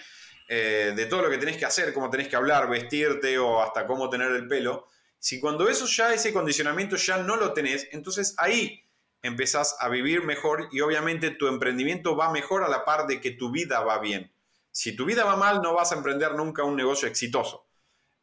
eh, 0.47 0.93
de 0.95 1.05
todo 1.05 1.23
lo 1.23 1.29
que 1.29 1.37
tenés 1.37 1.57
que 1.57 1.65
hacer, 1.65 1.93
cómo 1.93 2.09
tenés 2.09 2.27
que 2.27 2.35
hablar, 2.35 2.69
vestirte 2.69 3.37
o 3.37 3.61
hasta 3.61 3.85
cómo 3.85 4.09
tener 4.09 4.31
el 4.31 4.47
pelo, 4.47 4.87
si 5.25 5.39
cuando 5.39 5.67
eso 5.67 5.87
ya, 5.87 6.13
ese 6.13 6.31
condicionamiento 6.31 6.97
ya 6.97 7.17
no 7.17 7.35
lo 7.35 7.51
tenés, 7.53 7.87
entonces 7.91 8.35
ahí 8.37 8.87
empezás 9.23 9.75
a 9.79 9.89
vivir 9.89 10.23
mejor 10.23 10.69
y 10.71 10.81
obviamente 10.81 11.31
tu 11.31 11.47
emprendimiento 11.47 12.15
va 12.15 12.31
mejor 12.31 12.63
a 12.63 12.67
la 12.67 12.85
par 12.85 13.07
de 13.07 13.19
que 13.19 13.31
tu 13.31 13.49
vida 13.49 13.79
va 13.79 13.97
bien. 13.97 14.31
Si 14.69 14.95
tu 14.95 15.03
vida 15.03 15.23
va 15.23 15.35
mal, 15.35 15.63
no 15.63 15.73
vas 15.73 15.91
a 15.91 15.95
emprender 15.95 16.35
nunca 16.35 16.63
un 16.63 16.75
negocio 16.75 17.07
exitoso. 17.07 17.65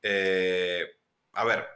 Eh, 0.01 0.85
a 1.33 1.45
ver, 1.45 1.67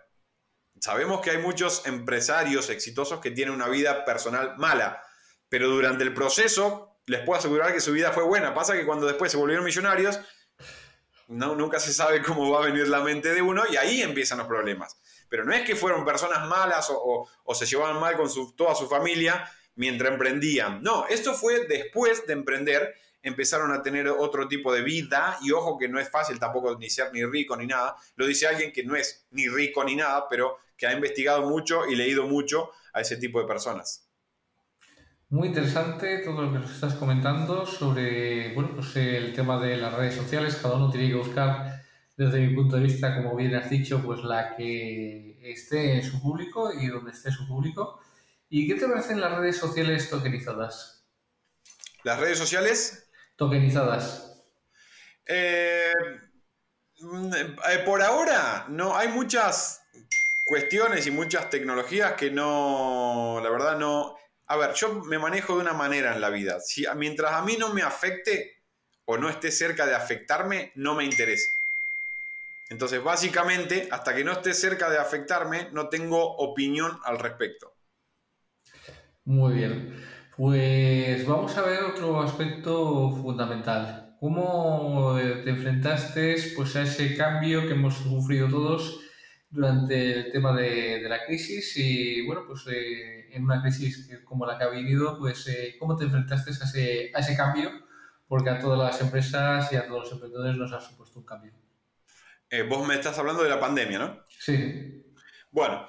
Sabemos 0.80 1.22
que 1.22 1.30
hay 1.30 1.38
muchos 1.38 1.86
empresarios 1.86 2.68
exitosos 2.68 3.20
que 3.20 3.30
tienen 3.30 3.54
una 3.54 3.68
vida 3.68 4.04
personal 4.04 4.56
mala, 4.58 5.02
pero 5.48 5.68
durante 5.68 6.04
el 6.04 6.12
proceso 6.12 6.98
les 7.06 7.22
puedo 7.22 7.38
asegurar 7.38 7.72
que 7.72 7.80
su 7.80 7.92
vida 7.92 8.12
fue 8.12 8.24
buena. 8.24 8.54
Pasa 8.54 8.74
que 8.74 8.84
cuando 8.84 9.06
después 9.06 9.32
se 9.32 9.38
volvieron 9.38 9.64
millonarios, 9.64 10.20
no, 11.28 11.54
nunca 11.54 11.80
se 11.80 11.92
sabe 11.92 12.22
cómo 12.22 12.50
va 12.50 12.62
a 12.62 12.66
venir 12.66 12.88
la 12.88 13.00
mente 13.00 13.32
de 13.32 13.42
uno 13.42 13.64
y 13.70 13.76
ahí 13.76 14.02
empiezan 14.02 14.38
los 14.38 14.46
problemas. 14.46 14.96
Pero 15.28 15.44
no 15.44 15.52
es 15.52 15.62
que 15.62 15.76
fueron 15.76 16.04
personas 16.04 16.46
malas 16.46 16.88
o, 16.90 17.28
se 17.54 17.66
llevaban 17.66 18.00
mal 18.00 18.16
con 18.16 18.28
toda 18.54 18.74
su 18.74 18.86
familia 18.88 19.50
mientras 19.74 20.12
emprendían. 20.12 20.82
No, 20.82 21.06
esto 21.08 21.34
fue 21.34 21.66
después 21.66 22.26
de 22.26 22.32
emprender 22.32 22.94
empezaron 23.22 23.72
a 23.72 23.82
tener 23.82 24.06
otro 24.06 24.46
tipo 24.46 24.72
de 24.72 24.82
vida 24.82 25.36
y 25.42 25.50
ojo 25.50 25.76
que 25.76 25.88
no 25.88 25.98
es 25.98 26.08
fácil 26.08 26.38
tampoco 26.38 26.76
ni 26.78 26.88
ser 26.88 27.12
ni 27.12 27.24
rico 27.24 27.56
ni 27.56 27.66
nada. 27.66 27.96
Lo 28.14 28.24
dice 28.24 28.46
alguien 28.46 28.72
que 28.72 28.84
no 28.84 28.94
es 28.94 29.26
ni 29.32 29.48
rico 29.48 29.82
ni 29.82 29.96
nada, 29.96 30.28
pero 30.30 30.58
que 30.76 30.86
ha 30.86 30.92
investigado 30.92 31.42
mucho 31.42 31.86
y 31.88 31.96
leído 31.96 32.28
mucho 32.28 32.70
a 32.92 33.00
ese 33.00 33.16
tipo 33.16 33.40
de 33.40 33.46
personas. 33.46 34.06
Muy 35.28 35.48
interesante 35.48 36.18
todo 36.18 36.42
lo 36.42 36.52
que 36.52 36.60
nos 36.60 36.70
estás 36.70 36.94
comentando 36.94 37.66
sobre 37.66 38.54
bueno, 38.54 38.76
pues 38.76 38.94
el 38.94 39.34
tema 39.34 39.60
de 39.60 39.76
las 39.76 39.92
redes 39.92 40.14
sociales. 40.14 40.56
Cada 40.62 40.76
uno 40.76 40.88
tiene 40.88 41.08
que 41.08 41.16
buscar, 41.16 41.82
desde 42.16 42.40
mi 42.40 42.54
punto 42.54 42.76
de 42.76 42.82
vista, 42.82 43.14
como 43.14 43.36
bien 43.36 43.54
has 43.54 43.68
dicho, 43.68 44.02
pues 44.02 44.20
la 44.24 44.56
que 44.56 45.38
esté 45.42 45.96
en 45.96 46.02
su 46.02 46.20
público 46.20 46.72
y 46.72 46.86
donde 46.86 47.10
esté 47.10 47.30
su 47.30 47.46
público. 47.46 48.00
¿Y 48.48 48.66
qué 48.66 48.74
te 48.74 48.88
parecen 48.88 49.20
las 49.20 49.36
redes 49.38 49.56
sociales 49.56 50.08
tokenizadas? 50.08 51.06
¿Las 52.04 52.18
redes 52.18 52.38
sociales? 52.38 53.10
tokenizadas? 53.36 54.42
Eh, 55.26 55.92
mm, 57.00 57.30
por 57.84 58.00
ahora, 58.02 58.66
no, 58.68 58.96
hay 58.96 59.08
muchas 59.08 59.82
cuestiones 60.46 61.06
y 61.06 61.10
muchas 61.10 61.50
tecnologías 61.50 62.12
que 62.14 62.30
no, 62.30 63.40
la 63.42 63.50
verdad 63.50 63.78
no... 63.78 64.16
A 64.48 64.56
ver, 64.56 64.74
yo 64.74 65.02
me 65.04 65.18
manejo 65.18 65.56
de 65.56 65.62
una 65.62 65.72
manera 65.72 66.14
en 66.14 66.20
la 66.20 66.30
vida. 66.30 66.60
Si, 66.60 66.86
mientras 66.96 67.32
a 67.32 67.42
mí 67.42 67.56
no 67.58 67.74
me 67.74 67.82
afecte 67.82 68.62
o 69.04 69.18
no 69.18 69.28
esté 69.28 69.50
cerca 69.50 69.86
de 69.86 69.94
afectarme, 69.94 70.72
no 70.76 70.94
me 70.94 71.04
interesa. 71.04 71.50
Entonces, 72.68 73.02
básicamente, 73.02 73.88
hasta 73.90 74.14
que 74.14 74.24
no 74.24 74.32
esté 74.32 74.52
cerca 74.52 74.90
de 74.90 74.98
afectarme, 74.98 75.68
no 75.72 75.88
tengo 75.88 76.36
opinión 76.36 76.98
al 77.04 77.18
respecto. 77.18 77.74
Muy 79.24 79.54
bien. 79.54 80.04
Pues 80.36 81.26
vamos 81.26 81.56
a 81.56 81.62
ver 81.62 81.82
otro 81.82 82.20
aspecto 82.20 83.10
fundamental. 83.10 84.16
¿Cómo 84.20 85.18
eh, 85.18 85.42
te 85.44 85.50
enfrentaste 85.50 86.36
pues, 86.54 86.76
a 86.76 86.82
ese 86.82 87.16
cambio 87.16 87.66
que 87.66 87.74
hemos 87.74 87.94
sufrido 87.94 88.48
todos 88.48 89.00
durante 89.48 90.12
el 90.12 90.32
tema 90.32 90.54
de, 90.54 91.06
la 91.08 91.24
crisis? 91.24 91.76
Y 91.76 92.26
bueno, 92.26 92.42
pues 92.46 92.66
eh, 92.70 93.34
en 93.34 93.44
una 93.44 93.62
crisis 93.62 94.10
como 94.24 94.44
la 94.46 94.58
que 94.58 94.64
ha 94.64 94.68
vivido, 94.70 95.18
pues 95.18 95.46
eh, 95.48 95.76
¿cómo 95.78 95.96
te 95.96 96.04
enfrentaste 96.04 96.50
a 96.50 96.52
ese, 96.52 97.12
a 97.14 97.20
ese 97.20 97.36
cambio? 97.36 97.70
Porque 98.28 98.50
a 98.50 98.58
todas 98.58 98.78
las 98.78 99.00
empresas 99.00 99.72
y 99.72 99.76
a 99.76 99.86
todos 99.86 100.04
los 100.04 100.12
emprendedores 100.12 100.56
nos 100.56 100.72
ha 100.72 100.80
supuesto 100.80 101.18
un 101.20 101.26
cambio. 101.26 101.52
Vos 102.68 102.86
me 102.86 102.94
estás 102.94 103.18
hablando 103.18 103.42
de 103.42 103.50
la 103.50 103.60
pandemia, 103.60 103.98
¿no? 103.98 104.24
Sí. 104.28 105.02
Bueno, 105.50 105.88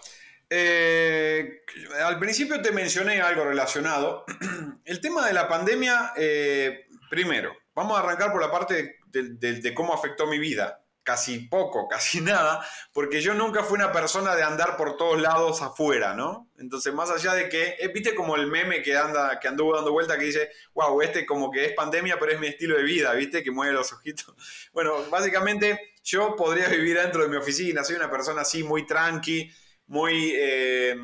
eh, 0.49 1.63
al 2.05 2.19
principio 2.19 2.61
te 2.61 2.71
mencioné 2.71 3.21
algo 3.21 3.43
relacionado. 3.43 4.25
El 4.85 5.01
tema 5.01 5.27
de 5.27 5.33
la 5.33 5.47
pandemia, 5.47 6.13
eh, 6.15 6.87
primero, 7.09 7.53
vamos 7.73 7.97
a 7.97 8.01
arrancar 8.01 8.31
por 8.31 8.41
la 8.41 8.51
parte 8.51 8.99
de, 9.07 9.73
cómo 9.73 9.93
afectó 9.93 10.27
mi 10.27 10.39
vida. 10.39 10.83
Casi 11.03 11.39
poco, 11.39 11.87
casi 11.89 12.19
nada, 12.21 12.65
porque 12.91 13.21
yo 13.21 13.33
nunca 13.33 13.63
fui 13.63 13.75
una 13.75 13.91
persona 13.91 14.35
de 14.35 14.43
andar 14.43 14.75
por 14.75 14.97
todos 14.97 15.21
lados 15.21 15.61
afuera, 15.61 16.13
¿no? 16.13 16.49
Entonces, 16.57 16.93
más 16.93 17.09
allá 17.09 17.33
de 17.33 17.47
que, 17.47 17.75
eh, 17.79 17.89
viste 17.93 18.13
como 18.13 18.35
el 18.35 18.47
meme 18.47 18.81
que 18.81 18.97
anda, 18.97 19.39
que 19.39 19.47
anduvo 19.47 19.75
dando 19.75 19.91
vuelta 19.91 20.17
que 20.17 20.25
dice, 20.25 20.49
wow, 20.73 21.01
este 21.01 21.25
como 21.25 21.49
que 21.49 21.65
es 21.65 21.73
pandemia, 21.73 22.17
pero 22.19 22.33
es 22.33 22.39
mi 22.39 22.47
estilo 22.47 22.77
de 22.77 22.83
vida, 22.83 23.13
¿viste? 23.13 23.43
Que 23.43 23.51
mueve 23.51 23.73
los 23.73 23.91
ojitos. 23.91 24.33
Bueno, 24.73 25.03
básicamente 25.09 25.96
yo 26.07 26.35
podría 26.37 26.69
vivir 26.69 26.97
dentro 26.97 27.21
de 27.21 27.27
mi 27.27 27.35
oficina, 27.35 27.83
soy 27.83 27.97
una 27.97 28.09
persona 28.09 28.41
así 28.41 28.63
muy 28.63 28.85
tranqui, 28.85 29.51
muy, 29.87 30.31
eh, 30.35 30.95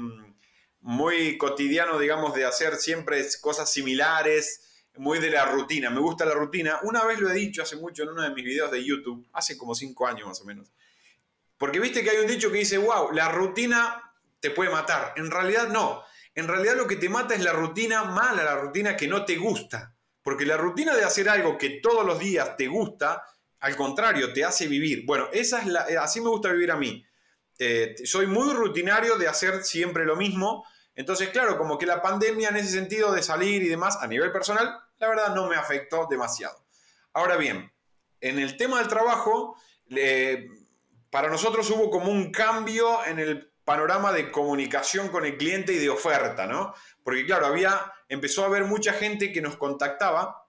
muy 0.80 1.38
cotidiano, 1.38 1.99
digamos, 1.99 2.34
de 2.34 2.45
hacer 2.45 2.78
siempre 2.78 3.22
cosas 3.41 3.70
similares, 3.70 4.88
muy 4.95 5.20
de 5.20 5.30
la 5.30 5.45
rutina. 5.45 5.89
Me 5.89 5.99
gusta 5.99 6.24
la 6.26 6.34
rutina. 6.34 6.80
Una 6.84 7.04
vez 7.04 7.20
lo 7.20 7.30
he 7.30 7.34
dicho 7.34 7.62
hace 7.62 7.76
mucho 7.76 8.04
en 8.04 8.10
uno 8.10 8.22
de 8.22 8.30
mis 8.30 8.45
videos 8.45 8.72
de 8.72 8.84
YouTube, 8.84 9.28
hace 9.34 9.58
como 9.58 9.76
cinco 9.76 10.08
años 10.08 10.26
más 10.26 10.39
o 10.41 10.45
menos. 10.45 10.72
Porque 11.58 11.82
viste 11.82 12.01
que 12.01 12.12
hay 12.12 12.18
un 12.18 12.28
dicho 12.28 12.49
que 12.49 12.60
dice, 12.60 12.78
wow, 12.78 13.12
la 13.12 13.30
rutina 13.30 14.14
te 14.39 14.51
puede 14.51 14.70
matar. 14.70 15.14
En 15.18 15.30
realidad 15.30 15.68
no. 15.68 16.01
En 16.34 16.47
realidad 16.47 16.78
lo 16.78 16.88
que 16.88 16.95
te 16.95 17.10
mata 17.10 17.36
es 17.36 17.43
la 17.43 17.51
rutina 17.51 18.06
mala, 18.06 18.43
la 18.43 18.56
rutina 18.56 18.95
que 18.95 19.08
no 19.10 19.26
te 19.26 19.36
gusta. 19.36 19.95
Porque 20.22 20.45
la 20.45 20.56
rutina 20.56 20.95
de 20.95 21.04
hacer 21.04 21.28
algo 21.28 21.58
que 21.58 21.82
todos 21.82 22.06
los 22.06 22.20
días 22.20 22.56
te 22.56 22.68
gusta, 22.68 23.22
al 23.64 23.78
contrario, 23.78 24.34
te 24.34 24.43
hace 24.43 24.68
vivir. 24.68 25.05
Bueno, 25.05 25.30
esa 25.32 25.61
es 25.61 25.68
la, 25.68 25.88
así 26.01 26.20
me 26.20 26.28
gusta 26.28 26.51
vivir 26.51 26.70
a 26.70 26.76
mí. 26.76 27.01
Eh, 27.57 27.95
soy 28.03 28.28
muy 28.28 28.53
rutinario 28.53 29.16
de 29.16 29.30
hacer 29.30 29.64
siempre 29.64 30.03
lo 30.03 30.18
mismo. 30.18 30.66
Entonces, 30.95 31.30
claro, 31.30 31.57
como 31.57 31.78
que 31.78 31.86
la 31.86 32.01
pandemia 32.01 32.49
en 32.49 32.57
ese 32.57 32.72
sentido 32.72 33.14
de 33.14 33.24
salir 33.24 33.64
y 33.64 33.70
demás, 33.70 33.99
a 34.01 34.07
nivel 34.07 34.34
personal, 34.34 34.78
la 34.97 35.07
verdad 35.07 35.34
no 35.34 35.47
me 35.47 35.55
afectó 35.55 36.07
demasiado. 36.09 36.61
Ahora 37.14 37.38
bien, 37.38 37.72
en 38.20 38.38
el 38.38 38.57
tema 38.57 38.80
del 38.80 38.89
trabajo, 38.89 39.55
para 41.09 41.30
nosotros 41.30 41.70
hubo 41.70 41.89
como 41.89 42.11
un 42.11 42.34
cambio 42.34 43.05
en 43.05 43.20
el 43.20 43.49
panorama 43.64 44.11
de 44.11 44.30
comunicación 44.30 45.07
con 45.07 45.24
el 45.24 45.38
cliente 45.38 45.72
y 45.72 45.78
de 45.78 45.89
oferta, 45.89 46.47
¿no? 46.47 46.74
Porque 47.01 47.26
claro, 47.26 47.45
había, 47.45 47.93
empezó 48.09 48.43
a 48.43 48.47
haber 48.47 48.66
mucha 48.66 48.91
gente 48.91 49.32
que 49.32 49.41
nos 49.41 49.55
contactaba 49.55 50.42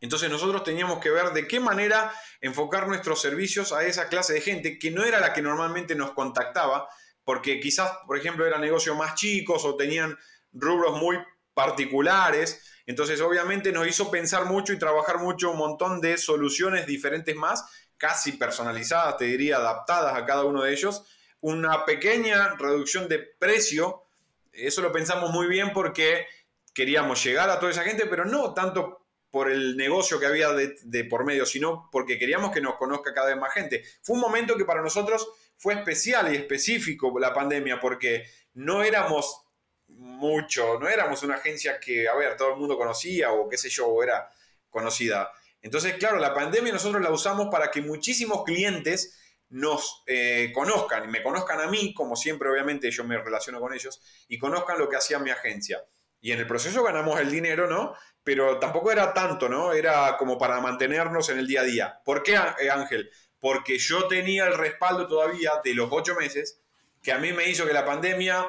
Entonces 0.00 0.30
nosotros 0.30 0.62
teníamos 0.64 1.00
que 1.00 1.10
ver 1.10 1.32
de 1.32 1.48
qué 1.48 1.60
manera 1.60 2.12
enfocar 2.40 2.86
nuestros 2.86 3.20
servicios 3.20 3.72
a 3.72 3.84
esa 3.84 4.08
clase 4.08 4.34
de 4.34 4.40
gente 4.40 4.78
que 4.78 4.90
no 4.90 5.04
era 5.04 5.20
la 5.20 5.32
que 5.32 5.42
normalmente 5.42 5.94
nos 5.94 6.12
contactaba, 6.12 6.88
porque 7.24 7.60
quizás, 7.60 7.90
por 8.06 8.16
ejemplo, 8.16 8.46
eran 8.46 8.60
negocios 8.60 8.96
más 8.96 9.14
chicos 9.14 9.64
o 9.64 9.76
tenían 9.76 10.16
rubros 10.52 10.96
muy 10.98 11.18
particulares. 11.52 12.64
Entonces, 12.86 13.20
obviamente 13.20 13.72
nos 13.72 13.86
hizo 13.86 14.10
pensar 14.10 14.46
mucho 14.46 14.72
y 14.72 14.78
trabajar 14.78 15.18
mucho 15.18 15.50
un 15.50 15.58
montón 15.58 16.00
de 16.00 16.16
soluciones 16.16 16.86
diferentes 16.86 17.34
más, 17.34 17.64
casi 17.96 18.32
personalizadas, 18.32 19.16
te 19.18 19.24
diría, 19.24 19.56
adaptadas 19.56 20.16
a 20.16 20.24
cada 20.24 20.44
uno 20.44 20.62
de 20.62 20.72
ellos. 20.72 21.04
Una 21.40 21.84
pequeña 21.84 22.56
reducción 22.56 23.08
de 23.08 23.18
precio, 23.18 24.04
eso 24.52 24.80
lo 24.80 24.92
pensamos 24.92 25.30
muy 25.30 25.48
bien 25.48 25.72
porque 25.72 26.26
queríamos 26.72 27.22
llegar 27.22 27.50
a 27.50 27.58
toda 27.58 27.72
esa 27.72 27.82
gente, 27.82 28.06
pero 28.06 28.24
no 28.24 28.54
tanto 28.54 29.07
por 29.30 29.50
el 29.50 29.76
negocio 29.76 30.18
que 30.18 30.26
había 30.26 30.52
de, 30.52 31.04
por 31.04 31.24
medio, 31.24 31.44
sino 31.44 31.88
porque 31.92 32.18
queríamos 32.18 32.50
que 32.50 32.60
nos 32.60 32.76
conozca 32.76 33.12
cada 33.12 33.28
vez 33.28 33.36
más 33.36 33.52
gente. 33.52 33.84
Fue 34.02 34.16
un 34.16 34.22
momento 34.22 34.56
que 34.56 34.64
para 34.64 34.82
nosotros 34.82 35.28
fue 35.56 35.74
especial 35.74 36.32
y 36.32 36.36
específico 36.36 37.12
la 37.18 37.34
pandemia, 37.34 37.80
porque 37.80 38.24
no 38.54 38.82
éramos 38.82 39.42
mucho, 39.88 40.78
no 40.78 40.88
éramos 40.88 41.22
una 41.22 41.36
agencia 41.36 41.78
que, 41.80 42.08
a 42.08 42.14
ver, 42.14 42.36
todo 42.36 42.52
el 42.52 42.58
mundo 42.58 42.76
conocía 42.76 43.32
o 43.32 43.48
qué 43.48 43.58
sé 43.58 43.68
yo, 43.68 44.02
era 44.02 44.30
conocida. 44.70 45.30
Entonces, 45.60 45.94
claro, 45.94 46.18
la 46.18 46.34
pandemia 46.34 46.72
nosotros 46.72 47.02
la 47.02 47.10
usamos 47.10 47.48
para 47.50 47.70
que 47.70 47.82
muchísimos 47.82 48.44
clientes 48.44 49.18
nos 49.50 50.02
eh, 50.06 50.52
conozcan 50.54 51.04
y 51.04 51.08
me 51.08 51.22
conozcan 51.22 51.60
a 51.60 51.66
mí, 51.68 51.94
como 51.94 52.16
siempre, 52.16 52.50
obviamente 52.50 52.90
yo 52.90 53.04
me 53.04 53.18
relaciono 53.18 53.60
con 53.60 53.72
ellos, 53.72 54.00
y 54.28 54.38
conozcan 54.38 54.78
lo 54.78 54.88
que 54.88 54.96
hacía 54.96 55.18
mi 55.18 55.30
agencia. 55.30 55.82
Y 56.20 56.32
en 56.32 56.40
el 56.40 56.46
proceso 56.46 56.82
ganamos 56.82 57.20
el 57.20 57.30
dinero, 57.30 57.68
¿no? 57.68 57.94
Pero 58.24 58.58
tampoco 58.58 58.90
era 58.90 59.14
tanto, 59.14 59.48
¿no? 59.48 59.72
Era 59.72 60.16
como 60.16 60.36
para 60.36 60.60
mantenernos 60.60 61.28
en 61.28 61.38
el 61.38 61.46
día 61.46 61.60
a 61.60 61.64
día. 61.64 62.00
¿Por 62.04 62.22
qué, 62.22 62.34
eh, 62.34 62.70
Ángel? 62.70 63.10
Porque 63.40 63.78
yo 63.78 64.08
tenía 64.08 64.46
el 64.46 64.54
respaldo 64.54 65.06
todavía 65.06 65.52
de 65.62 65.74
los 65.74 65.88
ocho 65.90 66.14
meses, 66.14 66.60
que 67.02 67.12
a 67.12 67.18
mí 67.18 67.32
me 67.32 67.48
hizo 67.48 67.66
que 67.66 67.72
la 67.72 67.84
pandemia, 67.84 68.44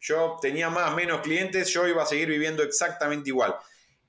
yo 0.00 0.36
tenía 0.42 0.68
más 0.70 0.94
menos 0.94 1.20
clientes, 1.20 1.68
yo 1.72 1.86
iba 1.86 2.02
a 2.02 2.06
seguir 2.06 2.28
viviendo 2.28 2.62
exactamente 2.62 3.30
igual. 3.30 3.54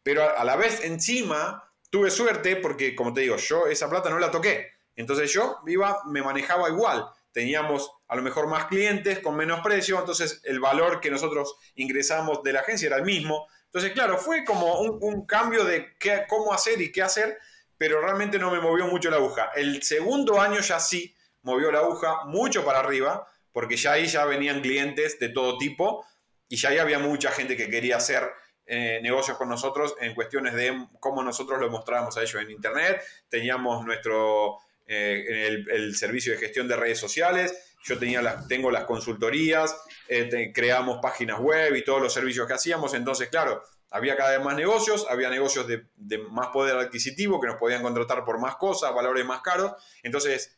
Pero 0.02 0.38
a 0.38 0.44
la 0.44 0.56
vez 0.56 0.84
encima 0.84 1.72
tuve 1.90 2.10
suerte 2.10 2.56
porque, 2.58 2.96
como 2.96 3.14
te 3.14 3.22
digo, 3.22 3.38
yo 3.38 3.68
esa 3.68 3.90
plata 3.90 4.10
no 4.10 4.20
la 4.20 4.32
toqué. 4.32 4.72
Entonces 4.96 5.32
yo 5.32 5.60
iba, 5.68 6.02
me 6.06 6.24
manejaba 6.24 6.70
igual 6.70 7.08
teníamos 7.36 7.92
a 8.08 8.16
lo 8.16 8.22
mejor 8.22 8.48
más 8.48 8.68
clientes 8.68 9.20
con 9.20 9.36
menos 9.36 9.60
precio, 9.60 10.00
entonces 10.00 10.40
el 10.46 10.62
valor 10.62 11.02
que 11.02 11.12
nosotros 11.12 11.58
ingresamos 11.76 12.42
de 12.44 12.54
la 12.54 12.62
agencia 12.62 12.88
era 12.88 12.96
el 12.96 13.04
mismo. 13.04 13.46
Entonces, 13.66 13.92
claro, 13.92 14.18
fue 14.18 14.46
como 14.46 14.80
un, 14.80 15.26
cambio 15.26 15.66
de 15.66 15.98
cómo 16.30 16.54
hacer 16.54 16.82
y 16.82 16.94
qué 16.94 17.04
hacer, 17.04 17.38
pero 17.78 18.00
realmente 18.00 18.40
no 18.40 18.52
me 18.52 18.62
movió 18.62 18.88
mucho 18.88 19.10
la 19.10 19.18
aguja. 19.18 19.52
El 19.54 19.84
segundo 19.84 20.40
año 20.40 20.62
ya 20.62 20.80
sí 20.80 21.14
movió 21.42 21.74
la 21.74 21.80
aguja 21.80 22.24
mucho 22.24 22.64
para 22.64 22.80
arriba, 22.80 23.28
porque 23.52 23.76
ya 23.76 23.92
ahí 23.92 24.08
ya 24.08 24.24
venían 24.24 24.62
clientes 24.62 25.20
de 25.20 25.28
todo 25.28 25.58
tipo 25.58 26.06
y 26.48 26.56
ya 26.56 26.70
ahí 26.70 26.78
había 26.78 27.00
mucha 27.00 27.32
gente 27.32 27.58
que 27.58 27.70
quería 27.70 27.98
hacer 27.98 28.32
eh, 28.66 29.02
negocios 29.04 29.38
con 29.38 29.50
nosotros 29.50 29.94
en 30.00 30.16
cuestiones 30.16 30.54
de 30.54 30.88
cómo 31.02 31.22
nosotros 31.22 31.60
lo 31.60 31.70
mostrábamos 31.70 32.16
a 32.16 32.22
ellos 32.22 32.42
en 32.42 32.52
Internet. 32.52 33.02
Teníamos 33.28 33.86
nuestro 33.86 34.60
eh, 34.88 35.64
el, 35.72 35.96
servicio 35.96 36.34
de 36.34 36.40
gestión 36.40 36.68
de 36.68 36.76
redes 36.76 37.00
sociales, 37.00 37.76
yo 37.84 37.98
tenía 37.98 38.46
tengo 38.48 38.72
las 38.72 38.86
consultorías, 38.86 39.76
eh, 40.08 40.52
creamos 40.54 41.00
páginas 41.02 41.40
web 41.40 41.76
y 41.76 41.84
todos 41.84 42.02
los 42.02 42.14
servicios 42.14 42.48
que 42.48 42.54
hacíamos, 42.54 42.94
entonces 42.94 43.30
claro, 43.30 43.62
había 43.92 44.16
cada 44.16 44.32
vez 44.32 44.44
más 44.44 44.56
negocios, 44.56 45.06
había 45.10 45.30
negocios 45.30 45.68
de, 45.68 45.86
de 45.96 46.18
más 46.18 46.48
poder 46.48 46.76
adquisitivo 46.78 47.40
que 47.40 47.48
nos 47.48 47.58
podían 47.58 47.82
contratar 47.82 48.26
por 48.26 48.40
más 48.40 48.56
cosas, 48.56 48.94
valores 48.94 49.26
más 49.26 49.42
caros, 49.42 49.74
entonces 50.04 50.58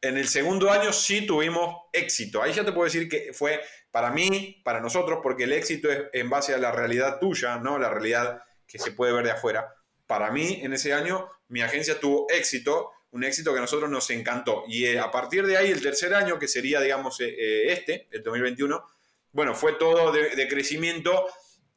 en 0.00 0.16
el 0.16 0.28
segundo 0.28 0.70
año 0.70 0.92
sí 0.92 1.26
tuvimos 1.26 1.76
éxito. 1.92 2.42
Ahí 2.42 2.52
ya 2.52 2.64
te 2.64 2.72
puedo 2.72 2.84
decir 2.84 3.08
que 3.08 3.32
fue 3.32 3.60
para 3.90 4.10
mí, 4.10 4.60
para 4.64 4.80
nosotros, 4.80 5.20
porque 5.22 5.44
el 5.44 5.52
éxito 5.52 5.90
es 5.90 6.04
en 6.12 6.30
base 6.30 6.54
a 6.54 6.58
la 6.58 6.70
realidad 6.70 7.18
tuya, 7.18 7.58
¿no? 7.58 7.78
La 7.78 7.90
realidad 7.90 8.42
que 8.66 8.78
se 8.78 8.92
puede 8.92 9.12
ver 9.12 9.24
de 9.24 9.32
afuera. 9.32 9.74
Para 10.06 10.30
mí, 10.30 10.60
en 10.62 10.72
ese 10.72 10.92
año, 10.92 11.28
mi 11.48 11.62
agencia 11.62 11.98
tuvo 11.98 12.26
éxito 12.30 12.92
un 13.12 13.24
éxito 13.24 13.52
que 13.52 13.58
a 13.58 13.62
nosotros 13.62 13.90
nos 13.90 14.08
encantó. 14.10 14.64
Y 14.68 14.84
eh, 14.84 14.98
a 14.98 15.10
partir 15.10 15.46
de 15.46 15.56
ahí, 15.56 15.70
el 15.70 15.82
tercer 15.82 16.14
año, 16.14 16.38
que 16.38 16.48
sería, 16.48 16.80
digamos, 16.80 17.20
eh, 17.20 17.28
eh, 17.28 17.72
este, 17.72 18.08
el 18.10 18.22
2021, 18.22 18.84
bueno, 19.32 19.54
fue 19.54 19.74
todo 19.74 20.12
de, 20.12 20.48
crecimiento 20.48 21.26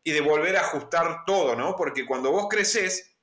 y 0.03 0.11
de 0.11 0.21
volver 0.21 0.57
a 0.57 0.61
ajustar 0.61 1.25
todo, 1.25 1.55
¿no? 1.55 1.75
Porque 1.75 2.05
cuando 2.05 2.31
vos 2.31 2.47
creces, 2.49 3.15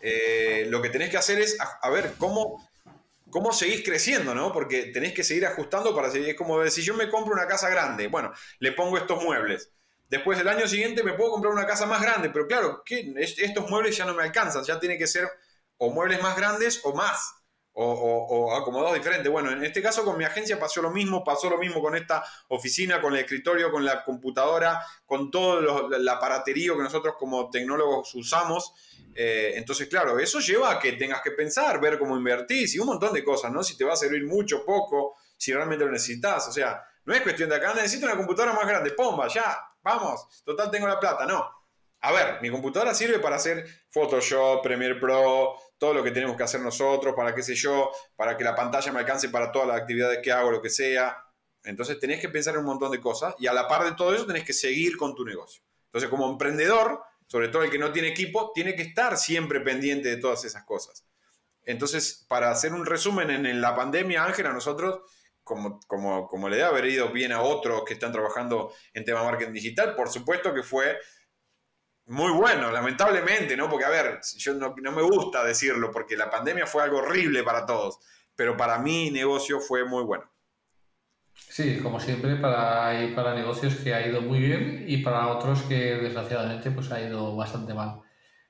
lo 0.00 0.82
que 0.82 0.88
tenés 0.88 1.10
que 1.10 1.18
hacer 1.18 1.38
es, 1.40 1.56
a, 1.60 1.90
ver, 1.90 2.14
¿cómo, 2.18 2.68
cómo 3.30 3.52
seguís 3.52 3.84
creciendo, 3.84 4.34
¿no? 4.34 4.52
Porque 4.52 4.86
tenés 4.86 5.12
que 5.12 5.22
seguir 5.22 5.46
ajustando 5.46 5.94
para 5.94 6.10
seguir, 6.10 6.30
es 6.30 6.36
como 6.36 6.66
si 6.68 6.82
yo 6.82 6.94
me 6.94 7.08
compro 7.08 7.34
una 7.34 7.46
casa 7.46 7.68
grande, 7.68 8.08
bueno, 8.08 8.32
le 8.58 8.72
pongo 8.72 8.96
estos 8.96 9.22
muebles. 9.22 9.70
Después 10.08 10.38
el 10.40 10.48
año 10.48 10.66
siguiente 10.66 11.04
me 11.04 11.12
puedo 11.12 11.32
comprar 11.32 11.52
una 11.52 11.66
casa 11.66 11.86
más 11.86 12.02
grande, 12.02 12.30
pero 12.30 12.48
claro, 12.48 12.82
estos 12.86 13.70
muebles 13.70 13.96
ya 13.96 14.04
no 14.04 14.14
me 14.14 14.24
alcanzan, 14.24 14.64
ya 14.64 14.80
tiene 14.80 14.98
que 14.98 15.06
ser 15.06 15.28
o 15.84 15.90
muebles 15.90 16.22
más 16.22 16.36
grandes 16.36 16.80
o 16.84 16.94
más, 16.94 17.34
o, 17.72 18.54
acomodados 18.54 18.94
diferentes. 18.94 19.32
Bueno, 19.32 19.50
en 19.50 19.64
este 19.64 19.82
caso 19.82 20.04
con 20.04 20.16
mi 20.16 20.24
agencia 20.24 20.60
pasó 20.60 20.80
lo 20.80 20.90
mismo, 20.90 21.24
pasó 21.24 21.50
lo 21.50 21.58
mismo 21.58 21.82
con 21.82 21.96
esta 21.96 22.22
oficina, 22.48 23.00
con 23.00 23.14
el 23.14 23.20
escritorio, 23.20 23.72
con 23.72 23.84
la 23.84 24.04
computadora, 24.04 24.80
con 25.04 25.28
todo 25.28 25.92
el 25.92 26.08
aparaterío 26.08 26.76
que 26.76 26.84
nosotros 26.84 27.16
como 27.18 27.50
tecnólogos 27.50 28.14
usamos. 28.14 28.72
Eh, 29.12 29.54
entonces, 29.56 29.88
claro, 29.88 30.20
eso 30.20 30.38
lleva 30.38 30.70
a 30.70 30.78
que 30.78 30.92
tengas 30.92 31.20
que 31.20 31.32
pensar, 31.32 31.80
ver 31.80 31.98
cómo 31.98 32.16
invertís 32.16 32.76
y 32.76 32.78
un 32.78 32.86
montón 32.86 33.12
de 33.12 33.24
cosas, 33.24 33.50
¿no? 33.50 33.64
Si 33.64 33.76
te 33.76 33.84
va 33.84 33.94
a 33.94 33.96
servir 33.96 34.24
mucho, 34.24 34.64
poco, 34.64 35.16
si 35.36 35.52
realmente 35.52 35.84
lo 35.84 35.90
necesitas. 35.90 36.46
O 36.46 36.52
sea, 36.52 36.80
no 37.04 37.12
es 37.12 37.22
cuestión 37.22 37.48
de 37.48 37.56
acá, 37.56 37.74
necesito 37.74 38.06
una 38.06 38.16
computadora 38.16 38.52
más 38.54 38.68
grande, 38.68 38.92
pomba, 38.92 39.26
ya, 39.26 39.58
vamos, 39.82 40.42
total 40.44 40.70
tengo 40.70 40.86
la 40.86 41.00
plata, 41.00 41.26
no. 41.26 41.44
A 42.04 42.10
ver, 42.10 42.42
mi 42.42 42.50
computadora 42.50 42.94
sirve 42.94 43.20
para 43.20 43.36
hacer 43.36 43.64
Photoshop, 43.90 44.60
Premiere 44.60 44.96
Pro, 44.96 45.54
todo 45.82 45.94
lo 45.94 46.04
que 46.04 46.12
tenemos 46.12 46.36
que 46.36 46.44
hacer 46.44 46.60
nosotros, 46.60 47.12
para 47.12 47.34
qué 47.34 47.42
sé 47.42 47.56
yo, 47.56 47.90
para 48.14 48.36
que 48.36 48.44
la 48.44 48.54
pantalla 48.54 48.92
me 48.92 49.00
alcance 49.00 49.30
para 49.30 49.50
todas 49.50 49.66
las 49.66 49.80
actividades 49.80 50.20
que 50.22 50.30
hago, 50.30 50.52
lo 50.52 50.62
que 50.62 50.70
sea. 50.70 51.16
Entonces 51.64 51.98
tenés 51.98 52.20
que 52.20 52.28
pensar 52.28 52.54
en 52.54 52.60
un 52.60 52.66
montón 52.66 52.92
de 52.92 53.00
cosas 53.00 53.34
y 53.40 53.48
a 53.48 53.52
la 53.52 53.66
par 53.66 53.82
de 53.82 53.96
todo 53.96 54.14
eso 54.14 54.24
tenés 54.24 54.44
que 54.44 54.52
seguir 54.52 54.96
con 54.96 55.12
tu 55.16 55.24
negocio. 55.24 55.60
Entonces 55.86 56.08
como 56.08 56.30
emprendedor, 56.30 57.02
sobre 57.26 57.48
todo 57.48 57.64
el 57.64 57.70
que 57.70 57.80
no 57.80 57.90
tiene 57.90 58.06
equipo, 58.06 58.52
tiene 58.54 58.76
que 58.76 58.82
estar 58.82 59.16
siempre 59.16 59.58
pendiente 59.58 60.08
de 60.08 60.18
todas 60.18 60.44
esas 60.44 60.62
cosas. 60.62 61.04
Entonces, 61.64 62.26
para 62.28 62.52
hacer 62.52 62.72
un 62.72 62.86
resumen 62.86 63.44
en 63.44 63.60
la 63.60 63.74
pandemia, 63.74 64.24
Ángel, 64.24 64.46
a 64.46 64.52
nosotros, 64.52 65.00
como, 65.42 65.80
como, 65.88 66.28
como 66.28 66.48
le 66.48 66.58
debe 66.58 66.68
haber 66.68 66.84
ido 66.84 67.08
bien 67.08 67.32
a 67.32 67.42
otros 67.42 67.82
que 67.84 67.94
están 67.94 68.12
trabajando 68.12 68.72
en 68.94 69.04
tema 69.04 69.24
marketing 69.24 69.52
digital, 69.52 69.96
por 69.96 70.08
supuesto 70.10 70.54
que 70.54 70.62
fue 70.62 70.96
muy 72.06 72.32
bueno, 72.32 72.70
lamentablemente, 72.70 73.56
¿no? 73.56 73.68
Porque, 73.70 73.84
a 73.84 73.90
ver, 73.90 74.20
yo 74.36 74.54
no, 74.54 74.74
me 74.74 75.02
gusta 75.02 75.44
decirlo, 75.44 75.90
porque 75.90 76.16
la 76.16 76.30
pandemia 76.30 76.66
fue 76.66 76.82
algo 76.82 76.98
horrible 76.98 77.42
para 77.42 77.64
todos, 77.64 77.98
pero 78.34 78.56
para 78.56 78.78
mi 78.78 79.10
negocio 79.10 79.60
fue 79.60 79.84
muy 79.84 80.02
bueno. 80.02 80.30
Sí, 81.34 81.78
como 81.80 82.00
siempre, 82.00 82.36
para, 82.36 82.88
hay 82.88 83.14
para 83.14 83.34
negocios 83.34 83.76
que 83.76 83.94
ha 83.94 84.06
ido 84.06 84.20
muy 84.20 84.40
bien 84.40 84.84
y 84.86 84.98
para 84.98 85.28
otros 85.28 85.62
que 85.62 85.96
desgraciadamente 85.96 86.70
pues 86.70 86.90
ha 86.90 87.00
ido 87.00 87.36
bastante 87.36 87.72
mal. 87.72 88.00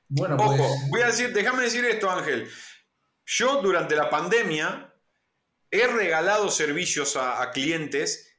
Bueno, 0.08 0.36
Ojo, 0.36 0.56
pues 0.56 0.90
voy 0.90 1.00
a 1.02 1.06
decir, 1.06 1.32
déjame 1.32 1.62
decir 1.62 1.84
esto, 1.84 2.10
Ángel. 2.10 2.48
Yo 3.24 3.62
durante 3.62 3.96
la 3.96 4.10
pandemia 4.10 4.92
he 5.70 5.86
regalado 5.86 6.50
servicios 6.50 7.16
a 7.16 7.50
clientes 7.50 8.31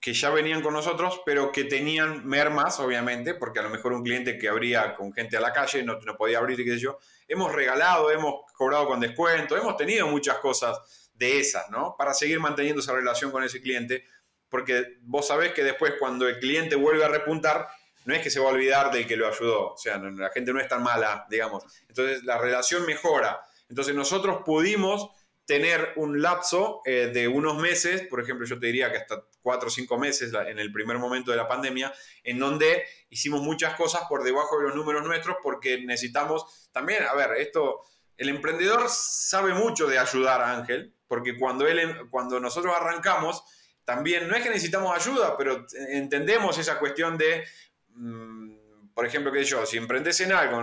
que 0.00 0.14
ya 0.14 0.30
venían 0.30 0.62
con 0.62 0.72
nosotros, 0.72 1.20
pero 1.26 1.52
que 1.52 1.64
tenían 1.64 2.26
mermas, 2.26 2.80
obviamente, 2.80 3.34
porque 3.34 3.58
a 3.58 3.62
lo 3.62 3.68
mejor 3.68 3.92
un 3.92 4.02
cliente 4.02 4.38
que 4.38 4.48
abría 4.48 4.94
con 4.94 5.12
gente 5.12 5.36
a 5.36 5.40
la 5.40 5.52
calle 5.52 5.82
no, 5.82 6.00
no 6.00 6.16
podía 6.16 6.38
abrir, 6.38 6.56
qué 6.64 6.72
sé 6.72 6.78
yo. 6.78 6.98
Hemos 7.28 7.52
regalado, 7.52 8.10
hemos 8.10 8.50
cobrado 8.54 8.86
con 8.86 8.98
descuento, 8.98 9.58
hemos 9.58 9.76
tenido 9.76 10.06
muchas 10.06 10.38
cosas 10.38 11.10
de 11.12 11.38
esas, 11.38 11.68
¿no? 11.70 11.96
Para 11.98 12.14
seguir 12.14 12.40
manteniendo 12.40 12.80
esa 12.80 12.94
relación 12.94 13.30
con 13.30 13.44
ese 13.44 13.60
cliente, 13.60 14.04
porque 14.48 14.96
vos 15.02 15.26
sabés 15.26 15.52
que 15.52 15.62
después 15.62 15.94
cuando 15.98 16.26
el 16.26 16.38
cliente 16.38 16.76
vuelve 16.76 17.04
a 17.04 17.08
repuntar, 17.08 17.68
no 18.06 18.14
es 18.14 18.22
que 18.22 18.30
se 18.30 18.40
va 18.40 18.48
a 18.48 18.52
olvidar 18.52 18.90
del 18.90 19.06
que 19.06 19.16
lo 19.16 19.28
ayudó, 19.28 19.74
o 19.74 19.76
sea, 19.76 19.98
la 19.98 20.30
gente 20.30 20.52
no 20.54 20.60
es 20.60 20.66
tan 20.66 20.82
mala, 20.82 21.26
digamos. 21.28 21.64
Entonces 21.88 22.24
la 22.24 22.38
relación 22.38 22.86
mejora. 22.86 23.42
Entonces 23.68 23.94
nosotros 23.94 24.40
pudimos 24.46 25.10
tener 25.50 25.94
un 25.96 26.22
lapso 26.22 26.80
eh, 26.84 27.10
de 27.12 27.26
unos 27.26 27.58
meses, 27.58 28.02
por 28.02 28.20
ejemplo, 28.20 28.46
yo 28.46 28.60
te 28.60 28.66
diría 28.66 28.92
que 28.92 28.98
hasta 28.98 29.24
cuatro 29.42 29.66
o 29.66 29.70
cinco 29.70 29.98
meses 29.98 30.32
en 30.32 30.60
el 30.60 30.70
primer 30.70 30.98
momento 30.98 31.32
de 31.32 31.36
la 31.36 31.48
pandemia, 31.48 31.92
en 32.22 32.38
donde 32.38 32.84
hicimos 33.08 33.42
muchas 33.42 33.74
cosas 33.74 34.02
por 34.08 34.22
debajo 34.22 34.58
de 34.58 34.68
los 34.68 34.76
números 34.76 35.04
nuestros 35.04 35.38
porque 35.42 35.84
necesitamos 35.84 36.70
también, 36.70 37.02
a 37.02 37.14
ver, 37.14 37.32
esto, 37.38 37.80
el 38.16 38.28
emprendedor 38.28 38.84
sabe 38.88 39.52
mucho 39.52 39.88
de 39.88 39.98
ayudar 39.98 40.40
a 40.40 40.56
Ángel, 40.56 40.94
porque 41.08 41.36
cuando, 41.36 41.66
él, 41.66 42.08
cuando 42.10 42.38
nosotros 42.38 42.72
arrancamos, 42.72 43.42
también 43.84 44.28
no 44.28 44.36
es 44.36 44.44
que 44.44 44.50
necesitamos 44.50 44.96
ayuda, 44.96 45.36
pero 45.36 45.66
entendemos 45.88 46.58
esa 46.58 46.78
cuestión 46.78 47.18
de... 47.18 47.42
Mm, 47.88 48.60
por 48.94 49.06
ejemplo, 49.06 49.32
que 49.32 49.42
yo, 49.42 49.64
si 49.66 49.78
emprendes 49.78 50.20
en 50.20 50.32
algo, 50.32 50.62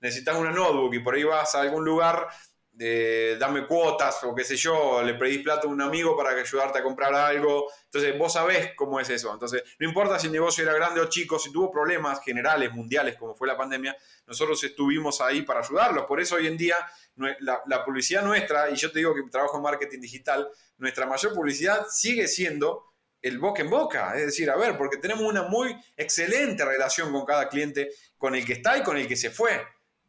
necesitas 0.00 0.36
una 0.36 0.52
notebook 0.52 0.94
y 0.94 1.00
por 1.00 1.16
ahí 1.16 1.24
vas 1.24 1.54
a 1.54 1.62
algún 1.62 1.84
lugar, 1.84 2.28
dame 2.74 3.66
cuotas 3.66 4.24
o 4.24 4.34
qué 4.34 4.44
sé 4.44 4.56
yo, 4.56 5.02
le 5.02 5.14
pedís 5.14 5.42
plata 5.42 5.66
a 5.66 5.70
un 5.70 5.80
amigo 5.80 6.16
para 6.16 6.30
ayudarte 6.30 6.78
a 6.78 6.82
comprar 6.82 7.14
algo. 7.14 7.70
Entonces 7.84 8.18
vos 8.18 8.32
sabés 8.32 8.72
cómo 8.74 8.98
es 8.98 9.10
eso. 9.10 9.32
Entonces 9.32 9.62
no 9.78 9.86
importa 9.86 10.18
si 10.18 10.26
el 10.26 10.32
negocio 10.32 10.64
era 10.64 10.72
grande 10.72 11.00
o 11.00 11.08
chico, 11.08 11.38
si 11.38 11.52
tuvo 11.52 11.70
problemas 11.70 12.22
generales, 12.24 12.72
mundiales, 12.72 13.16
como 13.16 13.34
fue 13.34 13.46
la 13.46 13.56
pandemia, 13.56 13.96
nosotros 14.26 14.62
estuvimos 14.64 15.20
ahí 15.20 15.42
para 15.42 15.60
ayudarlos. 15.60 16.06
Por 16.06 16.20
eso 16.20 16.36
hoy 16.36 16.46
en 16.46 16.56
día 16.56 16.76
la, 17.16 17.60
la 17.66 17.84
publicidad 17.84 18.24
nuestra, 18.24 18.70
y 18.70 18.76
yo 18.76 18.90
te 18.90 19.00
digo 19.00 19.14
que 19.14 19.22
trabajo 19.30 19.56
en 19.56 19.62
marketing 19.62 20.00
digital, 20.00 20.48
nuestra 20.78 21.06
mayor 21.06 21.34
publicidad 21.34 21.86
sigue 21.90 22.26
siendo 22.26 22.92
el 23.20 23.38
boca 23.38 23.62
en 23.62 23.70
boca. 23.70 24.16
Es 24.16 24.26
decir, 24.26 24.50
a 24.50 24.56
ver, 24.56 24.76
porque 24.76 24.96
tenemos 24.96 25.22
una 25.22 25.42
muy 25.42 25.74
excelente 25.96 26.64
relación 26.64 27.12
con 27.12 27.24
cada 27.24 27.48
cliente, 27.48 27.90
con 28.18 28.34
el 28.34 28.44
que 28.44 28.54
está 28.54 28.76
y 28.76 28.82
con 28.82 28.96
el 28.96 29.06
que 29.06 29.16
se 29.16 29.30
fue. 29.30 29.62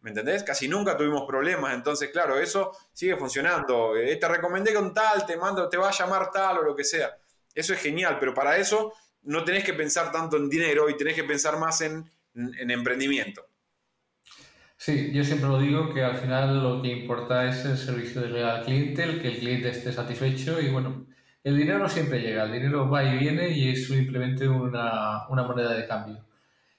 ¿Me 0.03 0.09
entendés? 0.09 0.43
Casi 0.43 0.67
nunca 0.67 0.95
tuvimos 0.95 1.23
problemas. 1.25 1.73
Entonces, 1.73 2.09
claro, 2.11 2.37
eso 2.37 2.71
sigue 2.91 3.15
funcionando. 3.15 3.95
Eh, 3.97 4.17
te 4.17 4.27
recomendé 4.27 4.73
con 4.73 4.93
tal, 4.93 5.25
te 5.25 5.37
mando, 5.37 5.67
te 5.69 5.77
va 5.77 5.89
a 5.89 5.91
llamar 5.91 6.29
tal 6.29 6.59
o 6.59 6.61
lo 6.61 6.75
que 6.75 6.83
sea. 6.83 7.17
Eso 7.55 7.73
es 7.73 7.79
genial, 7.79 8.17
pero 8.19 8.33
para 8.33 8.57
eso 8.57 8.93
no 9.23 9.43
tenés 9.43 9.63
que 9.63 9.73
pensar 9.73 10.11
tanto 10.11 10.37
en 10.37 10.49
dinero 10.49 10.89
y 10.89 10.97
tenés 10.97 11.15
que 11.15 11.23
pensar 11.23 11.57
más 11.57 11.81
en, 11.81 12.09
en 12.35 12.69
emprendimiento. 12.69 13.45
Sí, 14.75 15.11
yo 15.13 15.23
siempre 15.23 15.47
lo 15.47 15.59
digo 15.59 15.93
que 15.93 16.03
al 16.03 16.17
final 16.17 16.61
lo 16.61 16.81
que 16.81 16.89
importa 16.89 17.47
es 17.47 17.63
el 17.63 17.77
servicio 17.77 18.21
al 18.21 18.65
cliente, 18.65 19.03
el 19.03 19.21
que 19.21 19.29
el 19.29 19.39
cliente 19.39 19.69
esté 19.69 19.93
satisfecho 19.93 20.59
y 20.59 20.69
bueno, 20.69 21.07
el 21.41 21.55
dinero 21.55 21.87
siempre 21.87 22.19
llega, 22.19 22.43
el 22.43 22.51
dinero 22.51 22.89
va 22.89 23.05
y 23.05 23.17
viene 23.17 23.49
y 23.49 23.69
es 23.69 23.87
simplemente 23.87 24.49
una, 24.49 25.29
una 25.29 25.43
moneda 25.43 25.73
de 25.73 25.87
cambio. 25.87 26.25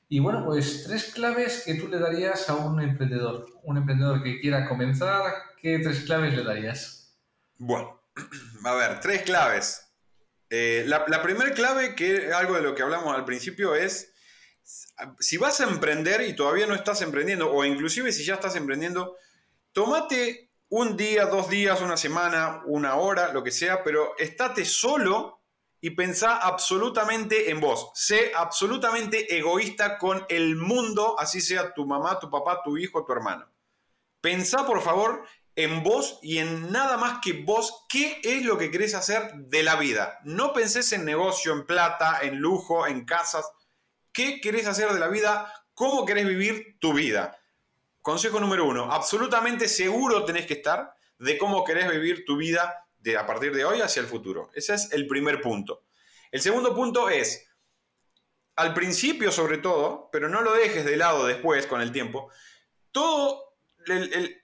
Y 0.09 0.21
bueno, 0.21 0.45
pues 0.45 0.85
tres 0.85 1.13
claves 1.13 1.63
que 1.65 1.75
tú 1.75 1.89
le 1.89 1.99
darías 1.99 2.49
a 2.49 2.57
un 2.57 2.81
emprendedor, 2.81 3.47
un 3.63 3.79
emprendedor 3.79 4.23
que 4.23 4.41
quiera 4.41 4.69
comenzar, 4.69 5.23
¿qué 5.61 5.79
tres 5.79 6.01
claves 6.01 6.35
le 6.35 6.45
darías? 6.45 7.17
Bueno, 7.57 8.03
a 8.65 8.75
ver, 8.75 9.01
tres 9.01 9.23
claves. 9.23 9.85
Eh, 10.51 10.85
la, 10.87 11.23
primera 11.23 11.53
clave, 11.53 11.95
que 11.95 12.33
algo 12.33 12.55
de 12.55 12.63
lo 12.63 12.75
que 12.75 12.83
hablamos 12.83 13.15
al 13.15 13.25
principio, 13.25 13.75
es 13.75 14.13
si 15.19 15.37
vas 15.37 15.61
a 15.61 15.65
emprender 15.65 16.21
y 16.23 16.37
todavía 16.37 16.67
no 16.67 16.75
estás 16.75 17.03
emprendiendo, 17.03 17.51
o 17.51 17.65
inclusive 17.65 18.13
si 18.13 18.25
ya 18.25 18.35
estás 18.35 18.55
emprendiendo, 18.57 19.17
tómate 19.73 20.53
un 20.69 20.97
día, 20.97 21.27
dos 21.27 21.49
días, 21.49 21.81
una 21.81 21.97
semana, 21.97 22.63
una 22.67 22.95
hora, 22.97 23.33
lo 23.33 23.43
que 23.43 23.51
sea, 23.51 23.83
pero 23.83 24.17
estate 24.19 24.65
solo 24.65 25.43
y 25.85 25.91
pensá 25.91 26.39
absolutamente 26.39 27.51
en 27.51 27.61
vos. 27.61 27.91
Sé 27.93 28.32
absolutamente 28.35 29.37
egoísta 29.37 29.99
con 29.99 30.24
el 30.30 30.57
mundo, 30.57 31.14
así 31.18 31.43
sea 31.43 31.74
tu 31.74 31.85
mamá, 31.85 32.18
tu 32.18 32.30
papá, 32.30 32.62
tu 32.64 32.78
hijo, 32.78 33.05
tu 33.05 33.12
hermano. 33.12 33.47
Pensá, 34.22 34.64
por 34.64 34.80
favor, 34.80 35.26
en 35.55 35.82
vos 35.82 36.20
y 36.22 36.39
en 36.39 36.72
nada 36.72 36.97
más 36.97 37.18
que 37.22 37.35
vos, 37.35 37.85
qué 37.87 38.18
es 38.24 38.47
lo 38.47 38.57
que 38.57 38.70
querés 38.70 38.95
hacer 38.95 39.35
de 39.35 39.62
la 39.62 39.76
vida. 39.76 40.20
No 40.24 40.55
pensés 40.55 40.91
en 40.93 41.05
negocio, 41.05 41.53
en 41.53 41.66
plata, 41.66 42.20
en 42.22 42.39
lujo, 42.39 42.87
en 42.87 43.05
casas. 43.05 43.47
¿Qué 44.11 44.41
querés 44.41 44.66
hacer 44.66 44.91
de 44.91 45.01
la 45.01 45.09
vida? 45.09 45.53
¿Cómo 45.74 46.07
querés 46.07 46.26
vivir 46.26 46.78
tu 46.80 46.95
vida? 46.95 47.39
Consejo 48.01 48.41
número 48.41 48.64
uno, 48.64 48.91
absolutamente 48.91 49.68
seguro 49.68 50.24
tenés 50.24 50.47
que 50.47 50.55
estar 50.55 50.95
de 51.18 51.37
cómo 51.37 51.62
querés 51.62 51.91
vivir 51.91 52.24
tu 52.24 52.39
vida 52.39 52.84
de 53.05 53.19
a 53.19 53.27
partir 53.27 53.55
de 53.55 53.65
hoy 53.65 53.83
hacia 53.83 54.01
el 54.01 54.07
futuro. 54.07 54.51
Ese 54.55 54.75
es 54.75 54.91
el 54.93 55.07
primer 55.07 55.41
punto. 55.43 55.85
El 56.33 56.41
segundo 56.41 56.75
punto 56.75 57.11
es, 57.11 57.47
al 58.57 58.73
principio 58.73 59.31
sobre 59.31 59.59
todo, 59.59 60.09
pero 60.11 60.29
no 60.29 60.41
lo 60.41 60.55
dejes 60.55 60.85
de 60.87 60.97
lado 60.97 61.27
después 61.27 61.67
con 61.67 61.83
el 61.83 61.93
tiempo, 61.93 62.31
todo, 62.91 63.57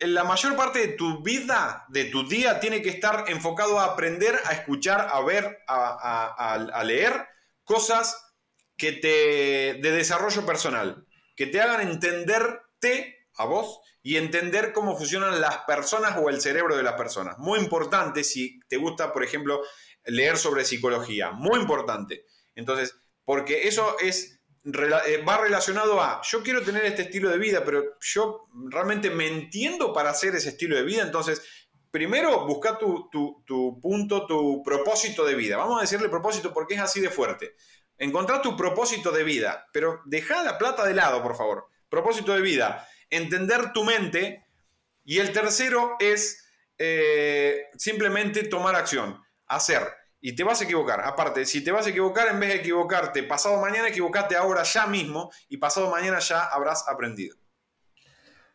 la 0.01 0.25
mayor 0.25 0.57
parte 0.57 0.81
de 0.81 0.89
tu 0.89 1.23
vida, 1.23 1.87
de 1.89 2.05
tu 2.05 2.29
día, 2.29 2.61
tiene 2.61 2.83
que 2.83 2.91
estar 2.91 3.25
enfocado 3.29 3.81
a 3.81 3.87
aprender, 3.87 4.39
a 4.45 4.53
escuchar, 4.53 5.09
a 5.11 5.21
ver, 5.23 5.61
a, 5.67 6.83
leer 6.85 7.27
cosas 7.65 8.35
que 8.77 8.93
te, 8.93 9.81
de 9.81 9.91
desarrollo 9.91 10.45
personal, 10.45 11.07
que 11.35 11.47
te 11.47 11.63
hagan 11.63 11.81
entenderte 11.81 13.20
a 13.41 13.47
vos 13.47 13.81
y 14.03 14.17
entender 14.17 14.73
cómo 14.73 14.97
funcionan 14.97 15.41
las 15.41 15.59
personas 15.59 16.17
o 16.19 16.29
el 16.29 16.41
cerebro 16.41 16.77
de 16.77 16.83
las 16.83 16.95
personas. 16.95 17.39
Muy 17.39 17.59
importante 17.59 18.25
si 18.25 18.61
te 18.69 18.77
gusta, 18.77 19.13
por 19.13 19.25
ejemplo, 19.25 19.63
leer 20.07 20.37
sobre 20.39 20.65
psicología. 20.65 21.33
Muy 21.33 21.61
importante. 21.61 22.25
Entonces, 22.55 22.97
porque 23.25 23.69
eso 23.69 23.97
es 23.99 24.41
eh, 24.63 25.25
va 25.27 25.39
relacionado 25.39 26.03
a, 26.03 26.21
yo 26.23 26.43
quiero 26.43 26.63
tener 26.63 26.85
este 26.85 27.03
estilo 27.03 27.31
de 27.31 27.39
vida, 27.39 27.65
pero 27.65 27.97
yo 28.01 28.47
realmente 28.69 29.09
me 29.09 29.27
entiendo 29.27 29.93
para 29.93 30.11
hacer 30.11 30.35
ese 30.35 30.51
estilo 30.51 30.77
de 30.77 30.83
vida. 30.83 31.03
Entonces, 31.03 31.43
primero 31.91 32.47
busca 32.47 32.77
tu, 32.77 33.09
tu, 33.11 33.81
punto, 33.81 34.27
tu 34.27 34.63
propósito 34.63 35.25
de 35.25 35.35
vida. 35.35 35.57
Vamos 35.57 35.79
a 35.79 35.83
decirle 35.83 36.11
propósito 36.11 36.53
porque 36.53 36.75
es 36.75 36.81
así 36.81 37.01
de 37.01 37.09
fuerte. 37.09 37.55
Encontrar 37.97 38.43
tu 38.43 38.57
propósito 38.57 39.11
de 39.13 39.25
vida, 39.25 39.67
pero 39.73 40.03
deja 40.05 40.43
la 40.43 40.59
plata 40.59 40.85
de 40.85 40.95
lado, 40.95 41.23
por 41.23 41.37
favor. 41.37 41.67
Propósito 41.89 42.35
de 42.35 42.41
vida 42.43 42.87
entender 43.11 43.73
tu 43.73 43.85
mente. 43.85 44.47
Y 45.05 45.19
el 45.19 45.33
tercero 45.33 45.97
es 45.99 46.47
eh, 46.79 47.65
simplemente 47.77 48.45
tomar 48.45 48.75
acción, 48.75 49.21
hacer. 49.47 49.83
Y 50.21 50.35
te 50.35 50.45
vas 50.45 50.61
a 50.61 50.65
equivocar. 50.65 51.01
Aparte, 51.03 51.45
si 51.45 51.63
te 51.63 51.73
vas 51.73 51.87
a 51.87 51.91
equivocar, 51.91 52.29
en 52.29 52.41
vez 52.41 52.51
de 52.51 52.57
equivocarte 52.57 53.23
pasado 53.23 53.61
mañana, 53.61 53.89
equivocate 53.89 54.37
ahora 54.37 54.63
ya 54.63 54.87
mismo 54.87 55.31
y 55.49 55.57
pasado 55.57 55.91
mañana 55.91 56.19
ya 56.21 56.45
habrás 56.45 56.87
aprendido. 56.89 57.37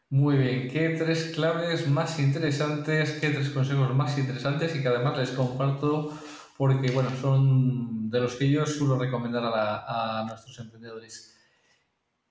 Muy 0.09 0.37
bien, 0.37 0.69
qué 0.69 0.89
tres 0.89 1.31
claves 1.33 1.87
más 1.87 2.19
interesantes, 2.19 3.13
qué 3.19 3.31
tres 3.31 3.49
consejos 3.49 3.93
más 3.95 4.17
interesantes 4.17 4.75
y 4.75 4.81
que 4.81 4.87
además 4.87 5.17
les 5.17 5.31
comparto 5.31 6.17
porque, 6.57 6.91
bueno, 6.91 7.09
son 7.19 8.09
de 8.09 8.21
los 8.21 8.35
que 8.35 8.49
yo 8.49 8.65
suelo 8.65 8.97
recomendar 8.97 9.43
a 9.45 10.23
nuestros 10.27 10.57
emprendedores. 10.59 11.34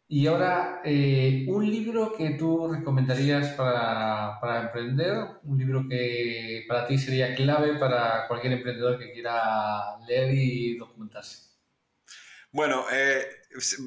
Y 0.07 0.27
ahora, 0.27 0.83
eh, 0.85 1.47
un 1.49 1.69
libro 1.69 2.13
que 2.17 2.31
tú 2.31 2.71
recomendarías 2.73 3.49
para, 3.55 4.39
para, 4.41 4.63
emprender, 4.67 5.17
un 5.45 5.59
libro 5.59 5.85
que 5.89 6.65
para 6.69 6.87
ti 6.87 6.99
sería 6.99 7.35
clave 7.35 7.79
para 7.79 8.29
cualquier 8.29 8.53
emprendedor 8.53 8.99
que 8.99 9.13
quiera 9.13 9.99
leer 10.07 10.35
y 10.35 10.77
documentarse. 10.77 11.45
Bueno, 12.53 12.85
eh, 12.93 13.27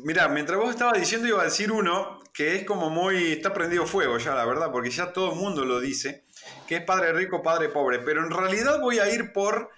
mira, 0.03 0.27
mientras 0.27 0.59
vos 0.59 0.71
estabas 0.71 0.99
diciendo 0.99 1.27
iba 1.27 1.41
a 1.41 1.45
decir 1.45 1.71
uno 1.71 2.19
que 2.33 2.55
es 2.55 2.63
como 2.65 2.89
muy, 2.89 3.33
está 3.33 3.53
prendido 3.53 3.85
fuego 3.85 4.17
ya, 4.17 4.35
la 4.35 4.45
verdad, 4.45 4.71
porque 4.71 4.89
ya 4.89 5.13
todo 5.13 5.33
el 5.33 5.39
mundo 5.39 5.65
lo 5.65 5.79
dice, 5.79 6.25
que 6.67 6.77
es 6.77 6.81
Padre 6.83 7.13
Rico, 7.13 7.41
Padre 7.41 7.69
Pobre, 7.69 7.99
pero 7.99 8.23
en 8.23 8.31
realidad 8.31 8.81
voy 8.81 8.99
a 8.99 9.09
ir 9.11 9.31
por 9.31 9.69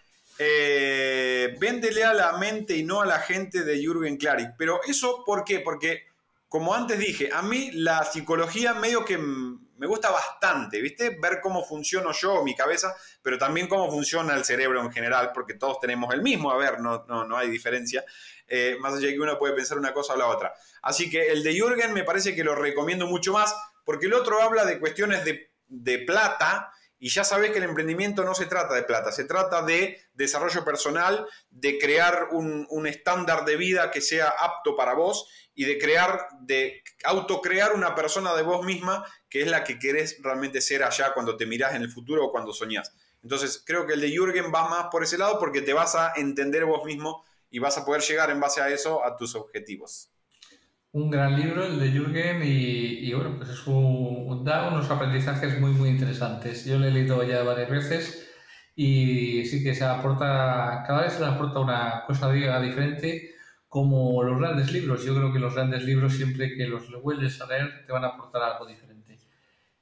eh, 0.41 1.55
Véndele 1.59 2.05
a 2.05 2.13
la 2.13 2.37
mente 2.37 2.75
y 2.77 2.83
no 2.83 3.01
a 3.01 3.05
la 3.05 3.19
gente 3.19 3.63
de 3.63 3.77
Jürgen 3.77 4.17
Klarik. 4.17 4.51
Pero 4.57 4.79
eso, 4.87 5.23
¿por 5.25 5.43
qué? 5.43 5.59
Porque 5.59 6.09
como 6.49 6.73
antes 6.73 6.97
dije, 6.97 7.29
a 7.31 7.43
mí 7.43 7.71
la 7.73 8.03
psicología 8.03 8.73
medio 8.73 9.05
que 9.05 9.17
me 9.19 9.87
gusta 9.87 10.09
bastante, 10.09 10.81
¿viste? 10.81 11.17
Ver 11.21 11.39
cómo 11.41 11.63
funciono 11.63 12.11
yo, 12.11 12.43
mi 12.43 12.55
cabeza, 12.55 12.93
pero 13.21 13.37
también 13.37 13.67
cómo 13.67 13.89
funciona 13.89 14.33
el 14.33 14.43
cerebro 14.43 14.81
en 14.81 14.91
general, 14.91 15.31
porque 15.33 15.53
todos 15.53 15.79
tenemos 15.79 16.13
el 16.13 16.23
mismo, 16.23 16.51
a 16.51 16.57
ver, 16.57 16.81
no, 16.81 17.05
no, 17.07 17.23
no 17.23 17.37
hay 17.37 17.49
diferencia, 17.49 18.03
eh, 18.47 18.75
más 18.79 18.93
allá 18.93 19.07
de 19.07 19.13
que 19.13 19.19
uno 19.19 19.37
puede 19.37 19.53
pensar 19.53 19.77
una 19.77 19.93
cosa 19.93 20.15
o 20.15 20.17
la 20.17 20.25
otra. 20.25 20.53
Así 20.81 21.09
que 21.09 21.31
el 21.31 21.43
de 21.43 21.53
Jürgen 21.53 21.93
me 21.93 22.03
parece 22.03 22.35
que 22.35 22.43
lo 22.43 22.55
recomiendo 22.55 23.05
mucho 23.05 23.31
más, 23.31 23.55
porque 23.85 24.07
el 24.07 24.13
otro 24.13 24.41
habla 24.41 24.65
de 24.65 24.79
cuestiones 24.79 25.23
de, 25.23 25.51
de 25.67 25.99
plata, 25.99 26.73
y 26.99 27.09
ya 27.09 27.23
sabes 27.23 27.51
que 27.51 27.57
el 27.57 27.63
emprendimiento 27.63 28.23
no 28.23 28.35
se 28.35 28.45
trata 28.45 28.75
de 28.75 28.83
plata, 28.83 29.11
se 29.11 29.23
trata 29.23 29.61
de 29.61 29.97
desarrollo 30.13 30.65
personal, 30.65 31.25
de 31.49 31.79
crear 31.79 32.27
un, 32.31 32.67
un 32.69 32.87
estándar 32.87 33.45
de 33.45 33.55
vida 33.55 33.89
que 33.89 34.01
sea 34.01 34.27
apto 34.27 34.75
para 34.75 34.93
vos 34.93 35.29
y 35.55 35.65
de 35.65 35.77
crear, 35.77 36.27
de 36.41 36.83
autocrear 37.05 37.73
una 37.73 37.95
persona 37.95 38.35
de 38.35 38.43
vos 38.43 38.65
misma 38.65 39.05
que 39.29 39.41
es 39.41 39.47
la 39.47 39.63
que 39.63 39.79
querés 39.79 40.17
realmente 40.21 40.61
ser 40.61 40.83
allá 40.83 41.13
cuando 41.13 41.37
te 41.37 41.45
mirás 41.45 41.73
en 41.75 41.81
el 41.81 41.91
futuro 41.91 42.25
o 42.25 42.31
cuando 42.31 42.53
soñás. 42.53 42.93
Entonces 43.23 43.63
creo 43.65 43.85
que 43.85 43.93
el 43.93 44.01
de 44.01 44.09
Jürgen 44.09 44.51
va 44.53 44.67
más 44.67 44.87
por 44.91 45.03
ese 45.03 45.17
lado 45.17 45.39
porque 45.39 45.61
te 45.61 45.73
vas 45.73 45.95
a 45.95 46.13
entender 46.15 46.65
vos 46.65 46.85
mismo 46.85 47.23
y 47.49 47.59
vas 47.59 47.77
a 47.77 47.85
poder 47.85 48.01
llegar 48.01 48.29
en 48.29 48.39
base 48.39 48.61
a 48.61 48.69
eso 48.69 49.03
a 49.03 49.17
tus 49.17 49.35
objetivos. 49.35 50.11
Un 50.91 51.11
gran 51.11 51.35
libro, 51.39 51.65
el 51.65 51.79
de 51.79 51.91
Jürgen, 51.91 52.41
y, 52.43 53.13
bueno, 53.13 53.35
pues 53.37 53.49
es 53.49 53.67
un, 53.67 54.43
da 54.43 54.69
unos 54.69 54.89
aprendizajes 54.89 55.59
muy, 55.59 55.71
muy 55.71 55.89
interesantes. 55.89 56.65
Yo 56.65 56.79
lo 56.79 56.85
he 56.87 56.91
leído 56.91 57.23
ya 57.23 57.43
varias 57.43 57.69
veces 57.69 58.27
y 58.75 59.45
sí 59.45 59.63
que 59.63 59.75
se 59.75 59.85
aporta, 59.85 60.83
cada 60.87 61.03
vez 61.03 61.13
se 61.13 61.19
le 61.19 61.27
aporta 61.27 61.59
una 61.59 62.03
cosa 62.07 62.31
diferente 62.31 63.35
como 63.67 64.23
los 64.23 64.39
grandes 64.39 64.71
libros. 64.71 65.03
Yo 65.05 65.15
creo 65.15 65.31
que 65.31 65.39
los 65.39 65.53
grandes 65.53 65.83
libros, 65.83 66.13
siempre 66.13 66.55
que 66.55 66.65
los 66.67 66.89
vuelves 67.03 67.39
a 67.41 67.47
leer, 67.47 67.85
te 67.85 67.91
van 67.93 68.03
a 68.05 68.07
aportar 68.09 68.41
algo 68.41 68.65
diferente. 68.65 69.19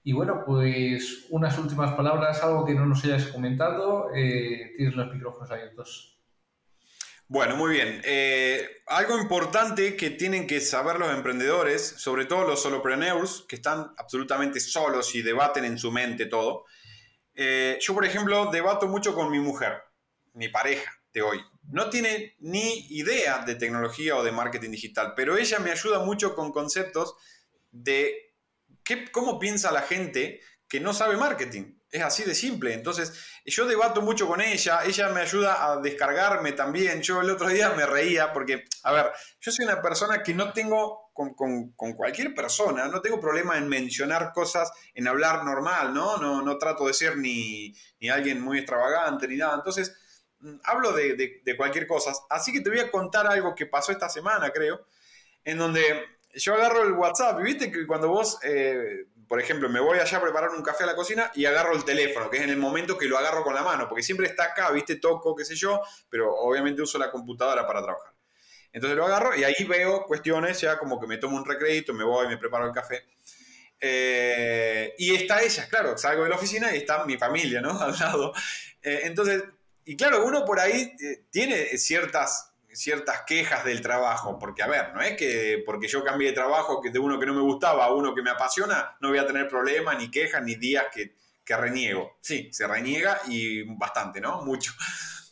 Y 0.03 0.13
bueno, 0.13 0.43
pues 0.45 1.27
unas 1.29 1.57
últimas 1.59 1.93
palabras, 1.93 2.43
algo 2.43 2.65
que 2.65 2.73
no 2.73 2.85
nos 2.85 3.03
hayas 3.05 3.27
comentado, 3.27 4.09
eh, 4.15 4.73
tienes 4.77 4.95
los 4.95 5.13
micrófonos 5.13 5.51
abiertos. 5.51 6.16
Bueno, 7.29 7.57
muy 7.57 7.73
bien. 7.73 8.01
Eh, 8.05 8.83
algo 8.85 9.19
importante 9.19 9.97
que 9.97 10.11
tienen 10.11 10.47
que 10.47 10.61
saber 10.61 10.97
los 10.97 11.13
emprendedores, 11.13 11.85
sobre 11.85 12.23
todo 12.23 12.47
los 12.47 12.61
solopreneurs, 12.61 13.43
que 13.49 13.57
están 13.57 13.91
absolutamente 13.97 14.61
solos 14.61 15.13
y 15.13 15.21
debaten 15.21 15.65
en 15.65 15.77
su 15.77 15.91
mente 15.91 16.27
todo. 16.27 16.63
Eh, 17.35 17.77
yo, 17.81 17.93
por 17.93 18.05
ejemplo, 18.05 18.49
debato 18.49 18.87
mucho 18.87 19.13
con 19.13 19.29
mi 19.29 19.39
mujer, 19.39 19.73
mi 20.33 20.47
pareja 20.47 20.89
de 21.11 21.21
hoy. 21.21 21.41
No 21.69 21.89
tiene 21.89 22.35
ni 22.39 22.87
idea 22.91 23.39
de 23.39 23.55
tecnología 23.55 24.15
o 24.15 24.23
de 24.23 24.31
marketing 24.31 24.71
digital, 24.71 25.11
pero 25.13 25.37
ella 25.37 25.59
me 25.59 25.71
ayuda 25.71 25.99
mucho 25.99 26.33
con 26.33 26.53
conceptos 26.53 27.15
de 27.71 28.33
qué, 28.85 29.11
cómo 29.11 29.37
piensa 29.37 29.73
la 29.73 29.81
gente 29.81 30.39
que 30.69 30.79
no 30.79 30.93
sabe 30.93 31.17
marketing. 31.17 31.76
Es 31.89 32.03
así 32.03 32.23
de 32.23 32.35
simple. 32.35 32.73
Entonces, 32.73 33.13
yo 33.45 33.65
debato 33.65 34.01
mucho 34.01 34.27
con 34.27 34.41
ella, 34.41 34.81
ella 34.85 35.07
me 35.09 35.21
ayuda 35.21 35.71
a 35.71 35.77
descargarme 35.77 36.51
también. 36.51 37.01
Yo 37.01 37.21
el 37.21 37.29
otro 37.29 37.47
día 37.47 37.69
me 37.69 37.85
reía 37.85 38.33
porque, 38.33 38.65
a 38.83 38.91
ver, 38.91 39.11
yo 39.39 39.51
soy 39.51 39.65
una 39.65 39.81
persona 39.81 40.21
que 40.21 40.33
no 40.33 40.51
tengo, 40.51 41.11
con, 41.13 41.33
cualquier 41.95 42.35
persona, 42.35 42.87
no 42.89 43.01
tengo 43.01 43.21
problema 43.21 43.57
en 43.57 43.69
mencionar 43.69 44.33
cosas, 44.33 44.69
en 44.93 45.07
hablar 45.07 45.45
normal, 45.45 45.93
¿no? 45.93 46.17
No, 46.17 46.41
no 46.41 46.57
trato 46.57 46.85
de 46.87 46.93
ser 46.93 47.17
ni, 47.17 47.73
alguien 48.11 48.41
muy 48.41 48.57
extravagante 48.59 49.25
ni 49.27 49.37
nada. 49.37 49.55
Entonces, 49.55 49.95
mm, 50.39 50.57
hablo 50.65 50.91
de, 50.91 51.41
cualquier 51.55 51.87
cosa. 51.87 52.11
Así 52.29 52.51
que 52.51 52.59
te 52.59 52.69
voy 52.69 52.79
a 52.79 52.91
contar 52.91 53.27
algo 53.27 53.55
que 53.55 53.65
pasó 53.65 53.93
esta 53.93 54.09
semana, 54.09 54.51
creo, 54.51 54.85
en 55.45 55.57
donde 55.57 56.16
yo 56.37 56.53
agarro 56.55 56.83
el 56.83 56.93
WhatsApp 56.93 57.39
y 57.39 57.43
viste 57.43 57.71
que 57.71 57.85
cuando 57.85 58.09
vos... 58.09 58.39
Eh, 58.43 59.05
por 59.27 59.41
ejemplo, 59.41 59.67
me 59.69 59.79
voy 59.79 59.99
allá 59.99 60.17
a 60.17 60.21
preparar 60.21 60.51
un 60.51 60.63
café 60.63 60.83
a 60.83 60.87
la 60.87 60.95
cocina 60.95 61.31
y 61.35 61.45
agarro 61.45 61.73
el 61.73 61.83
teléfono, 61.83 62.29
que 62.29 62.37
es 62.37 62.43
en 62.43 62.49
el 62.49 62.57
momento 62.57 62.97
que 62.97 63.07
lo 63.07 63.17
agarro 63.17 63.43
con 63.43 63.53
la 63.53 63.61
mano, 63.61 63.87
porque 63.89 64.01
siempre 64.01 64.27
está 64.27 64.45
acá, 64.45 64.71
viste, 64.71 64.95
toco, 64.95 65.35
qué 65.35 65.43
sé 65.43 65.53
yo, 65.55 65.81
pero 66.09 66.33
obviamente 66.33 66.81
uso 66.81 66.97
la 66.97 67.11
computadora 67.11 67.67
para 67.67 67.83
trabajar. 67.83 68.13
Entonces 68.71 68.97
lo 68.97 69.05
agarro 69.05 69.35
y 69.35 69.43
ahí 69.43 69.63
veo 69.65 70.03
cuestiones, 70.03 70.61
ya 70.61 70.77
como 70.77 70.99
que 70.99 71.07
me 71.07 71.17
tomo 71.17 71.35
un 71.35 71.45
recrédito, 71.45 71.93
me 71.93 72.03
voy, 72.03 72.27
me 72.27 72.37
preparo 72.37 72.67
el 72.67 72.73
café. 72.73 73.03
Eh, 73.79 74.93
y 74.97 75.15
está 75.15 75.41
ella, 75.41 75.67
claro, 75.69 75.97
salgo 75.97 76.23
de 76.23 76.29
la 76.29 76.35
oficina 76.35 76.73
y 76.73 76.77
está 76.77 77.05
mi 77.05 77.17
familia, 77.17 77.61
¿no? 77.61 77.71
Al 77.81 77.97
lado. 77.97 78.33
Eh, 78.81 79.01
entonces, 79.03 79.43
y 79.83 79.95
claro, 79.95 80.25
uno 80.25 80.45
por 80.45 80.59
ahí 80.59 80.95
tiene 81.31 81.77
ciertas 81.77 82.46
ciertas 82.77 83.23
quejas 83.25 83.65
del 83.65 83.81
trabajo, 83.81 84.37
porque 84.37 84.61
a 84.61 84.67
ver, 84.67 84.93
no 84.93 85.01
es 85.01 85.17
que 85.17 85.63
porque 85.65 85.87
yo 85.87 86.03
cambié 86.03 86.29
de 86.29 86.33
trabajo 86.33 86.81
que 86.81 86.91
de 86.91 86.99
uno 86.99 87.19
que 87.19 87.25
no 87.25 87.33
me 87.33 87.41
gustaba 87.41 87.85
a 87.85 87.93
uno 87.93 88.13
que 88.13 88.21
me 88.21 88.29
apasiona, 88.29 88.95
no 89.01 89.09
voy 89.09 89.17
a 89.17 89.25
tener 89.25 89.47
problemas, 89.47 89.97
ni 89.97 90.11
quejas, 90.11 90.43
ni 90.43 90.55
días 90.55 90.85
que, 90.93 91.15
que 91.43 91.57
reniego. 91.57 92.17
Sí, 92.21 92.49
se 92.51 92.67
reniega 92.67 93.21
y 93.27 93.63
bastante, 93.77 94.21
¿no? 94.21 94.43
Mucho. 94.43 94.73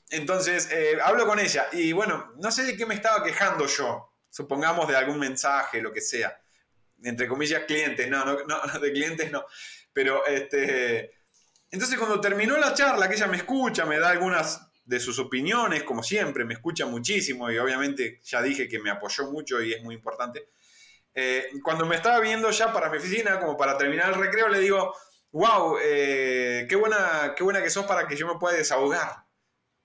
Entonces, 0.09 0.69
eh, 0.71 0.97
hablo 1.03 1.27
con 1.27 1.39
ella 1.39 1.67
y 1.71 1.91
bueno, 1.91 2.33
no 2.37 2.51
sé 2.51 2.63
de 2.63 2.75
qué 2.75 2.85
me 2.85 2.95
estaba 2.95 3.23
quejando 3.23 3.67
yo, 3.67 4.11
supongamos 4.29 4.87
de 4.87 4.95
algún 4.95 5.19
mensaje, 5.19 5.81
lo 5.81 5.91
que 5.91 6.01
sea, 6.01 6.41
entre 7.03 7.27
comillas 7.27 7.63
clientes, 7.65 8.09
no, 8.09 8.25
no, 8.25 8.37
no 8.45 8.79
de 8.79 8.91
clientes 8.91 9.31
no, 9.31 9.45
pero 9.93 10.25
este... 10.25 11.11
Entonces 11.71 11.97
cuando 11.97 12.21
terminó 12.21 12.57
la 12.57 12.73
charla, 12.73 13.09
que 13.09 13.15
ella 13.15 13.27
me 13.27 13.37
escucha, 13.37 13.85
me 13.85 13.99
da 13.99 14.09
algunas 14.09 14.61
de 14.85 14.99
sus 14.99 15.17
opiniones, 15.19 15.83
como 15.83 16.03
siempre, 16.03 16.45
me 16.45 16.53
escucha 16.53 16.85
muchísimo 16.85 17.49
y 17.51 17.57
obviamente 17.57 18.21
ya 18.23 18.41
dije 18.41 18.67
que 18.67 18.79
me 18.79 18.91
apoyó 18.91 19.29
mucho 19.31 19.61
y 19.61 19.73
es 19.73 19.83
muy 19.83 19.95
importante. 19.95 20.49
Eh, 21.13 21.47
cuando 21.63 21.85
me 21.85 21.95
estaba 21.95 22.19
viendo 22.19 22.51
ya 22.51 22.71
para 22.71 22.89
mi 22.89 22.97
oficina, 22.97 23.39
como 23.39 23.57
para 23.57 23.77
terminar 23.77 24.13
el 24.13 24.19
recreo, 24.19 24.47
le 24.47 24.59
digo, 24.59 24.93
wow, 25.31 25.77
eh, 25.81 26.67
qué, 26.69 26.75
buena, 26.75 27.33
qué 27.35 27.43
buena 27.43 27.63
que 27.63 27.69
sos 27.69 27.85
para 27.85 28.07
que 28.07 28.15
yo 28.15 28.27
me 28.27 28.39
pueda 28.39 28.55
desahogar. 28.55 29.25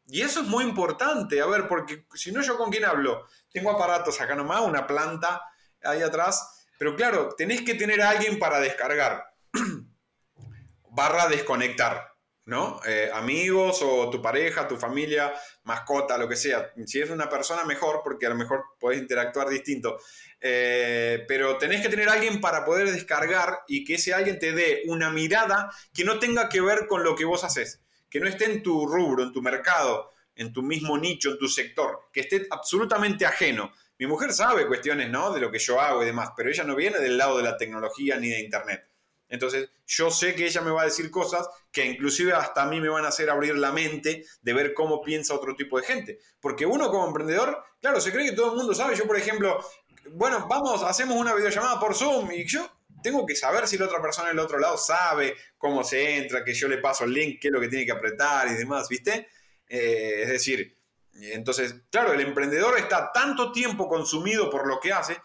Y 0.06 0.22
eso 0.22 0.40
es 0.40 0.46
muy 0.46 0.64
importante, 0.64 1.40
a 1.40 1.46
ver, 1.46 1.66
porque 1.66 2.04
si 2.14 2.32
no 2.32 2.42
yo 2.42 2.58
con 2.58 2.70
quién 2.70 2.84
hablo, 2.84 3.26
tengo 3.52 3.70
aparatos 3.70 4.20
acá 4.20 4.34
nomás, 4.34 4.60
una 4.60 4.86
planta 4.86 5.42
ahí 5.82 6.02
atrás, 6.02 6.66
pero 6.78 6.96
claro, 6.96 7.34
tenés 7.36 7.62
que 7.62 7.74
tener 7.74 8.02
a 8.02 8.10
alguien 8.10 8.38
para 8.38 8.60
descargar, 8.60 9.32
barra 10.90 11.28
desconectar. 11.28 12.09
¿No? 12.50 12.80
Eh, 12.84 13.08
amigos 13.14 13.80
o 13.82 14.10
tu 14.10 14.20
pareja, 14.20 14.66
tu 14.66 14.76
familia, 14.76 15.32
mascota, 15.62 16.18
lo 16.18 16.28
que 16.28 16.34
sea. 16.34 16.72
Si 16.84 17.00
es 17.00 17.08
una 17.08 17.28
persona, 17.28 17.64
mejor, 17.64 18.00
porque 18.02 18.26
a 18.26 18.30
lo 18.30 18.34
mejor 18.34 18.64
podés 18.78 18.98
interactuar 18.98 19.48
distinto. 19.48 19.98
Eh, 20.40 21.24
pero 21.28 21.56
tenés 21.58 21.80
que 21.80 21.88
tener 21.88 22.08
alguien 22.08 22.40
para 22.40 22.64
poder 22.64 22.90
descargar 22.90 23.60
y 23.68 23.84
que 23.84 23.94
ese 23.94 24.12
alguien 24.12 24.40
te 24.40 24.50
dé 24.50 24.82
una 24.86 25.10
mirada 25.10 25.70
que 25.94 26.04
no 26.04 26.18
tenga 26.18 26.48
que 26.48 26.60
ver 26.60 26.88
con 26.88 27.04
lo 27.04 27.14
que 27.14 27.24
vos 27.24 27.44
haces, 27.44 27.80
que 28.10 28.18
no 28.18 28.26
esté 28.26 28.46
en 28.46 28.64
tu 28.64 28.84
rubro, 28.84 29.22
en 29.22 29.32
tu 29.32 29.40
mercado, 29.40 30.10
en 30.34 30.52
tu 30.52 30.62
mismo 30.62 30.98
nicho, 30.98 31.30
en 31.30 31.38
tu 31.38 31.46
sector, 31.46 32.08
que 32.12 32.22
esté 32.22 32.48
absolutamente 32.50 33.26
ajeno. 33.26 33.72
Mi 33.96 34.08
mujer 34.08 34.32
sabe 34.32 34.66
cuestiones, 34.66 35.08
¿no? 35.08 35.32
De 35.32 35.40
lo 35.40 35.52
que 35.52 35.60
yo 35.60 35.80
hago 35.80 36.02
y 36.02 36.06
demás, 36.06 36.30
pero 36.36 36.50
ella 36.50 36.64
no 36.64 36.74
viene 36.74 36.98
del 36.98 37.16
lado 37.16 37.36
de 37.36 37.44
la 37.44 37.56
tecnología 37.56 38.16
ni 38.16 38.28
de 38.28 38.40
Internet. 38.40 38.89
Entonces, 39.30 39.70
yo 39.86 40.10
sé 40.10 40.34
que 40.34 40.44
ella 40.44 40.60
me 40.60 40.72
va 40.72 40.82
a 40.82 40.86
decir 40.86 41.10
cosas 41.10 41.48
que 41.72 41.86
inclusive 41.86 42.32
hasta 42.32 42.64
a 42.64 42.66
mí 42.66 42.80
me 42.80 42.88
van 42.88 43.04
a 43.04 43.08
hacer 43.08 43.30
abrir 43.30 43.56
la 43.56 43.72
mente 43.72 44.24
de 44.42 44.52
ver 44.52 44.74
cómo 44.74 45.00
piensa 45.00 45.34
otro 45.34 45.54
tipo 45.54 45.80
de 45.80 45.86
gente. 45.86 46.18
Porque 46.40 46.66
uno 46.66 46.90
como 46.90 47.06
emprendedor, 47.06 47.62
claro, 47.80 48.00
se 48.00 48.12
cree 48.12 48.30
que 48.30 48.36
todo 48.36 48.50
el 48.50 48.58
mundo 48.58 48.74
sabe. 48.74 48.96
Yo, 48.96 49.06
por 49.06 49.16
ejemplo, 49.16 49.64
bueno, 50.10 50.46
vamos, 50.48 50.82
hacemos 50.82 51.16
una 51.16 51.34
videollamada 51.34 51.78
por 51.78 51.94
Zoom 51.94 52.32
y 52.32 52.46
yo 52.46 52.68
tengo 53.02 53.24
que 53.24 53.36
saber 53.36 53.66
si 53.66 53.78
la 53.78 53.86
otra 53.86 54.02
persona 54.02 54.28
del 54.28 54.38
otro 54.40 54.58
lado 54.58 54.76
sabe 54.76 55.36
cómo 55.56 55.84
se 55.84 56.18
entra, 56.18 56.44
que 56.44 56.52
yo 56.52 56.68
le 56.68 56.78
paso 56.78 57.04
el 57.04 57.12
link, 57.12 57.38
qué 57.40 57.48
es 57.48 57.52
lo 57.52 57.60
que 57.60 57.68
tiene 57.68 57.86
que 57.86 57.92
apretar 57.92 58.48
y 58.48 58.54
demás, 58.54 58.88
¿viste? 58.88 59.28
Eh, 59.68 60.22
es 60.22 60.28
decir, 60.28 60.76
entonces, 61.14 61.74
claro, 61.90 62.12
el 62.12 62.20
emprendedor 62.20 62.78
está 62.78 63.12
tanto 63.12 63.52
tiempo 63.52 63.88
consumido 63.88 64.50
por 64.50 64.66
lo 64.66 64.80
que 64.80 64.92
hace 64.92 65.20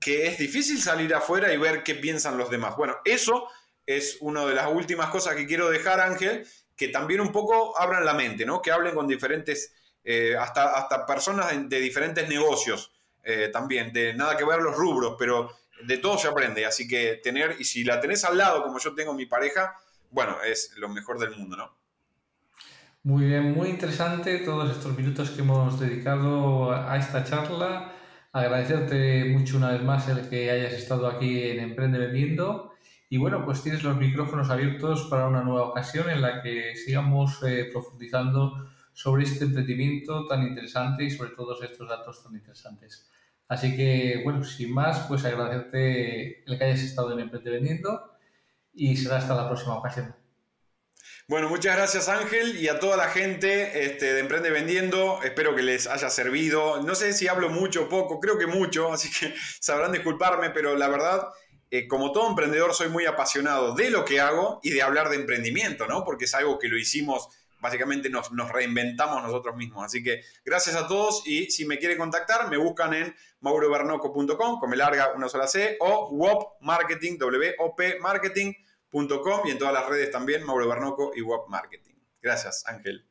que 0.00 0.26
es 0.26 0.38
difícil 0.38 0.80
salir 0.80 1.14
afuera 1.14 1.52
y 1.52 1.58
ver 1.58 1.82
qué 1.82 1.94
piensan 1.94 2.38
los 2.38 2.50
demás. 2.50 2.74
Bueno, 2.74 2.96
eso 3.04 3.46
es 3.86 4.16
una 4.20 4.46
de 4.46 4.54
las 4.54 4.72
últimas 4.72 5.10
cosas 5.10 5.36
que 5.36 5.46
quiero 5.46 5.68
dejar, 5.68 6.00
Ángel, 6.00 6.46
que 6.74 6.88
también 6.88 7.20
un 7.20 7.30
poco 7.30 7.78
abran 7.78 8.04
la 8.06 8.14
mente, 8.14 8.46
¿no? 8.46 8.62
Que 8.62 8.72
hablen 8.72 8.94
con 8.94 9.06
diferentes, 9.06 9.74
eh, 10.02 10.34
hasta, 10.38 10.74
hasta 10.74 11.04
personas 11.04 11.52
de, 11.68 11.80
diferentes 11.80 12.26
negocios 12.26 12.90
eh, 13.22 13.50
también, 13.52 13.92
de 13.92 14.14
nada 14.14 14.38
que 14.38 14.44
ver 14.44 14.62
los 14.62 14.74
rubros, 14.74 15.16
pero 15.18 15.54
de 15.84 15.98
todo 15.98 16.16
se 16.16 16.28
aprende. 16.28 16.64
Así 16.64 16.88
que 16.88 17.20
tener, 17.22 17.56
y 17.58 17.64
si 17.64 17.84
la 17.84 18.00
tenés 18.00 18.24
al 18.24 18.38
lado, 18.38 18.62
como 18.62 18.78
yo 18.78 18.94
tengo 18.94 19.12
mi 19.12 19.26
pareja, 19.26 19.76
bueno, 20.10 20.42
es 20.42 20.72
lo 20.78 20.88
mejor 20.88 21.18
del 21.18 21.36
mundo, 21.36 21.58
¿no? 21.58 21.78
Muy 23.02 23.26
bien, 23.26 23.52
muy 23.52 23.68
interesante 23.68 24.38
todos 24.38 24.70
estos 24.70 24.96
minutos 24.96 25.30
que 25.30 25.40
hemos 25.40 25.78
dedicado 25.78 26.72
a 26.72 26.96
esta 26.98 27.24
charla 27.24 27.94
agradecerte 28.32 29.24
mucho 29.26 29.56
una 29.56 29.72
vez 29.72 29.82
más 29.82 30.08
el 30.08 30.28
que 30.28 30.50
hayas 30.50 30.72
estado 30.72 31.06
aquí 31.08 31.42
en 31.42 31.60
Emprende 31.60 31.98
Vendiendo. 31.98 32.72
Y 33.08 33.18
bueno, 33.18 33.44
pues 33.44 33.62
tienes 33.62 33.82
los 33.82 33.96
micrófonos 33.96 34.50
abiertos 34.50 35.08
para 35.10 35.26
una 35.26 35.42
nueva 35.42 35.64
ocasión 35.68 36.08
en 36.10 36.22
la 36.22 36.42
que 36.42 36.76
sigamos 36.76 37.42
eh, 37.42 37.68
profundizando 37.72 38.70
sobre 38.92 39.24
este 39.24 39.44
emprendimiento 39.44 40.26
tan 40.26 40.42
interesante 40.42 41.04
y 41.04 41.10
sobre 41.10 41.30
todos 41.30 41.62
estos 41.62 41.88
datos 41.88 42.22
tan 42.22 42.34
interesantes. 42.34 43.10
Así 43.48 43.76
que, 43.76 44.20
bueno, 44.22 44.44
sin 44.44 44.72
más, 44.72 45.06
pues 45.08 45.24
agradecerte 45.24 46.44
el 46.44 46.56
que 46.56 46.64
hayas 46.64 46.82
estado 46.82 47.12
en 47.12 47.20
Emprende 47.20 47.50
Vendiendo 47.50 48.12
y 48.72 48.96
será 48.96 49.16
hasta 49.16 49.34
la 49.34 49.48
próxima 49.48 49.76
ocasión. 49.76 50.19
Bueno, 51.30 51.48
muchas 51.48 51.76
gracias 51.76 52.08
Ángel 52.08 52.56
y 52.56 52.66
a 52.66 52.80
toda 52.80 52.96
la 52.96 53.08
gente 53.08 53.84
este, 53.84 54.14
de 54.14 54.18
Emprende 54.18 54.50
Vendiendo. 54.50 55.20
Espero 55.22 55.54
que 55.54 55.62
les 55.62 55.86
haya 55.86 56.10
servido. 56.10 56.82
No 56.82 56.96
sé 56.96 57.12
si 57.12 57.28
hablo 57.28 57.48
mucho 57.48 57.84
o 57.84 57.88
poco, 57.88 58.18
creo 58.18 58.36
que 58.36 58.48
mucho, 58.48 58.92
así 58.92 59.08
que 59.12 59.32
sabrán 59.60 59.92
disculparme, 59.92 60.50
pero 60.50 60.74
la 60.74 60.88
verdad, 60.88 61.28
eh, 61.70 61.86
como 61.86 62.10
todo 62.10 62.28
emprendedor, 62.28 62.74
soy 62.74 62.88
muy 62.88 63.06
apasionado 63.06 63.76
de 63.76 63.90
lo 63.90 64.04
que 64.04 64.18
hago 64.18 64.58
y 64.64 64.70
de 64.70 64.82
hablar 64.82 65.08
de 65.08 65.14
emprendimiento, 65.14 65.86
¿no? 65.86 66.02
Porque 66.02 66.24
es 66.24 66.34
algo 66.34 66.58
que 66.58 66.66
lo 66.66 66.76
hicimos, 66.76 67.28
básicamente 67.60 68.10
nos, 68.10 68.28
reinventamos 68.50 69.22
nosotros 69.22 69.54
mismos. 69.54 69.84
Así 69.84 70.02
que 70.02 70.22
gracias 70.44 70.74
a 70.74 70.88
todos 70.88 71.22
y 71.26 71.48
si 71.52 71.64
me 71.64 71.78
quieren 71.78 71.98
contactar, 71.98 72.50
me 72.50 72.56
buscan 72.56 72.92
en 72.92 73.14
maurobernoco.com, 73.38 74.58
con 74.58 74.68
me 74.68 74.76
larga 74.76 75.12
una 75.14 75.28
sola 75.28 75.46
C, 75.46 75.76
o 75.78 76.08
WOP 76.10 76.60
Marketing, 76.60 77.18
W-O-P 77.18 78.00
Marketing 78.00 78.52
y 78.92 79.50
en 79.50 79.58
todas 79.58 79.74
las 79.74 79.88
redes 79.88 80.10
también, 80.10 80.44
Mauro 80.44 80.68
Barnoco 80.68 81.12
y 81.14 81.22
WAP 81.22 81.48
Marketing. 81.48 81.94
Gracias, 82.20 82.64
Ángel. 82.66 83.06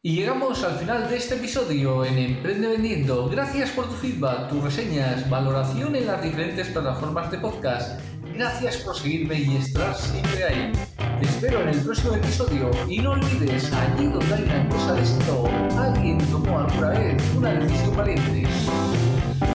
Y 0.00 0.14
llegamos 0.14 0.62
al 0.62 0.78
final 0.78 1.08
de 1.10 1.16
este 1.16 1.34
episodio 1.34 2.04
en 2.04 2.18
Emprende 2.18 2.68
Vendiendo. 2.68 3.28
Gracias 3.28 3.70
por 3.70 3.88
tu 3.88 3.94
feedback, 3.94 4.48
tus 4.48 4.62
reseñas, 4.62 5.28
valoración 5.28 5.96
en 5.96 6.06
las 6.06 6.22
diferentes 6.22 6.68
plataformas 6.68 7.30
de 7.32 7.38
podcast. 7.38 8.00
Gracias 8.32 8.76
por 8.78 8.96
seguirme 8.96 9.40
y 9.40 9.56
estar 9.56 9.92
siempre 9.96 10.44
ahí. 10.44 10.72
Te 11.18 11.26
espero 11.26 11.62
en 11.62 11.70
el 11.70 11.80
próximo 11.80 12.14
episodio 12.14 12.70
y 12.88 13.00
no 13.00 13.12
olvides, 13.12 13.72
allí 13.72 14.06
donde 14.06 14.34
hay 14.34 14.42
una 14.44 14.68
cosa 14.68 14.94
de 14.94 15.02
esto, 15.02 15.46
alguien 15.76 16.18
tomó 16.30 16.60
alguna 16.60 16.90
vez 16.90 17.20
una 17.36 17.54
decisión 17.54 17.96
valiente. 17.96 18.46